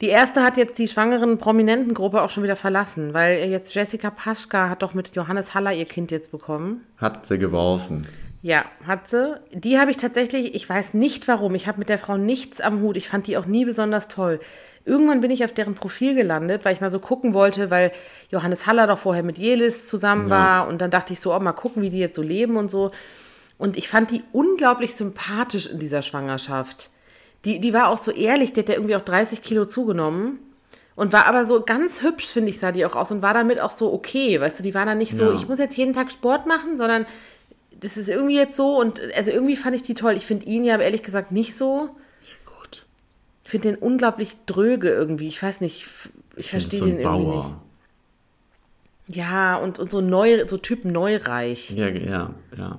Die 0.00 0.08
erste 0.08 0.42
hat 0.42 0.56
jetzt 0.56 0.78
die 0.78 0.88
schwangeren 0.88 1.38
Prominentengruppe 1.38 2.22
auch 2.22 2.30
schon 2.30 2.42
wieder 2.42 2.56
verlassen, 2.56 3.14
weil 3.14 3.48
jetzt 3.48 3.72
Jessica 3.74 4.10
Paschka 4.10 4.68
hat 4.68 4.82
doch 4.82 4.94
mit 4.94 5.14
Johannes 5.14 5.54
Haller 5.54 5.72
ihr 5.72 5.84
Kind 5.84 6.10
jetzt 6.10 6.32
bekommen. 6.32 6.80
Hat 6.96 7.26
sie 7.26 7.38
geworfen. 7.38 8.06
Ja, 8.44 8.64
hat 8.84 9.08
sie. 9.08 9.36
Die 9.54 9.78
habe 9.78 9.92
ich 9.92 9.98
tatsächlich, 9.98 10.56
ich 10.56 10.68
weiß 10.68 10.94
nicht 10.94 11.28
warum, 11.28 11.54
ich 11.54 11.68
habe 11.68 11.78
mit 11.78 11.88
der 11.88 11.98
Frau 11.98 12.16
nichts 12.16 12.60
am 12.60 12.80
Hut. 12.80 12.96
Ich 12.96 13.06
fand 13.06 13.28
die 13.28 13.36
auch 13.36 13.46
nie 13.46 13.64
besonders 13.64 14.08
toll. 14.08 14.40
Irgendwann 14.84 15.20
bin 15.20 15.30
ich 15.30 15.44
auf 15.44 15.52
deren 15.52 15.74
Profil 15.76 16.16
gelandet, 16.16 16.64
weil 16.64 16.74
ich 16.74 16.80
mal 16.80 16.90
so 16.90 16.98
gucken 16.98 17.34
wollte, 17.34 17.70
weil 17.70 17.92
Johannes 18.32 18.66
Haller 18.66 18.88
doch 18.88 18.98
vorher 18.98 19.22
mit 19.22 19.38
Jelis 19.38 19.86
zusammen 19.86 20.28
war. 20.28 20.66
Und 20.66 20.80
dann 20.80 20.90
dachte 20.90 21.12
ich 21.12 21.20
so, 21.20 21.32
oh, 21.32 21.38
mal 21.38 21.52
gucken, 21.52 21.82
wie 21.82 21.90
die 21.90 22.00
jetzt 22.00 22.16
so 22.16 22.22
leben 22.22 22.56
und 22.56 22.68
so. 22.68 22.90
Und 23.58 23.76
ich 23.76 23.88
fand 23.88 24.10
die 24.10 24.24
unglaublich 24.32 24.96
sympathisch 24.96 25.68
in 25.68 25.78
dieser 25.78 26.02
Schwangerschaft. 26.02 26.90
Die, 27.44 27.60
die 27.60 27.72
war 27.72 27.88
auch 27.88 27.98
so 27.98 28.10
ehrlich, 28.12 28.52
die 28.52 28.60
hat 28.60 28.68
ja 28.68 28.74
irgendwie 28.76 28.96
auch 28.96 29.00
30 29.02 29.42
Kilo 29.42 29.64
zugenommen. 29.64 30.38
Und 30.94 31.12
war 31.14 31.26
aber 31.26 31.46
so 31.46 31.62
ganz 31.62 32.02
hübsch, 32.02 32.26
finde 32.26 32.50
ich, 32.50 32.58
sah 32.58 32.70
die 32.70 32.84
auch 32.84 32.94
aus. 32.96 33.10
Und 33.10 33.22
war 33.22 33.32
damit 33.34 33.58
auch 33.60 33.70
so 33.70 33.92
okay, 33.92 34.38
weißt 34.40 34.58
du, 34.58 34.62
die 34.62 34.74
war 34.74 34.84
dann 34.84 34.98
nicht 34.98 35.16
so, 35.16 35.24
Ja. 35.24 35.34
ich 35.34 35.48
muss 35.48 35.58
jetzt 35.58 35.76
jeden 35.76 35.94
Tag 35.94 36.12
Sport 36.12 36.46
machen, 36.46 36.76
sondern 36.76 37.06
das 37.80 37.96
ist 37.96 38.08
irgendwie 38.10 38.36
jetzt 38.36 38.56
so. 38.56 38.78
Und 38.78 39.00
also 39.16 39.30
irgendwie 39.32 39.56
fand 39.56 39.74
ich 39.74 39.82
die 39.82 39.94
toll. 39.94 40.12
Ich 40.16 40.26
finde 40.26 40.46
ihn 40.46 40.64
ja 40.64 40.74
aber 40.74 40.84
ehrlich 40.84 41.02
gesagt 41.02 41.32
nicht 41.32 41.56
so. 41.56 41.88
Gut. 42.44 42.84
Ich 43.44 43.50
finde 43.50 43.70
den 43.72 43.78
unglaublich 43.78 44.36
dröge 44.46 44.90
irgendwie. 44.90 45.28
Ich 45.28 45.42
weiß 45.42 45.62
nicht, 45.62 45.86
ich 46.36 46.50
verstehe 46.50 46.78
so 46.80 46.84
den 46.84 47.00
irgendwie 47.00 47.24
Bauer. 47.24 47.60
nicht. 49.06 49.16
Ja, 49.16 49.56
und, 49.56 49.78
und 49.78 49.90
so 49.90 50.00
neu, 50.02 50.46
so 50.46 50.58
Typ 50.58 50.84
Neureich. 50.84 51.70
Ja, 51.70 51.88
ja, 51.88 52.34
ja. 52.56 52.78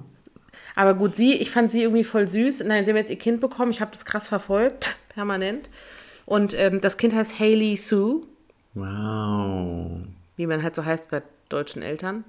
Aber 0.76 0.94
gut, 0.94 1.16
sie, 1.18 1.34
ich 1.36 1.52
fand 1.52 1.72
sie 1.72 1.82
irgendwie 1.84 2.04
voll 2.04 2.28
süß. 2.28 2.63
Nein, 2.66 2.86
sie 2.86 2.92
haben 2.92 2.98
jetzt 2.98 3.10
ihr 3.12 3.18
Kind 3.18 3.42
bekommen. 3.42 3.72
Ich 3.72 3.82
habe 3.82 3.92
das 3.92 4.06
krass 4.06 4.28
verfolgt, 4.28 4.96
permanent. 5.10 5.70
Und 6.26 6.54
ähm, 6.58 6.82
das 6.82 6.98
Kind 6.98 7.13
heißt 7.13 7.39
Hailey 7.39 7.76
Sue, 7.78 8.22
Wow. 8.76 9.92
wie 10.38 10.48
man 10.48 10.63
halt 10.63 10.76
so 10.76 10.84
heißt 10.86 11.10
bei 11.12 11.22
deutschen 11.50 11.82
Eltern. 11.82 12.24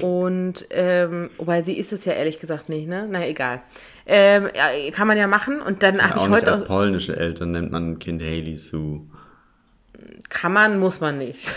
Und, 0.00 0.66
ähm, 0.70 1.30
wobei 1.36 1.62
sie 1.62 1.76
ist 1.76 1.92
es 1.92 2.04
ja 2.04 2.12
ehrlich 2.12 2.38
gesagt 2.38 2.68
nicht, 2.68 2.86
ne? 2.86 3.08
Na 3.10 3.26
egal. 3.26 3.60
Ähm, 4.06 4.48
ja, 4.54 4.68
kann 4.92 5.08
man 5.08 5.16
ja 5.18 5.26
machen. 5.26 5.60
Und 5.60 5.82
dann 5.82 5.96
Ja, 5.96 6.10
habe 6.10 6.20
auch 6.20 6.26
ich 6.26 6.30
heute 6.30 6.52
als 6.52 6.60
auch, 6.62 6.66
polnische 6.66 7.16
Eltern 7.16 7.50
nennt 7.52 7.72
man 7.72 7.92
ein 7.92 7.98
Kind 7.98 8.22
Haley 8.22 8.54
Sue. 8.56 9.00
Kann 10.28 10.52
man, 10.52 10.78
muss 10.78 11.00
man 11.00 11.18
nicht. 11.18 11.50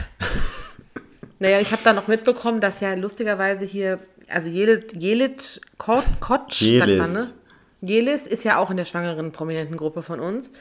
naja, 1.39 1.60
ich 1.60 1.71
habe 1.71 1.82
dann 1.84 1.95
noch 1.95 2.08
mitbekommen, 2.08 2.60
dass 2.60 2.80
ja 2.80 2.93
lustigerweise 2.95 3.65
hier, 3.65 4.00
also 4.29 4.49
Jelit, 4.49 4.93
Jelit 5.01 5.61
Kot, 5.77 6.03
Kotsch, 6.19 6.59
sagt 6.59 6.87
Jelis. 6.87 6.99
man, 6.99 7.13
ne? 7.13 7.29
Jelis 7.81 8.27
ist 8.27 8.43
ja 8.43 8.57
auch 8.57 8.71
in 8.71 8.77
der 8.77 8.85
schwangeren 8.85 9.31
prominenten 9.31 9.77
Gruppe 9.77 10.01
von 10.01 10.19
uns. 10.19 10.51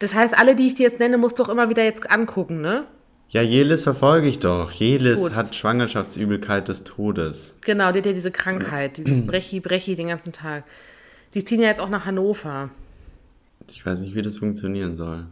Das 0.00 0.14
heißt, 0.14 0.36
alle, 0.36 0.56
die 0.56 0.66
ich 0.66 0.74
dir 0.74 0.84
jetzt 0.88 0.98
nenne, 0.98 1.18
musst 1.18 1.38
du 1.38 1.42
auch 1.42 1.48
immer 1.48 1.68
wieder 1.68 1.84
jetzt 1.84 2.10
angucken, 2.10 2.60
ne? 2.60 2.86
Ja, 3.28 3.42
Jelis 3.42 3.84
verfolge 3.84 4.26
ich 4.26 4.40
doch. 4.40 4.72
Jelis 4.72 5.18
Gut. 5.18 5.34
hat 5.34 5.54
Schwangerschaftsübelkeit 5.54 6.66
des 6.66 6.82
Todes. 6.82 7.54
Genau, 7.60 7.92
die 7.92 7.98
hat 8.00 8.06
ja 8.06 8.12
diese 8.12 8.32
Krankheit, 8.32 8.96
dieses 8.96 9.24
Brechi-Brechi 9.24 9.94
den 9.94 10.08
ganzen 10.08 10.32
Tag. 10.32 10.64
Die 11.34 11.44
ziehen 11.44 11.60
ja 11.60 11.68
jetzt 11.68 11.80
auch 11.80 11.90
nach 11.90 12.06
Hannover. 12.06 12.70
Ich 13.68 13.86
weiß 13.86 14.00
nicht, 14.00 14.16
wie 14.16 14.22
das 14.22 14.38
funktionieren 14.38 14.96
soll. 14.96 15.26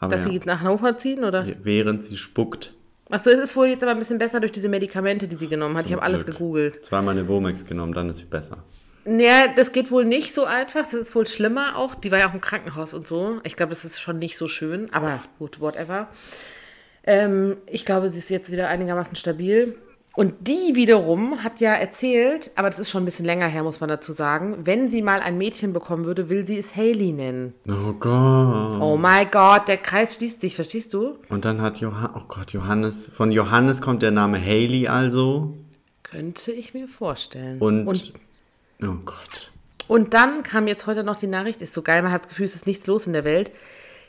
Aber 0.00 0.10
Dass 0.10 0.24
ja, 0.24 0.32
sie 0.32 0.40
nach 0.46 0.60
Hannover 0.60 0.96
ziehen, 0.96 1.22
oder? 1.22 1.46
während 1.62 2.02
sie 2.02 2.16
spuckt. 2.16 2.72
Achso, 3.10 3.30
es 3.30 3.38
ist 3.38 3.56
wohl 3.56 3.66
jetzt 3.68 3.82
aber 3.82 3.92
ein 3.92 3.98
bisschen 3.98 4.18
besser 4.18 4.40
durch 4.40 4.52
diese 4.52 4.68
Medikamente, 4.68 5.28
die 5.28 5.36
sie 5.36 5.48
genommen 5.48 5.76
hat. 5.76 5.84
ich 5.84 5.92
Zum 5.92 5.96
habe 5.96 6.04
alles 6.04 6.26
gegoogelt. 6.26 6.84
Zweimal 6.84 7.16
eine 7.16 7.26
Womex 7.26 7.64
genommen, 7.64 7.92
dann 7.94 8.10
ist 8.10 8.18
sie 8.18 8.26
besser. 8.26 8.64
Naja, 9.04 9.48
das 9.56 9.72
geht 9.72 9.90
wohl 9.90 10.04
nicht 10.04 10.34
so 10.34 10.44
einfach. 10.44 10.82
Das 10.82 10.92
ist 10.92 11.14
wohl 11.14 11.26
schlimmer 11.26 11.76
auch. 11.76 11.94
Die 11.94 12.10
war 12.10 12.18
ja 12.18 12.28
auch 12.28 12.34
im 12.34 12.42
Krankenhaus 12.42 12.92
und 12.92 13.06
so. 13.06 13.40
Ich 13.44 13.56
glaube, 13.56 13.70
das 13.70 13.86
ist 13.86 14.00
schon 14.00 14.18
nicht 14.18 14.36
so 14.36 14.48
schön. 14.48 14.92
Aber 14.92 15.24
gut, 15.38 15.60
whatever. 15.60 16.08
Ähm, 17.04 17.56
ich 17.66 17.86
glaube, 17.86 18.12
sie 18.12 18.18
ist 18.18 18.28
jetzt 18.28 18.52
wieder 18.52 18.68
einigermaßen 18.68 19.16
stabil. 19.16 19.76
Und 20.14 20.48
die 20.48 20.74
wiederum 20.74 21.44
hat 21.44 21.60
ja 21.60 21.74
erzählt, 21.74 22.50
aber 22.56 22.70
das 22.70 22.80
ist 22.80 22.90
schon 22.90 23.02
ein 23.02 23.04
bisschen 23.04 23.24
länger 23.24 23.46
her, 23.46 23.62
muss 23.62 23.78
man 23.80 23.88
dazu 23.88 24.10
sagen, 24.10 24.58
wenn 24.64 24.90
sie 24.90 25.00
mal 25.00 25.20
ein 25.20 25.38
Mädchen 25.38 25.72
bekommen 25.72 26.06
würde, 26.06 26.28
will 26.28 26.44
sie 26.44 26.58
es 26.58 26.74
Haley 26.74 27.12
nennen. 27.12 27.54
Oh 27.68 27.92
Gott. 27.92 28.80
Oh 28.80 28.96
mein 28.96 29.30
Gott, 29.30 29.68
der 29.68 29.76
Kreis 29.76 30.16
schließt 30.16 30.40
sich, 30.40 30.56
verstehst 30.56 30.92
du? 30.92 31.18
Und 31.28 31.44
dann 31.44 31.62
hat 31.62 31.78
Johannes, 31.78 32.10
oh 32.16 32.24
Gott, 32.26 32.50
Johannes, 32.50 33.12
von 33.14 33.30
Johannes 33.30 33.80
kommt 33.80 34.02
der 34.02 34.10
Name 34.10 34.40
Haley 34.44 34.88
also. 34.88 35.54
Könnte 36.02 36.50
ich 36.50 36.74
mir 36.74 36.88
vorstellen. 36.88 37.60
Und, 37.60 37.86
und, 37.86 38.12
oh 38.82 38.96
Gott. 39.04 39.52
und 39.86 40.14
dann 40.14 40.42
kam 40.42 40.66
jetzt 40.66 40.88
heute 40.88 41.04
noch 41.04 41.20
die 41.20 41.26
Nachricht, 41.28 41.62
ist 41.62 41.74
so 41.74 41.82
geil, 41.82 42.02
man 42.02 42.10
hat 42.10 42.22
das 42.22 42.28
Gefühl, 42.28 42.46
es 42.46 42.56
ist 42.56 42.66
nichts 42.66 42.88
los 42.88 43.06
in 43.06 43.12
der 43.12 43.24
Welt, 43.24 43.52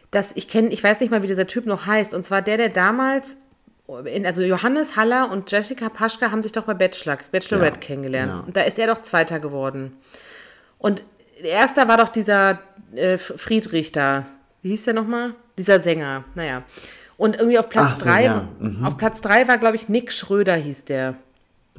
dass 0.09 0.35
ich 0.35 0.47
kenne, 0.47 0.69
ich 0.69 0.83
weiß 0.83 1.01
nicht 1.01 1.12
mal, 1.12 1.21
wie 1.21 1.27
dieser 1.27 1.45
Typ 1.45 1.67
noch 1.67 1.85
heißt, 1.85 2.15
und 2.15 2.25
zwar 2.25 2.41
der, 2.41 2.57
der 2.57 2.69
damals, 2.69 3.38
also 4.25 4.41
Johannes 4.41 4.95
Haller 4.95 5.32
und 5.32 5.52
Jessica 5.52 5.89
Paschka 5.89 6.32
haben 6.32 6.43
sich 6.43 6.52
doch 6.52 6.63
bei 6.63 6.73
Bachelor, 6.73 7.17
Bachelorette 7.32 7.80
Ja, 7.80 7.88
kennengelernt. 7.88 8.32
ja. 8.32 8.39
Und 8.41 8.56
da 8.56 8.62
ist 8.62 8.78
er 8.80 8.88
doch 8.88 9.02
Zweiter 9.02 9.39
geworden. 9.39 9.93
Und 10.78 11.04
erster 11.41 11.88
war 11.88 11.97
doch 11.97 12.10
dieser 12.10 12.60
äh, 12.93 13.17
Friedrich 13.17 13.91
da. 13.91 14.25
Wie 14.62 14.69
hieß 14.69 14.84
der 14.84 14.93
nochmal? 14.93 15.34
Dieser 15.58 15.80
Sänger. 15.80 16.23
Naja. 16.36 16.63
Und 17.17 17.38
irgendwie 17.38 17.60
auf 17.60 17.69
Platz 17.69 17.93
Ach 17.93 17.97
so, 17.97 18.06
drei, 18.06 18.23
ja, 18.23 18.47
mhm. 18.60 18.86
auf 18.86 18.97
Platz 18.97 19.21
drei 19.21 19.47
war, 19.47 19.58
glaube 19.58 19.75
ich, 19.75 19.89
Nick 19.89 20.12
Schröder 20.12 20.56
hieß 20.56 20.86
der. 20.86 21.15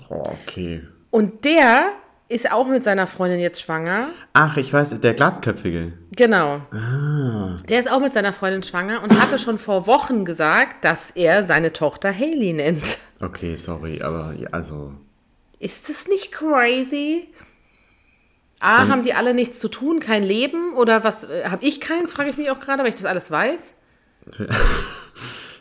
Oh, 0.08 0.28
okay. 0.42 0.82
Und 1.10 1.44
der 1.44 1.92
ist 2.30 2.52
auch 2.52 2.68
mit 2.68 2.84
seiner 2.84 3.08
Freundin 3.08 3.40
jetzt 3.40 3.60
schwanger. 3.60 4.10
Ach, 4.34 4.56
ich 4.56 4.72
weiß, 4.72 5.00
der 5.00 5.14
Glatzköpfige. 5.14 5.92
Genau. 6.12 6.60
Ah. 6.72 7.56
Der 7.68 7.80
ist 7.80 7.90
auch 7.90 7.98
mit 7.98 8.12
seiner 8.12 8.32
Freundin 8.32 8.62
schwanger 8.62 9.02
und 9.02 9.20
hatte 9.20 9.36
schon 9.36 9.58
vor 9.58 9.88
Wochen 9.88 10.24
gesagt, 10.24 10.84
dass 10.84 11.10
er 11.10 11.42
seine 11.42 11.72
Tochter 11.72 12.16
Haley 12.16 12.52
nennt. 12.52 12.98
Okay, 13.20 13.56
sorry, 13.56 14.00
aber 14.00 14.34
also. 14.52 14.94
Ist 15.58 15.88
das 15.88 16.06
nicht 16.06 16.30
crazy? 16.30 17.28
A, 18.60 18.86
haben 18.86 19.02
die 19.02 19.14
alle 19.14 19.34
nichts 19.34 19.58
zu 19.58 19.68
tun, 19.68 19.98
kein 19.98 20.22
Leben? 20.22 20.74
Oder 20.74 21.02
was, 21.02 21.24
äh, 21.24 21.44
habe 21.48 21.64
ich 21.64 21.80
keins, 21.80 22.12
frage 22.12 22.30
ich 22.30 22.36
mich 22.36 22.50
auch 22.50 22.60
gerade, 22.60 22.82
weil 22.82 22.90
ich 22.90 22.94
das 22.94 23.06
alles 23.06 23.30
weiß. 23.30 23.74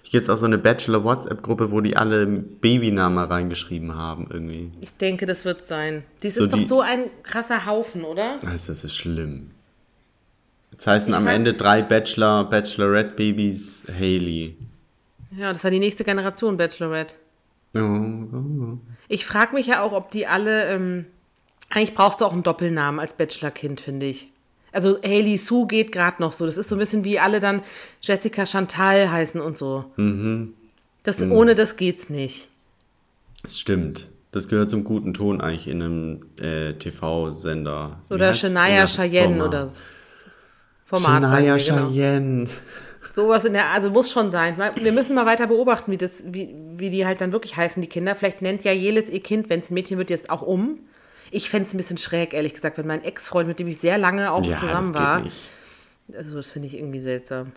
Ich 0.10 0.14
gibt 0.14 0.24
jetzt 0.24 0.30
auch 0.32 0.38
so 0.38 0.48
eine 0.48 0.58
Bachelor-WhatsApp-Gruppe, 0.58 1.70
wo 1.70 1.82
die 1.82 1.96
alle 1.96 2.26
Babynamen 2.26 3.24
reingeschrieben 3.26 3.94
haben, 3.94 4.28
irgendwie. 4.34 4.72
Ich 4.82 4.92
denke, 4.98 5.28
das 5.28 5.46
wird 5.46 5.68
sein. 5.68 6.04
Dies 6.24 6.34
So 6.34 6.46
ist 6.46 6.52
doch 6.54 6.58
die- 6.58 6.66
so 6.66 6.82
ein 6.82 7.12
krasser 7.22 7.68
Haufen, 7.68 8.04
oder? 8.04 8.40
Also, 8.44 8.70
das 8.70 8.84
ist 8.84 8.96
schlimm. 8.96 9.52
Jetzt 10.72 10.88
heißen 10.88 11.12
Ich 11.14 11.16
am 11.16 11.28
Ende 11.28 11.54
drei 11.54 11.84
Bachelor, 11.84 12.46
Bachelorette-Babys 12.46 13.84
Haley. 13.88 14.58
Ja, 15.38 15.50
das 15.50 15.60
ist 15.60 15.64
ja 15.66 15.70
die 15.70 15.78
nächste 15.78 16.04
Generation 16.04 16.58
Bachelorette. 16.58 17.14
Oh, 17.76 17.80
oh. 17.80 18.78
Ich 19.10 19.28
frage 19.28 19.54
mich 19.54 19.68
ja 19.68 19.84
auch, 19.84 19.94
ob 19.94 20.10
die 20.10 20.26
alle. 20.26 20.70
Ähm, 20.74 21.06
eigentlich 21.70 21.94
brauchst 21.94 22.22
du 22.22 22.26
auch 22.26 22.34
einen 22.34 22.42
Doppelnamen 22.42 23.00
als 23.00 23.14
Bachelor-Kind, 23.14 23.80
finde 23.80 24.08
ich. 24.08 24.32
Also 24.72 25.02
Haley 25.04 25.38
Sue 25.38 25.68
geht 25.68 25.92
gerade 25.92 26.22
noch 26.22 26.32
so. 26.32 26.46
Das 26.46 26.58
ist 26.58 26.70
so 26.70 26.76
ein 26.76 26.80
bisschen 26.80 27.04
wie 27.04 27.20
alle 27.20 27.40
dann 27.40 27.62
Jessica 28.02 28.46
Chantal 28.46 29.12
heißen 29.12 29.42
und 29.42 29.58
so. 29.58 29.86
Das, 31.04 31.24
Ohne 31.24 31.56
das 31.56 31.76
geht's 31.76 32.10
nicht. 32.10 32.50
Das 33.44 33.60
stimmt. 33.60 34.10
Das 34.32 34.48
gehört 34.48 34.70
zum 34.70 34.84
guten 34.84 35.14
Ton 35.14 35.42
eigentlich 35.42 35.68
in 35.68 35.82
einem 35.82 36.26
äh, 36.38 36.74
TV-Sender. 36.74 38.00
Oder? 38.10 38.34
Shania 38.34 38.86
Cheyenne 38.86 39.38
Format. 39.38 39.48
oder 39.48 39.68
so. 39.68 39.82
Format 40.86 41.24
Shania 41.24 41.56
wir, 41.56 41.64
genau. 41.64 41.90
Cheyenne. 41.90 42.48
Sowas 43.12 43.44
in 43.46 43.54
der, 43.54 43.70
also 43.72 43.90
muss 43.90 44.12
schon 44.12 44.30
sein. 44.30 44.56
Wir 44.76 44.92
müssen 44.92 45.16
mal 45.16 45.26
weiter 45.26 45.48
beobachten, 45.48 45.92
wie, 45.92 45.98
das, 45.98 46.26
wie, 46.28 46.54
wie 46.76 46.92
die 46.92 47.08
halt 47.08 47.22
dann 47.22 47.32
wirklich 47.32 47.58
heißen, 47.58 47.82
die 47.82 47.90
Kinder. 47.90 48.14
Vielleicht 48.14 48.44
nennt 48.44 48.64
ja 48.64 48.72
Jelis 48.72 49.10
ihr 49.10 49.22
Kind, 49.22 49.50
wenn 49.50 49.62
es 49.62 49.72
ein 49.72 49.74
Mädchen 49.74 49.98
wird, 49.98 50.12
jetzt 50.12 50.30
auch 50.30 50.44
um. 50.44 50.78
Ich 51.32 51.50
fände 51.50 51.68
es 51.68 51.74
ein 51.74 51.78
bisschen 51.78 51.98
schräg, 51.98 52.34
ehrlich 52.34 52.54
gesagt, 52.54 52.78
wenn 52.78 52.88
mein 52.88 53.04
Ex-Freund, 53.04 53.48
mit 53.48 53.60
dem 53.60 53.68
ich 53.68 53.78
sehr 53.80 53.98
lange 53.98 54.32
auch 54.32 54.46
Ja, 54.46 54.58
zusammen 54.58 54.94
das 54.94 55.02
war. 55.02 55.16
geht 55.18 55.26
nicht. 55.26 55.50
Also, 56.18 56.38
das 56.38 56.52
finde 56.52 56.68
ich 56.68 56.76
irgendwie 56.78 57.00
seltsam. 57.00 57.52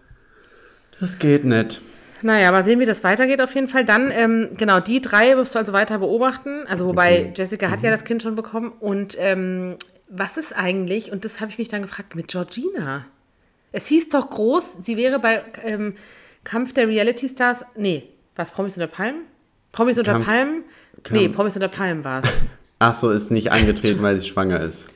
Das 1.01 1.19
geht 1.19 1.45
nicht. 1.45 1.81
Naja, 2.21 2.53
mal 2.53 2.65
sehen, 2.65 2.79
wie 2.79 2.85
das 2.87 3.03
weitergeht 3.03 3.41
auf 3.41 3.55
jeden 3.55 3.69
Fall. 3.69 3.85
Dann, 3.85 4.11
ähm, 4.13 4.51
genau, 4.57 4.79
die 4.79 5.01
drei 5.01 5.37
wirst 5.37 5.55
du 5.55 5.59
also 5.59 5.73
weiter 5.73 5.99
beobachten. 5.99 6.65
Also, 6.69 6.87
wobei 6.87 7.33
Jessica 7.35 7.71
hat 7.71 7.83
ja 7.83 7.91
das 7.91 8.05
Kind 8.05 8.23
schon 8.23 8.35
bekommen. 8.37 8.73
Und 8.79 9.17
ähm, 9.19 9.77
was 10.09 10.37
ist 10.37 10.53
eigentlich, 10.57 11.11
und 11.11 11.25
das 11.25 11.41
habe 11.41 11.51
ich 11.51 11.59
mich 11.59 11.69
dann 11.69 11.83
gefragt, 11.83 12.15
mit 12.15 12.29
Georgina? 12.29 13.07
Es 13.73 13.87
hieß 13.87 14.11
doch 14.11 14.29
groß, 14.29 14.85
sie 14.85 14.97
wäre 14.99 15.19
bei 15.19 15.43
ähm, 15.65 15.95
Kampf 16.45 16.75
der 16.75 16.87
Reality 16.87 17.27
Stars. 17.29 17.65
Nee, 17.75 18.05
was, 18.37 18.51
Promis 18.51 18.77
unter 18.77 18.87
Palmen? 18.87 19.23
Promis 19.73 19.99
unter 19.99 20.13
Kampf- 20.13 20.27
Palmen? 20.27 20.65
Nee, 21.11 21.25
Kampf- 21.25 21.37
Promis 21.37 21.55
unter 21.57 21.69
Palmen 21.69 22.05
war 22.05 22.23
es. 22.23 22.31
Ach 22.83 22.95
so, 22.95 23.13
ist 23.13 23.31
nicht 23.31 23.53
angetreten, 23.53 24.03
weil 24.03 24.17
sie 24.17 24.27
schwanger 24.27 24.61
ist. 24.61 24.89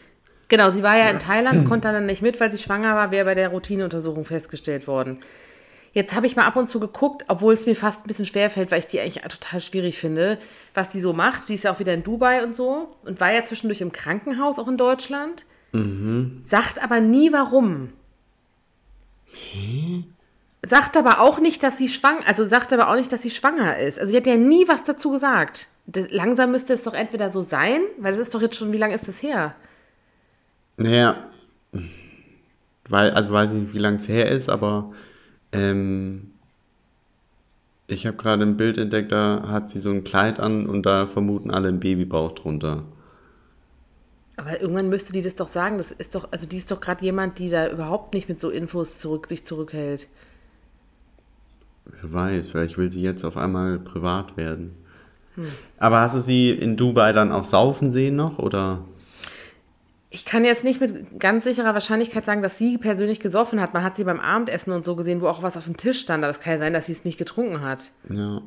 Genau, 0.49 0.73
sie 0.73 0.83
war 0.83 0.99
ja 0.99 1.09
in 1.09 1.21
Thailand, 1.21 1.65
konnte 1.69 1.93
dann 1.93 2.07
nicht 2.07 2.21
mit, 2.21 2.41
weil 2.41 2.51
sie 2.51 2.59
schwanger 2.59 2.97
war, 2.97 3.13
wäre 3.13 3.25
bei 3.25 3.37
der 3.37 3.51
Routineuntersuchung 3.51 4.25
festgestellt 4.25 4.89
worden. 4.89 5.21
Jetzt 5.93 6.17
habe 6.17 6.27
ich 6.27 6.35
mal 6.35 6.47
ab 6.47 6.57
und 6.57 6.69
zu 6.69 6.81
geguckt, 6.81 7.25
obwohl 7.29 7.55
es 7.55 7.65
mir 7.65 7.77
fast 7.77 8.05
ein 8.05 8.09
bisschen 8.09 8.25
schwer 8.25 8.51
fällt, 8.51 8.73
weil 8.73 8.81
ich 8.81 8.89
die 8.89 8.99
eigentlich 8.99 9.23
total 9.23 9.61
schwierig 9.61 9.99
finde, 9.99 10.39
was 10.75 10.89
die 10.89 10.99
so 10.99 11.13
macht. 11.13 11.49
Die 11.49 11.55
ist 11.55 11.63
ja 11.63 11.73
auch 11.73 11.79
wieder 11.79 11.95
in 11.95 12.03
Dubai 12.03 12.43
und 12.43 12.57
so 12.57 12.89
und 13.05 13.21
war 13.21 13.33
ja 13.33 13.45
zwischendurch 13.45 13.81
im 13.81 13.93
Krankenhaus, 13.93 14.59
auch 14.59 14.67
in 14.67 14.79
Deutschland. 14.79 15.45
Sagt 16.45 16.83
aber 16.83 16.99
nie 16.99 17.33
warum. 17.33 17.93
Sagt 20.65 20.97
aber 20.97 21.21
auch 21.21 21.39
nicht, 21.39 21.63
dass 21.63 21.79
sie 21.79 21.89
schwanger, 21.89 22.27
also 22.27 22.45
sagt 22.45 22.73
aber 22.73 22.89
auch 22.89 22.97
nicht, 22.97 23.13
dass 23.13 23.23
sie 23.23 23.31
schwanger 23.31 23.79
ist. 23.79 24.01
Also 24.01 24.11
sie 24.11 24.17
hat 24.17 24.27
ja 24.27 24.37
nie 24.37 24.67
was 24.67 24.85
dazu 24.85 25.11
gesagt. 25.11 25.69
Das, 25.87 26.11
langsam 26.11 26.51
müsste 26.51 26.73
es 26.73 26.83
doch 26.83 26.95
entweder 26.95 27.31
so 27.31 27.43
sein, 27.43 27.81
weil 27.99 28.13
das 28.13 28.23
ist 28.23 28.35
doch 28.35 28.43
jetzt 28.43 28.57
schon, 28.57 28.73
wie 28.73 28.79
lange 28.79 28.95
ist 28.95 29.07
das 29.07 29.23
her? 29.23 29.55
Naja, 30.77 31.31
weil, 32.89 33.11
also 33.11 33.33
weiß 33.33 33.53
ich 33.53 33.59
nicht, 33.61 33.75
wie 33.75 33.79
lange 33.79 33.97
es 33.97 34.09
her 34.09 34.31
ist, 34.31 34.49
aber 34.49 34.93
ähm, 35.53 36.33
ich 37.87 38.07
habe 38.07 38.17
gerade 38.17 38.43
ein 38.43 38.57
Bild 38.57 38.79
entdeckt, 38.79 39.13
da 39.13 39.45
hat 39.49 39.71
sie 39.71 39.79
so 39.79 39.91
ein 39.91 40.05
Kleid 40.05 40.41
an 40.41 40.67
und 40.67 40.85
da 40.85 41.07
vermuten 41.07 41.51
alle 41.51 41.69
einen 41.69 41.81
Babybauch 41.81 42.33
drunter. 42.33 42.85
Aber 44.37 44.61
irgendwann 44.61 44.89
müsste 44.89 45.13
die 45.13 45.23
das 45.23 45.35
doch 45.35 45.49
sagen. 45.49 45.79
Das 45.79 45.93
ist 45.93 46.15
doch, 46.15 46.29
also 46.31 46.47
die 46.47 46.59
ist 46.59 46.71
doch 46.71 46.81
gerade 46.81 47.05
jemand, 47.05 47.39
die 47.39 47.49
da 47.49 47.71
überhaupt 47.71 48.13
nicht 48.13 48.29
mit 48.29 48.41
so 48.41 48.51
Infos 48.51 48.99
zurück, 48.99 49.27
sich 49.27 49.45
zurückhält. 49.45 50.09
Wer 51.87 52.13
weiß, 52.13 52.49
vielleicht 52.49 52.79
will 52.79 52.91
sie 52.91 53.03
jetzt 53.03 53.25
auf 53.25 53.37
einmal 53.37 53.79
privat 53.79 54.37
werden. 54.37 54.75
Hm. 55.37 55.49
Aber 55.79 56.01
hast 56.01 56.17
du 56.17 56.21
sie 56.21 56.51
in 56.51 56.77
Dubai 56.77 57.13
dann 57.13 57.33
auch 57.33 57.45
saufen 57.45 57.91
sehen 57.91 58.17
noch, 58.17 58.39
oder? 58.39 58.85
Ich 60.11 60.25
kann 60.25 60.45
jetzt 60.45 60.65
nicht 60.65 60.81
mit 60.81 61.21
ganz 61.21 61.45
sicherer 61.45 61.75
Wahrscheinlichkeit 61.75 62.25
sagen, 62.25 62.41
dass 62.41 62.57
sie 62.57 62.79
persönlich 62.79 63.21
gesoffen 63.21 63.61
hat. 63.61 63.75
Man 63.75 63.83
hat 63.83 63.97
sie 63.97 64.05
beim 64.05 64.21
Abendessen 64.21 64.73
und 64.73 64.85
so 64.85 64.97
gesehen, 64.97 65.21
wo 65.21 65.29
auch 65.29 65.43
was 65.43 65.57
auf 65.57 65.65
dem 65.65 65.77
Tisch 65.77 66.01
stand. 66.01 66.25
Aber 66.25 66.31
es 66.31 66.41
kann 66.41 66.55
ja 66.55 66.59
sein, 66.59 66.73
dass 66.73 66.87
sie 66.87 66.93
es 66.93 67.05
nicht 67.05 67.19
getrunken 67.19 67.61
hat. 67.61 67.91
Ja. 68.09 68.41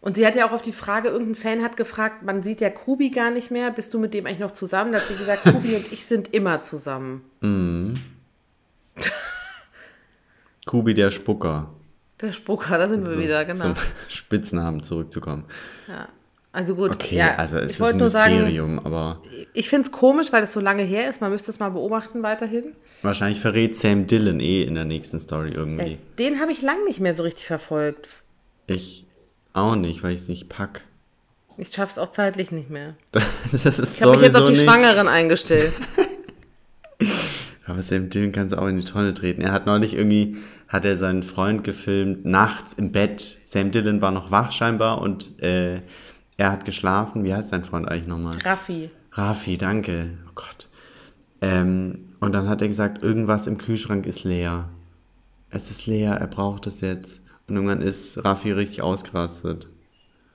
Und 0.00 0.16
sie 0.16 0.26
hat 0.26 0.36
ja 0.36 0.48
auch 0.48 0.52
auf 0.52 0.62
die 0.62 0.72
Frage, 0.72 1.08
irgendein 1.08 1.34
Fan 1.34 1.62
hat 1.62 1.76
gefragt, 1.76 2.22
man 2.22 2.42
sieht 2.42 2.60
ja 2.60 2.70
Kubi 2.70 3.10
gar 3.10 3.30
nicht 3.30 3.50
mehr. 3.50 3.70
Bist 3.70 3.92
du 3.92 3.98
mit 3.98 4.14
dem 4.14 4.26
eigentlich 4.26 4.38
noch 4.38 4.52
zusammen? 4.52 4.92
Da 4.92 5.00
hat 5.00 5.08
sie 5.08 5.16
gesagt, 5.16 5.42
Kubi 5.52 5.74
und 5.74 5.92
ich 5.92 6.06
sind 6.06 6.32
immer 6.32 6.62
zusammen. 6.62 7.24
Kubi 10.66 10.94
der 10.94 11.10
Spucker. 11.10 11.74
Der 12.20 12.32
Spucker, 12.32 12.78
da 12.78 12.88
sind 12.88 13.04
wir 13.04 13.18
wieder, 13.18 13.44
genau. 13.44 13.66
Zum 13.66 13.74
Spitznamen 14.08 14.82
zurückzukommen. 14.82 15.44
Also 16.50 16.74
gut, 16.74 16.92
Okay, 16.92 17.16
ja, 17.16 17.36
also 17.36 17.58
es 17.58 17.64
ich 17.66 17.70
ist 17.76 17.80
wollte 17.80 17.96
ein 17.96 17.98
nur 18.00 18.10
sagen, 18.10 18.34
Mysterium, 18.34 18.78
aber 18.80 19.22
ich 19.52 19.68
finde 19.68 19.86
es 19.86 19.92
komisch, 19.92 20.32
weil 20.32 20.42
es 20.42 20.52
so 20.52 20.60
lange 20.60 20.82
her 20.82 21.08
ist. 21.08 21.20
Man 21.20 21.30
müsste 21.30 21.50
es 21.50 21.58
mal 21.60 21.68
beobachten 21.70 22.22
weiterhin. 22.22 22.72
wahrscheinlich 23.02 23.40
verrät 23.40 23.76
Sam 23.76 24.06
Dillon 24.06 24.40
eh 24.40 24.62
in 24.62 24.74
der 24.74 24.84
nächsten 24.84 25.18
Story 25.18 25.50
irgendwie. 25.52 25.92
Äh, 25.92 25.98
Den 26.18 26.40
habe 26.40 26.50
ich 26.50 26.62
lang 26.62 26.82
nicht 26.86 26.98
mehr 27.00 27.14
so 27.14 27.22
richtig 27.22 27.46
verfolgt. 27.46 28.08
Ich 28.66 29.04
auch 29.52 29.76
nicht, 29.76 30.02
weil 30.02 30.14
ich 30.14 30.22
es 30.22 30.28
nicht 30.28 30.48
pack. 30.48 30.82
Ich 31.58 31.68
schaffe 31.68 31.92
es 31.92 31.98
auch 31.98 32.10
zeitlich 32.10 32.50
nicht 32.50 32.70
mehr. 32.70 32.94
Das 33.62 33.78
ist 33.78 33.96
Ich 33.96 34.02
habe 34.02 34.12
mich 34.12 34.22
jetzt 34.22 34.36
auf 34.36 34.46
die 34.46 34.52
nicht. 34.52 34.62
Schwangeren 34.62 35.06
eingestellt. 35.06 35.72
Aber 37.68 37.82
Sam 37.82 38.08
Dillon 38.08 38.32
kann 38.32 38.46
es 38.46 38.54
auch 38.54 38.66
in 38.66 38.78
die 38.78 38.84
Tonne 38.84 39.12
treten. 39.12 39.42
Er 39.42 39.52
hat 39.52 39.66
neulich 39.66 39.94
irgendwie, 39.94 40.38
hat 40.68 40.84
er 40.84 40.96
seinen 40.96 41.22
Freund 41.22 41.64
gefilmt, 41.64 42.24
nachts 42.24 42.72
im 42.72 42.92
Bett. 42.92 43.38
Sam 43.44 43.70
Dillon 43.70 44.00
war 44.00 44.10
noch 44.10 44.30
wach 44.30 44.52
scheinbar 44.52 45.02
und 45.02 45.40
äh, 45.42 45.82
er 46.38 46.50
hat 46.50 46.64
geschlafen. 46.64 47.24
Wie 47.24 47.34
heißt 47.34 47.50
sein 47.50 47.64
Freund 47.64 47.86
eigentlich 47.88 48.06
nochmal? 48.06 48.38
Raffi. 48.42 48.90
Rafi, 49.12 49.58
danke. 49.58 50.10
Oh 50.28 50.32
Gott. 50.34 50.68
Ähm, 51.42 52.14
und 52.20 52.32
dann 52.32 52.48
hat 52.48 52.62
er 52.62 52.68
gesagt, 52.68 53.02
irgendwas 53.02 53.46
im 53.46 53.58
Kühlschrank 53.58 54.06
ist 54.06 54.24
leer. 54.24 54.70
Es 55.50 55.70
ist 55.70 55.86
leer, 55.86 56.14
er 56.14 56.26
braucht 56.26 56.66
es 56.66 56.80
jetzt. 56.80 57.20
Und 57.48 57.56
irgendwann 57.56 57.82
ist 57.82 58.24
Rafi 58.24 58.52
richtig 58.52 58.82
ausgerastet. 58.82 59.68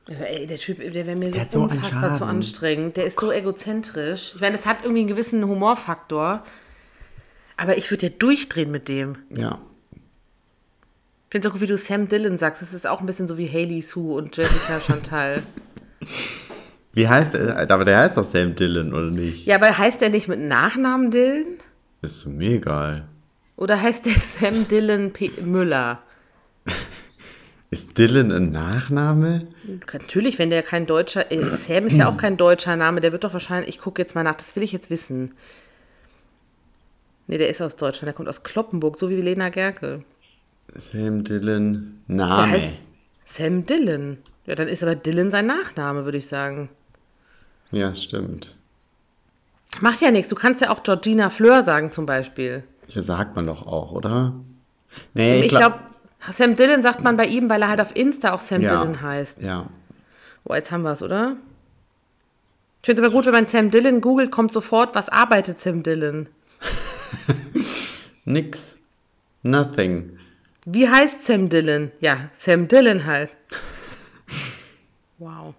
Aber 0.08 0.30
ey, 0.30 0.46
der 0.46 0.58
Typ, 0.58 0.80
der 0.80 1.08
wäre 1.08 1.18
mir 1.18 1.32
so 1.32 1.40
hat 1.40 1.52
so 1.52 1.62
unfassbar 1.64 2.14
zu 2.14 2.20
Schaden. 2.20 2.36
anstrengend. 2.38 2.98
Der 2.98 3.06
ist 3.06 3.20
so 3.20 3.32
egozentrisch. 3.32 4.34
Ich 4.36 4.42
meine, 4.42 4.58
das 4.58 4.66
hat 4.66 4.78
irgendwie 4.84 5.02
einen 5.02 5.08
gewissen 5.08 5.48
Humorfaktor. 5.48 6.44
Aber 7.58 7.78
ich 7.78 7.90
würde 7.92 8.08
ja 8.08 8.14
durchdrehen 8.18 8.72
mit 8.72 8.88
dem. 8.88 9.18
Ja. 9.30 9.60
Ich 9.92 11.36
finde 11.36 11.48
es 11.48 11.52
auch 11.52 11.54
gut, 11.54 11.62
wie 11.62 11.72
du 11.72 11.78
Sam 11.78 12.08
Dillon 12.08 12.38
sagst. 12.38 12.62
Es 12.62 12.74
ist 12.74 12.88
auch 12.88 13.00
ein 13.00 13.06
bisschen 13.06 13.28
so 13.28 13.38
wie 13.38 13.50
Haley 13.50 13.82
Sue 13.82 14.16
und 14.16 14.36
Jessica 14.36 14.80
Chantal. 14.80 15.44
Wie 16.96 17.08
heißt 17.08 17.34
er? 17.34 17.72
Aber 17.72 17.86
der 17.86 17.98
heißt 17.98 18.18
doch 18.18 18.24
Sam 18.24 18.54
Dillon, 18.54 18.94
oder 18.94 19.10
nicht? 19.10 19.48
Ja, 19.48 19.56
aber 19.56 19.76
heißt 19.76 20.00
der 20.00 20.10
nicht 20.10 20.28
mit 20.28 20.40
Nachnamen 20.40 21.10
Dylan? 21.10 21.58
Ist 22.04 22.28
mir 22.28 22.52
egal. 22.52 23.08
Oder 23.56 23.82
heißt 23.82 24.06
der 24.06 24.14
Sam 24.14 24.68
Dylan 24.68 25.12
P 25.12 25.32
Müller? 25.42 26.04
Ist 27.72 27.98
Dylan 27.98 28.32
ein 28.32 28.52
Nachname? 28.52 29.48
Natürlich, 29.92 30.38
wenn 30.38 30.52
der 30.52 30.62
kein 30.62 30.86
deutscher. 30.86 31.32
Äh, 31.32 31.50
Sam 31.50 31.88
ist 31.88 31.98
ja 31.98 32.08
auch 32.08 32.18
kein 32.18 32.38
deutscher 32.38 32.76
Name, 32.76 33.02
der 33.02 33.12
wird 33.12 33.24
doch 33.24 33.34
wahrscheinlich. 33.34 33.70
Ich 33.70 33.82
gucke 33.82 34.00
jetzt 34.00 34.14
mal 34.14 34.24
nach, 34.24 34.36
das 34.36 34.56
will 34.56 34.62
ich 34.62 34.72
jetzt 34.72 34.92
wissen. 34.92 35.32
Nee, 37.28 37.38
der 37.38 37.50
ist 37.50 37.62
aus 37.62 37.76
Deutschland, 37.76 38.08
der 38.08 38.14
kommt 38.14 38.28
aus 38.30 38.44
Kloppenburg, 38.44 38.98
so 38.98 39.10
wie 39.10 39.16
Lena 39.16 39.50
Gerke. 39.50 40.04
Sam 40.76 41.24
Dillon, 41.24 42.02
Der 42.08 42.16
Name. 42.16 42.52
heißt 42.52 42.80
Sam 43.26 43.66
Dillon. 43.66 44.18
Ja, 44.46 44.56
dann 44.56 44.68
ist 44.68 44.84
aber 44.84 44.96
Dillon 44.96 45.32
sein 45.32 45.46
Nachname, 45.46 46.04
würde 46.06 46.18
ich 46.18 46.28
sagen. 46.28 46.70
Ja, 47.72 47.94
stimmt. 47.94 48.56
Macht 49.82 50.02
ja 50.02 50.12
nichts. 50.12 50.30
Du 50.30 50.36
kannst 50.36 50.62
ja 50.62 50.70
auch 50.70 50.84
Georgina 50.84 51.30
Fleur 51.30 51.64
sagen, 51.64 51.92
zum 51.92 52.06
Beispiel. 52.06 52.64
Hier 52.88 53.02
sagt 53.04 53.36
man 53.36 53.46
doch 53.46 53.66
auch, 53.66 53.92
oder? 53.94 54.34
Nee, 55.14 55.42
Ich, 55.42 55.50
glaub- 55.50 55.74
glaube, 55.74 56.34
Sam 56.34 56.56
Dillon 56.56 56.82
sagt 56.84 57.02
man 57.02 57.16
bei 57.18 57.26
ihm, 57.26 57.50
weil 57.50 57.62
er 57.62 57.70
halt 57.70 57.82
auf 57.82 57.96
Insta 57.96 58.34
auch 58.34 58.42
Sam 58.42 58.62
ja. 58.62 58.70
Dillon 58.82 59.02
heißt. 59.02 59.42
Ja. 59.42 59.68
Oh, 60.44 60.54
jetzt 60.54 60.72
haben 60.72 60.84
wir 60.84 60.92
es, 60.92 61.02
oder? 61.02 61.38
Ich 62.82 62.86
finde 62.88 63.02
es 63.02 63.08
aber 63.08 63.16
gut, 63.16 63.26
wenn 63.26 63.34
man 63.34 63.48
Sam 63.48 63.72
Dillon 63.72 64.02
googelt, 64.02 64.30
kommt 64.30 64.52
sofort, 64.52 64.94
was 64.94 65.08
arbeitet 65.10 65.60
Sam 65.62 65.84
Dillon? 65.84 66.28
Nix. 68.26 68.78
Nothing. 69.44 70.18
Wie 70.66 70.88
heißt 70.88 71.24
Sam 71.26 71.50
Dillon? 71.50 71.92
Ja, 72.00 72.30
Sam 72.34 72.68
Dillon 72.68 73.06
halt. 73.06 73.30
Wow. 75.18 75.54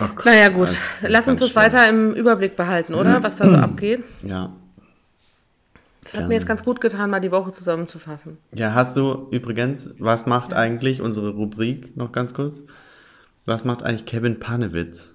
Oh 0.00 0.06
Gott, 0.14 0.24
Naja, 0.24 0.48
gut. 0.48 0.68
das 0.68 0.78
Lass 1.02 1.28
uns 1.28 1.40
das 1.40 1.54
weiter 1.54 1.88
im 1.88 2.12
Überblick 2.14 2.56
behalten, 2.56 2.94
oder? 2.94 3.22
Was 3.22 3.36
da 3.36 3.48
so 3.48 3.56
abgeht. 3.56 4.02
schlimm. 4.18 4.30
Ja. 4.30 4.52
Das 6.02 6.14
hat 6.14 6.28
mir 6.28 6.34
jetzt 6.34 6.46
ganz 6.46 6.64
gut 6.64 6.80
getan, 6.80 7.10
mal 7.10 7.20
die 7.20 7.30
Woche 7.30 7.52
zusammenzufassen. 7.52 8.38
Ja, 8.52 8.74
hast 8.74 8.96
du 8.96 9.28
übrigens, 9.30 9.90
was 9.98 10.26
macht 10.26 10.52
eigentlich 10.52 11.02
unsere 11.02 11.30
Rubrik, 11.30 11.96
noch 11.96 12.10
ganz 12.10 12.34
kurz? 12.34 12.62
Was 13.44 13.64
macht 13.64 13.84
eigentlich 13.84 14.06
Kevin 14.06 14.40
Panewitz? 14.40 15.14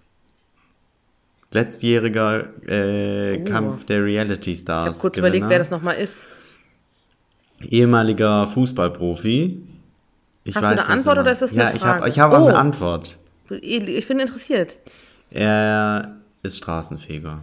Letztjähriger 1.55 2.45
äh, 2.67 3.39
Oh. 3.41 3.45
Kampf 3.45 3.85
der 3.85 4.03
Reality 4.03 4.51
Ich 4.51 4.59
Stars. 4.59 4.89
habe 4.89 4.97
kurz 4.99 5.17
überlegt, 5.17 5.37
Gewinner. 5.43 5.49
wer 5.49 5.59
das 5.59 5.71
nochmal 5.71 5.95
ist. 5.95 6.27
Ehemaliger 7.61 8.47
Fußballprofi. 8.47 9.61
Ich 10.43 10.55
Hast 10.55 10.63
du 10.63 10.67
eine 10.69 10.87
Antwort 10.87 11.17
er 11.17 11.21
oder 11.23 11.31
ist 11.31 11.41
das 11.41 11.51
eine 11.53 11.61
Ja, 11.61 11.73
ich 11.73 11.83
habe 11.83 11.99
Frage? 11.99 12.11
ich 12.11 12.19
hab 12.19 12.31
auch 12.33 12.41
Oh. 12.41 12.47
eine 12.47 12.57
Antwort. 12.57 13.17
Ich 13.49 14.07
bin 14.07 14.19
interessiert. 14.19 14.77
Er 15.31 16.17
ist 16.43 16.57
Straßenfeger 16.57 17.39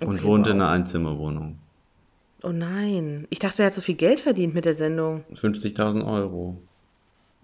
und 0.00 0.16
Okay, 0.16 0.24
wohnt 0.24 0.46
wow. 0.46 0.52
in 0.52 0.60
einer 0.60 0.70
Einzimmerwohnung. 0.70 1.58
Oh 2.42 2.50
nein. 2.50 3.26
Ich 3.30 3.38
dachte, 3.38 3.62
er 3.62 3.66
hat 3.66 3.74
so 3.74 3.80
viel 3.80 3.94
Geld 3.94 4.20
verdient 4.20 4.54
mit 4.54 4.64
der 4.66 4.74
Sendung. 4.74 5.24
50.000 5.34 6.04
Euro. 6.06 6.60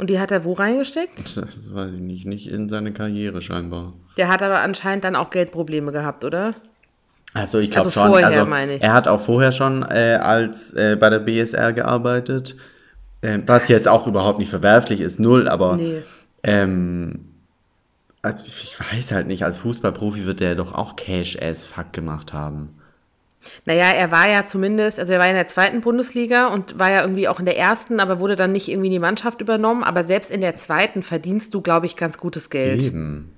Und 0.01 0.09
die 0.09 0.19
hat 0.19 0.31
er 0.31 0.45
wo 0.45 0.55
reingesteckt? 0.55 1.37
Das 1.37 1.75
weiß 1.75 1.93
ich 1.95 2.01
nicht, 2.01 2.25
nicht 2.27 2.49
in 2.51 2.69
seine 2.69 2.93
Karriere 2.93 3.43
scheinbar. 3.43 3.93
Der 4.17 4.29
hat 4.29 4.43
aber 4.43 4.61
anscheinend 4.61 5.05
dann 5.05 5.15
auch 5.15 5.31
Geldprobleme 5.31 5.93
gehabt, 5.93 6.25
oder? 6.25 6.55
Also 7.35 7.59
ich 7.59 7.71
glaube 7.71 7.87
Also 7.87 8.01
schon, 8.01 8.09
vorher, 8.09 8.27
also 8.29 8.47
meine 8.47 8.77
ich. 8.77 8.83
er 8.83 8.93
hat 8.95 9.07
auch 9.07 9.21
vorher 9.21 9.53
schon 9.53 9.83
äh, 9.83 10.19
als 10.21 10.73
äh, 10.73 10.97
bei 10.99 11.11
der 11.11 11.21
BSR 11.21 11.73
gearbeitet, 11.75 12.57
äh, 13.21 13.39
was 13.47 13.69
jetzt 13.69 13.87
auch 13.87 14.07
überhaupt 14.09 14.39
nicht 14.41 14.49
verwerflich 14.51 15.01
ist, 15.01 15.21
null, 15.21 15.47
aber 15.49 15.77
Nee. 15.77 16.03
ähm, 16.43 17.27
also 18.23 18.49
ich 18.49 18.77
weiß 18.81 19.13
halt 19.13 19.27
nicht, 19.29 19.45
als 19.45 19.59
Fußballprofi 19.59 20.27
wird 20.27 20.41
der 20.41 20.55
doch 20.57 20.73
auch 20.75 20.97
Cash 20.97 21.39
as 21.41 21.63
fuck 21.65 21.93
gemacht 21.93 22.33
haben. 22.33 22.71
Naja, 23.65 23.91
er 23.91 24.11
war 24.11 24.29
ja 24.29 24.47
zumindest, 24.47 24.99
also 24.99 25.13
er 25.13 25.19
war 25.19 25.29
in 25.29 25.35
der 25.35 25.47
zweiten 25.47 25.81
Bundesliga 25.81 26.49
und 26.49 26.79
war 26.79 26.91
ja 26.91 27.01
irgendwie 27.01 27.29
auch 27.29 27.39
in 27.39 27.47
der 27.47 27.57
ersten, 27.59 28.01
aber 28.01 28.19
wurde 28.21 28.37
dann 28.37 28.53
nicht 28.53 28.69
irgendwie 28.69 28.89
in 28.89 28.93
die 28.93 28.99
Mannschaft 28.99 29.41
übernommen. 29.41 29.83
Aber 29.83 30.05
selbst 30.05 30.31
in 30.31 30.41
der 30.41 30.57
zweiten 30.57 31.03
verdienst 31.03 31.55
du, 31.55 31.63
glaube 31.63 31.87
ich, 31.87 31.97
ganz 31.97 32.19
gutes 32.19 32.51
Geld. 32.51 32.83
Eben. 32.83 33.35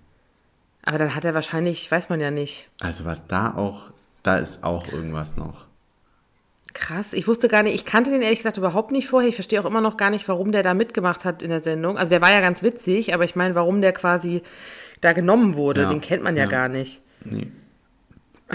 Aber 0.85 0.99
dann 0.99 1.15
hat 1.15 1.25
er 1.25 1.35
wahrscheinlich, 1.35 1.89
weiß 1.91 2.09
man 2.09 2.21
ja 2.21 2.31
nicht. 2.31 2.69
Also 2.81 3.05
was 3.05 3.27
da 3.29 3.55
auch, 3.55 3.93
da 4.23 4.39
ist 4.39 4.65
auch 4.65 4.89
irgendwas 4.89 5.37
noch. 5.37 5.67
Krass, 6.75 7.13
ich 7.13 7.29
wusste 7.29 7.49
gar 7.49 7.63
nicht, 7.63 7.75
ich 7.75 7.85
kannte 7.85 8.11
den 8.11 8.23
ehrlich 8.23 8.39
gesagt 8.39 8.57
überhaupt 8.57 8.93
nicht 8.93 9.07
vorher. 9.07 9.29
Ich 9.29 9.35
verstehe 9.35 9.61
auch 9.61 9.67
immer 9.67 9.83
noch 9.83 9.97
gar 9.97 10.11
nicht, 10.11 10.27
warum 10.27 10.53
der 10.53 10.63
da 10.63 10.75
mitgemacht 10.75 11.25
hat 11.25 11.43
in 11.43 11.51
der 11.51 11.63
Sendung. 11.63 11.99
Also 11.99 12.09
der 12.09 12.23
war 12.23 12.33
ja 12.33 12.41
ganz 12.41 12.63
witzig, 12.63 13.15
aber 13.15 13.25
ich 13.25 13.37
meine, 13.37 13.55
warum 13.55 13.83
der 13.83 13.93
quasi 13.93 14.43
da 15.01 15.13
genommen 15.13 15.55
wurde, 15.55 15.83
Ja, 15.83 15.91
den 15.91 16.01
kennt 16.01 16.23
man 16.23 16.35
ja, 16.37 16.45
ja. 16.45 16.49
gar 16.49 16.69
nicht. 16.69 17.03
Nee. 17.25 17.49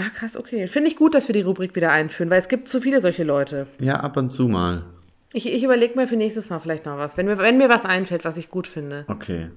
Ah, 0.00 0.10
krass, 0.14 0.36
okay. 0.36 0.68
Finde 0.68 0.88
ich 0.88 0.96
gut, 0.96 1.14
dass 1.14 1.28
wir 1.28 1.32
die 1.32 1.42
Rubrik 1.42 1.74
wieder 1.74 1.90
einführen, 1.90 2.30
weil 2.30 2.38
es 2.38 2.46
gibt 2.46 2.68
zu 2.68 2.80
viele 2.80 3.02
solche 3.02 3.24
Leute. 3.24 3.66
Ja, 3.80 3.96
ab 3.96 4.16
und 4.16 4.30
zu 4.30 4.46
mal. 4.46 4.84
Ich, 5.32 5.52
ich 5.52 5.64
überlege 5.64 5.96
mir 5.96 6.06
für 6.06 6.16
nächstes 6.16 6.50
Mal 6.50 6.60
vielleicht 6.60 6.86
noch 6.86 6.98
was, 6.98 7.16
wenn 7.16 7.26
mir, 7.26 7.36
wenn 7.38 7.58
mir 7.58 7.68
was 7.68 7.84
einfällt, 7.84 8.24
was 8.24 8.36
ich 8.36 8.48
gut 8.48 8.68
finde. 8.68 9.04
Okay. 9.08 9.50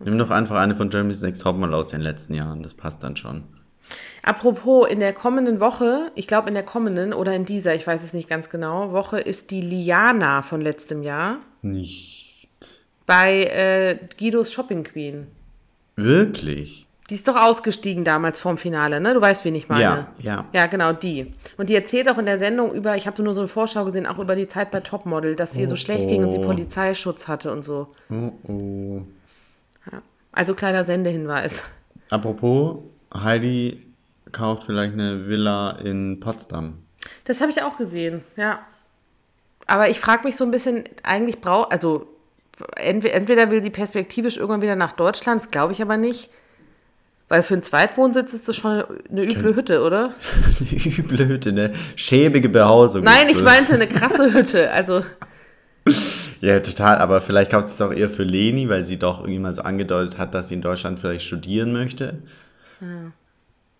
Nimm 0.00 0.18
doch 0.18 0.30
einfach 0.30 0.56
eine 0.56 0.74
von 0.74 0.90
Jeremy's 0.90 1.22
Next 1.22 1.42
Topmodel 1.42 1.74
aus 1.74 1.86
den 1.86 2.00
letzten 2.00 2.34
Jahren, 2.34 2.64
das 2.64 2.74
passt 2.74 3.04
dann 3.04 3.16
schon. 3.16 3.44
Apropos, 4.22 4.88
in 4.88 4.98
der 4.98 5.12
kommenden 5.12 5.60
Woche, 5.60 6.10
ich 6.16 6.26
glaube 6.26 6.48
in 6.48 6.54
der 6.54 6.64
kommenden 6.64 7.12
oder 7.12 7.32
in 7.34 7.44
dieser, 7.44 7.76
ich 7.76 7.86
weiß 7.86 8.02
es 8.02 8.12
nicht 8.12 8.28
ganz 8.28 8.50
genau, 8.50 8.90
Woche 8.90 9.20
ist 9.20 9.52
die 9.52 9.60
Liana 9.60 10.42
von 10.42 10.60
letztem 10.60 11.04
Jahr 11.04 11.38
Nicht. 11.62 12.48
bei 13.06 13.44
äh, 13.44 13.98
Guidos 14.18 14.52
Shopping 14.52 14.82
Queen. 14.82 15.28
Wirklich? 15.94 16.88
Die 17.10 17.16
ist 17.16 17.28
doch 17.28 17.36
ausgestiegen 17.36 18.02
damals 18.02 18.40
vorm 18.40 18.56
Finale, 18.56 18.98
ne? 18.98 19.12
Du 19.12 19.20
weißt, 19.20 19.44
wen 19.44 19.54
ich 19.54 19.68
meine. 19.68 19.82
Ja, 19.82 20.08
ja. 20.18 20.44
Ja, 20.54 20.66
genau, 20.66 20.94
die. 20.94 21.34
Und 21.58 21.68
die 21.68 21.74
erzählt 21.74 22.08
auch 22.08 22.16
in 22.16 22.24
der 22.24 22.38
Sendung 22.38 22.72
über, 22.72 22.96
ich 22.96 23.06
habe 23.06 23.22
nur 23.22 23.34
so 23.34 23.40
eine 23.40 23.48
Vorschau 23.48 23.84
gesehen, 23.84 24.06
auch 24.06 24.18
über 24.18 24.34
die 24.34 24.48
Zeit 24.48 24.70
bei 24.70 24.80
Topmodel, 24.80 25.36
dass 25.36 25.56
ihr 25.58 25.68
so 25.68 25.76
schlecht 25.76 26.08
ging 26.08 26.22
und 26.24 26.30
sie 26.30 26.38
oh. 26.38 26.46
Polizeischutz 26.46 27.28
hatte 27.28 27.52
und 27.52 27.62
so. 27.62 27.88
Oh 28.10 28.32
oh. 28.44 29.02
Ja. 29.92 30.00
Also 30.32 30.54
kleiner 30.54 30.82
Sendehinweis. 30.82 31.62
Apropos, 32.08 32.78
Heidi 33.12 33.82
kauft 34.32 34.64
vielleicht 34.64 34.94
eine 34.94 35.28
Villa 35.28 35.72
in 35.72 36.20
Potsdam. 36.20 36.78
Das 37.24 37.42
habe 37.42 37.50
ich 37.50 37.62
auch 37.62 37.76
gesehen, 37.76 38.22
ja. 38.36 38.60
Aber 39.66 39.90
ich 39.90 40.00
frage 40.00 40.26
mich 40.26 40.36
so 40.36 40.44
ein 40.44 40.50
bisschen, 40.50 40.84
eigentlich 41.02 41.42
braucht, 41.42 41.70
also 41.70 42.06
entweder, 42.76 43.14
entweder 43.14 43.50
will 43.50 43.62
sie 43.62 43.70
perspektivisch 43.70 44.36
irgendwann 44.36 44.62
wieder 44.62 44.76
nach 44.76 44.92
Deutschland, 44.92 45.40
das 45.40 45.50
glaube 45.50 45.74
ich 45.74 45.82
aber 45.82 45.98
nicht. 45.98 46.30
Weil 47.28 47.42
für 47.42 47.54
einen 47.54 47.62
Zweitwohnsitz 47.62 48.34
ist 48.34 48.48
das 48.48 48.56
schon 48.56 48.84
eine, 49.10 49.24
üble 49.24 49.56
Hütte, 49.56 49.82
oder? 49.82 50.14
Eine 50.60 50.98
üble 50.98 51.26
Hütte, 51.26 51.48
eine 51.48 51.72
schäbige 51.96 52.50
Behausung. 52.50 53.02
Nein, 53.02 53.28
ist 53.28 53.38
ich 53.38 53.42
meinte 53.42 53.72
eine 53.72 53.86
krasse 53.86 54.34
Hütte. 54.34 54.70
Also, 54.70 55.02
Ja, 56.40 56.60
total, 56.60 56.98
aber 56.98 57.20
vielleicht 57.20 57.50
kauft 57.50 57.68
es 57.68 57.80
auch 57.80 57.92
eher 57.92 58.10
für 58.10 58.22
Leni, 58.22 58.68
weil 58.68 58.82
sie 58.82 58.98
doch 58.98 59.20
irgendwie 59.20 59.38
mal 59.38 59.54
so 59.54 59.62
angedeutet 59.62 60.18
hat, 60.18 60.34
dass 60.34 60.48
sie 60.48 60.54
in 60.54 60.62
Deutschland 60.62 61.00
vielleicht 61.00 61.24
studieren 61.24 61.72
möchte. 61.72 62.22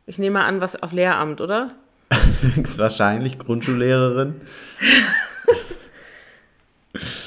ich 0.07 0.19
nehme 0.19 0.39
mal 0.39 0.47
an, 0.47 0.61
was 0.61 0.83
auf 0.83 0.93
Lehramt, 0.93 1.41
oder? 1.41 1.73
Höchstwahrscheinlich 2.55 3.39
Grundschullehrerin. 3.39 4.41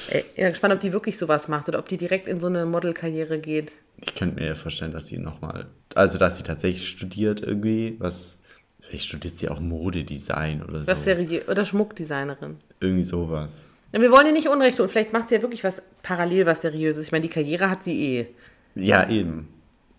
Ey, 0.09 0.25
ich 0.29 0.35
bin 0.35 0.49
gespannt, 0.49 0.73
ob 0.73 0.79
die 0.79 0.93
wirklich 0.93 1.17
sowas 1.17 1.47
macht 1.47 1.67
oder 1.67 1.79
ob 1.79 1.89
die 1.89 1.97
direkt 1.97 2.27
in 2.27 2.39
so 2.39 2.47
eine 2.47 2.65
Modelkarriere 2.65 3.39
geht. 3.39 3.71
Ich 3.99 4.15
könnte 4.15 4.35
mir 4.39 4.47
ja 4.47 4.55
vorstellen, 4.55 4.91
dass 4.91 5.07
sie 5.07 5.17
nochmal, 5.17 5.67
also 5.95 6.17
dass 6.17 6.37
sie 6.37 6.43
tatsächlich 6.43 6.87
studiert 6.87 7.41
irgendwie, 7.41 7.95
was, 7.99 8.39
vielleicht 8.79 9.07
studiert 9.07 9.35
sie 9.35 9.49
auch 9.49 9.59
Modedesign 9.59 10.63
oder 10.63 10.83
so. 10.83 10.87
Was 10.87 11.03
seriös 11.03 11.47
oder 11.47 11.65
Schmuckdesignerin. 11.65 12.57
Irgendwie 12.79 13.03
sowas. 13.03 13.69
Ja, 13.93 14.01
wir 14.01 14.11
wollen 14.11 14.27
ihr 14.27 14.33
nicht 14.33 14.47
Unrecht 14.47 14.77
tun. 14.77 14.87
Vielleicht 14.87 15.13
macht 15.13 15.29
sie 15.29 15.35
ja 15.35 15.41
wirklich 15.41 15.63
was 15.63 15.81
parallel, 16.03 16.45
was 16.45 16.61
Seriöses. 16.61 17.05
Ich 17.05 17.11
meine, 17.11 17.23
die 17.23 17.29
Karriere 17.29 17.69
hat 17.69 17.83
sie 17.83 17.99
eh. 17.99 18.27
Ja, 18.75 19.09
eben. 19.09 19.47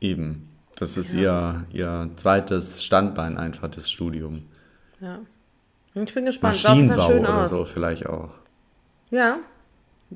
Eben. 0.00 0.48
Das 0.76 0.96
ist 0.96 1.12
ihr, 1.12 1.66
ihr 1.72 2.08
zweites 2.16 2.84
Standbein 2.84 3.36
einfach, 3.36 3.68
das 3.68 3.90
Studium. 3.90 4.42
Ja. 5.00 5.18
Ich 5.94 6.14
bin 6.14 6.26
gespannt. 6.26 6.62
Maschinenbau 6.62 7.06
schön 7.06 7.20
oder 7.20 7.42
aus. 7.42 7.50
so 7.50 7.64
vielleicht 7.64 8.06
auch. 8.06 8.30
Ja. 9.10 9.38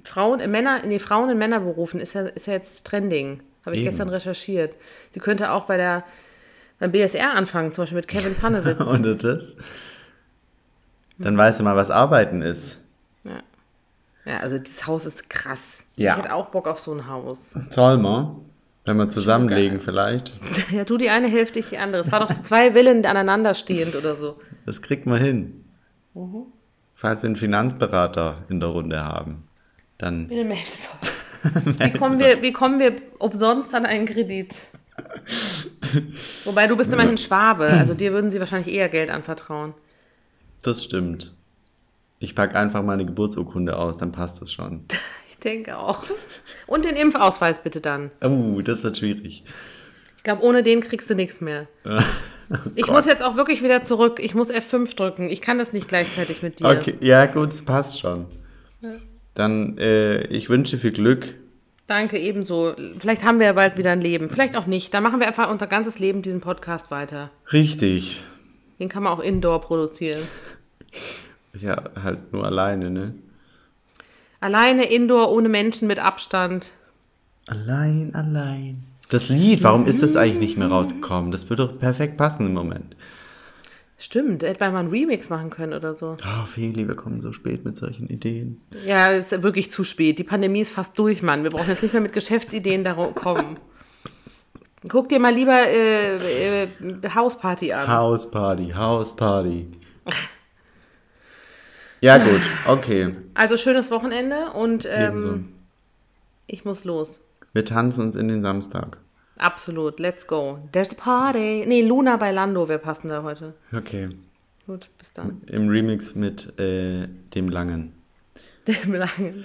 Frauen, 0.04 0.40
äh, 0.40 0.46
Männer, 0.46 0.82
nee, 0.86 0.98
Frauen 0.98 1.30
in 1.30 1.38
Männerberufen 1.38 2.00
ist 2.00 2.14
ja, 2.14 2.22
ist 2.22 2.46
ja 2.46 2.52
jetzt 2.52 2.86
Trending. 2.86 3.42
Habe 3.64 3.76
ich 3.76 3.82
Eben. 3.82 3.90
gestern 3.90 4.08
recherchiert. 4.08 4.74
Sie 5.10 5.20
könnte 5.20 5.52
auch 5.52 5.64
bei 5.66 5.76
der, 5.76 6.04
beim 6.78 6.90
BSR 6.92 7.34
anfangen, 7.34 7.72
zum 7.72 7.82
Beispiel 7.82 7.96
mit 7.96 8.08
Kevin 8.08 8.34
Panewitz. 8.34 8.80
Und 8.86 9.22
das? 9.22 9.56
Dann 11.18 11.36
weißt 11.36 11.60
du 11.60 11.64
mal, 11.64 11.76
was 11.76 11.90
Arbeiten 11.90 12.42
ist. 12.42 12.78
ja, 14.24 14.38
also 14.40 14.58
das 14.58 14.86
Haus 14.86 15.06
ist 15.06 15.30
krass. 15.30 15.84
Ja. 15.96 16.12
Ich 16.12 16.18
hätte 16.18 16.34
auch 16.34 16.48
Bock 16.48 16.66
auf 16.66 16.80
so 16.80 16.92
ein 16.92 17.08
Haus. 17.08 17.54
Soll 17.70 17.98
man? 17.98 18.36
Wenn 18.84 18.96
wir 18.96 19.08
zusammenlegen 19.08 19.80
vielleicht. 19.80 20.32
Ja, 20.72 20.84
du 20.84 20.96
die 20.96 21.10
eine 21.10 21.28
Hälfte, 21.28 21.58
ich 21.60 21.68
die 21.68 21.78
andere. 21.78 22.00
Es 22.00 22.10
war 22.10 22.20
doch 22.20 22.32
zwei 22.42 22.72
Villen 22.72 23.04
aneinander 23.06 23.54
stehend 23.54 23.94
oder 23.94 24.16
so. 24.16 24.40
Das 24.66 24.82
kriegt 24.82 25.06
man 25.06 25.20
hin. 25.20 25.64
Mhm. 26.14 26.46
Falls 26.94 27.22
wir 27.22 27.28
einen 27.28 27.36
Finanzberater 27.36 28.44
in 28.48 28.58
der 28.58 28.70
Runde 28.70 29.04
haben, 29.04 29.44
dann 29.98 30.28
Bitte 30.28 30.44
meldet 30.44 30.90
euch. 31.02 31.10
Wie 31.78 31.92
kommen 31.92 32.20
wir, 32.20 32.42
wie 32.42 32.52
kommen 32.52 32.78
wir 32.78 32.96
umsonst 33.18 33.74
an 33.74 33.84
einen 33.84 34.06
Kredit? 34.06 34.66
Wobei 36.44 36.66
du 36.66 36.76
bist 36.76 36.92
immerhin 36.92 37.18
Schwabe, 37.18 37.66
also 37.66 37.94
dir 37.94 38.12
würden 38.12 38.30
sie 38.30 38.38
wahrscheinlich 38.40 38.72
eher 38.72 38.88
Geld 38.88 39.10
anvertrauen. 39.10 39.74
Das 40.62 40.84
stimmt. 40.84 41.32
Ich 42.18 42.36
packe 42.36 42.56
einfach 42.56 42.82
meine 42.82 43.04
Geburtsurkunde 43.04 43.76
aus, 43.76 43.96
dann 43.96 44.12
passt 44.12 44.40
das 44.40 44.52
schon. 44.52 44.84
Ich 45.28 45.44
denke 45.44 45.76
auch. 45.76 46.04
Und 46.68 46.84
den 46.84 46.94
Impfausweis 46.94 47.64
bitte 47.64 47.80
dann. 47.80 48.12
Oh, 48.22 48.60
das 48.60 48.84
wird 48.84 48.98
schwierig. 48.98 49.42
Ich 50.16 50.22
glaube, 50.22 50.44
ohne 50.44 50.62
den 50.62 50.80
kriegst 50.80 51.10
du 51.10 51.16
nichts 51.16 51.40
mehr. 51.40 51.66
ich 52.76 52.86
muss 52.86 53.06
jetzt 53.06 53.24
auch 53.24 53.34
wirklich 53.34 53.60
wieder 53.60 53.82
zurück. 53.82 54.20
Ich 54.22 54.36
muss 54.36 54.52
F5 54.52 54.94
drücken. 54.94 55.30
Ich 55.30 55.40
kann 55.40 55.58
das 55.58 55.72
nicht 55.72 55.88
gleichzeitig 55.88 56.42
mit 56.42 56.60
dir. 56.60 56.66
Okay, 56.66 56.96
ja 57.00 57.26
gut, 57.26 57.52
das 57.52 57.62
passt 57.62 57.98
schon. 57.98 58.26
Dann, 59.34 59.78
äh, 59.78 60.26
ich 60.26 60.48
wünsche 60.48 60.78
viel 60.78 60.92
Glück. 60.92 61.34
Danke, 61.86 62.18
ebenso. 62.18 62.74
Vielleicht 62.98 63.24
haben 63.24 63.38
wir 63.38 63.46
ja 63.46 63.52
bald 63.52 63.76
wieder 63.76 63.92
ein 63.92 64.00
Leben. 64.00 64.30
Vielleicht 64.30 64.56
auch 64.56 64.66
nicht. 64.66 64.94
Dann 64.94 65.02
machen 65.02 65.20
wir 65.20 65.26
einfach 65.26 65.50
unser 65.50 65.66
ganzes 65.66 65.98
Leben 65.98 66.22
diesen 66.22 66.40
Podcast 66.40 66.90
weiter. 66.90 67.30
Richtig. 67.52 68.22
Den 68.78 68.88
kann 68.88 69.02
man 69.02 69.12
auch 69.12 69.20
indoor 69.20 69.60
produzieren. 69.60 70.22
Ja, 71.54 71.82
halt 72.02 72.32
nur 72.32 72.44
alleine, 72.44 72.90
ne? 72.90 73.14
Alleine, 74.40 74.84
indoor, 74.84 75.30
ohne 75.30 75.48
Menschen, 75.48 75.86
mit 75.86 75.98
Abstand. 75.98 76.72
Allein, 77.46 78.14
allein. 78.14 78.84
Das 79.10 79.28
Lied, 79.28 79.62
warum 79.62 79.86
ist 79.86 80.02
das 80.02 80.16
eigentlich 80.16 80.40
nicht 80.40 80.56
mehr 80.56 80.68
rausgekommen? 80.68 81.30
Das 81.30 81.50
würde 81.50 81.66
doch 81.66 81.78
perfekt 81.78 82.16
passen 82.16 82.46
im 82.46 82.54
Moment. 82.54 82.96
Stimmt, 84.02 84.42
hätte 84.42 84.58
man 84.58 84.72
mal 84.72 84.80
einen 84.80 84.90
Remix 84.90 85.28
machen 85.28 85.48
können 85.48 85.74
oder 85.74 85.96
so. 85.96 86.16
Oh, 86.20 86.46
Feli, 86.46 86.88
wir 86.88 86.96
kommen 86.96 87.20
so 87.22 87.30
spät 87.30 87.64
mit 87.64 87.76
solchen 87.76 88.08
Ideen. 88.08 88.60
Ja, 88.84 89.06
ist 89.06 89.30
wirklich 89.44 89.70
zu 89.70 89.84
spät. 89.84 90.18
Die 90.18 90.24
Pandemie 90.24 90.60
ist 90.60 90.72
fast 90.72 90.98
durch, 90.98 91.22
Mann. 91.22 91.44
Wir 91.44 91.50
brauchen 91.50 91.68
jetzt 91.68 91.84
nicht 91.84 91.92
mehr 91.92 92.02
mit 92.02 92.12
Geschäftsideen 92.12 92.82
da 92.82 92.94
kommen. 92.94 93.58
Guck 94.88 95.08
dir 95.08 95.20
mal 95.20 95.32
lieber 95.32 95.56
äh, 95.68 96.64
äh, 96.64 96.68
Hausparty 97.14 97.72
an. 97.72 97.86
Hausparty, 97.86 98.70
Hausparty. 98.70 99.68
Ja, 102.00 102.18
gut, 102.18 102.40
okay. 102.66 103.14
Also 103.34 103.56
schönes 103.56 103.92
Wochenende 103.92 104.50
und 104.54 104.84
ähm, 104.90 105.52
ich 106.48 106.64
muss 106.64 106.82
los. 106.82 107.20
Wir 107.52 107.64
tanzen 107.64 108.06
uns 108.06 108.16
in 108.16 108.26
den 108.26 108.42
Samstag. 108.42 108.98
Absolut, 109.38 109.98
let's 109.98 110.26
go. 110.26 110.58
There's 110.72 110.92
a 110.92 110.96
party. 110.96 111.64
Nee, 111.66 111.82
Luna 111.82 112.16
bei 112.16 112.30
Lando 112.30 112.68
wäre 112.68 112.78
passender 112.78 113.22
heute. 113.22 113.54
Okay. 113.72 114.10
Gut, 114.66 114.88
bis 114.98 115.12
dann. 115.12 115.42
Im 115.46 115.68
Remix 115.68 116.14
mit 116.14 116.58
äh, 116.58 117.08
dem 117.34 117.48
Langen. 117.48 117.92
Dem 118.66 118.94
Langen. 118.94 119.44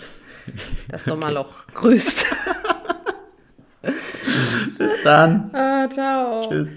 Das 0.90 1.06
Sommerloch 1.06 1.66
grüßt. 1.74 2.26
Dann. 5.04 5.50
ah, 5.54 5.90
ciao. 5.90 6.48
Tschüss. 6.48 6.70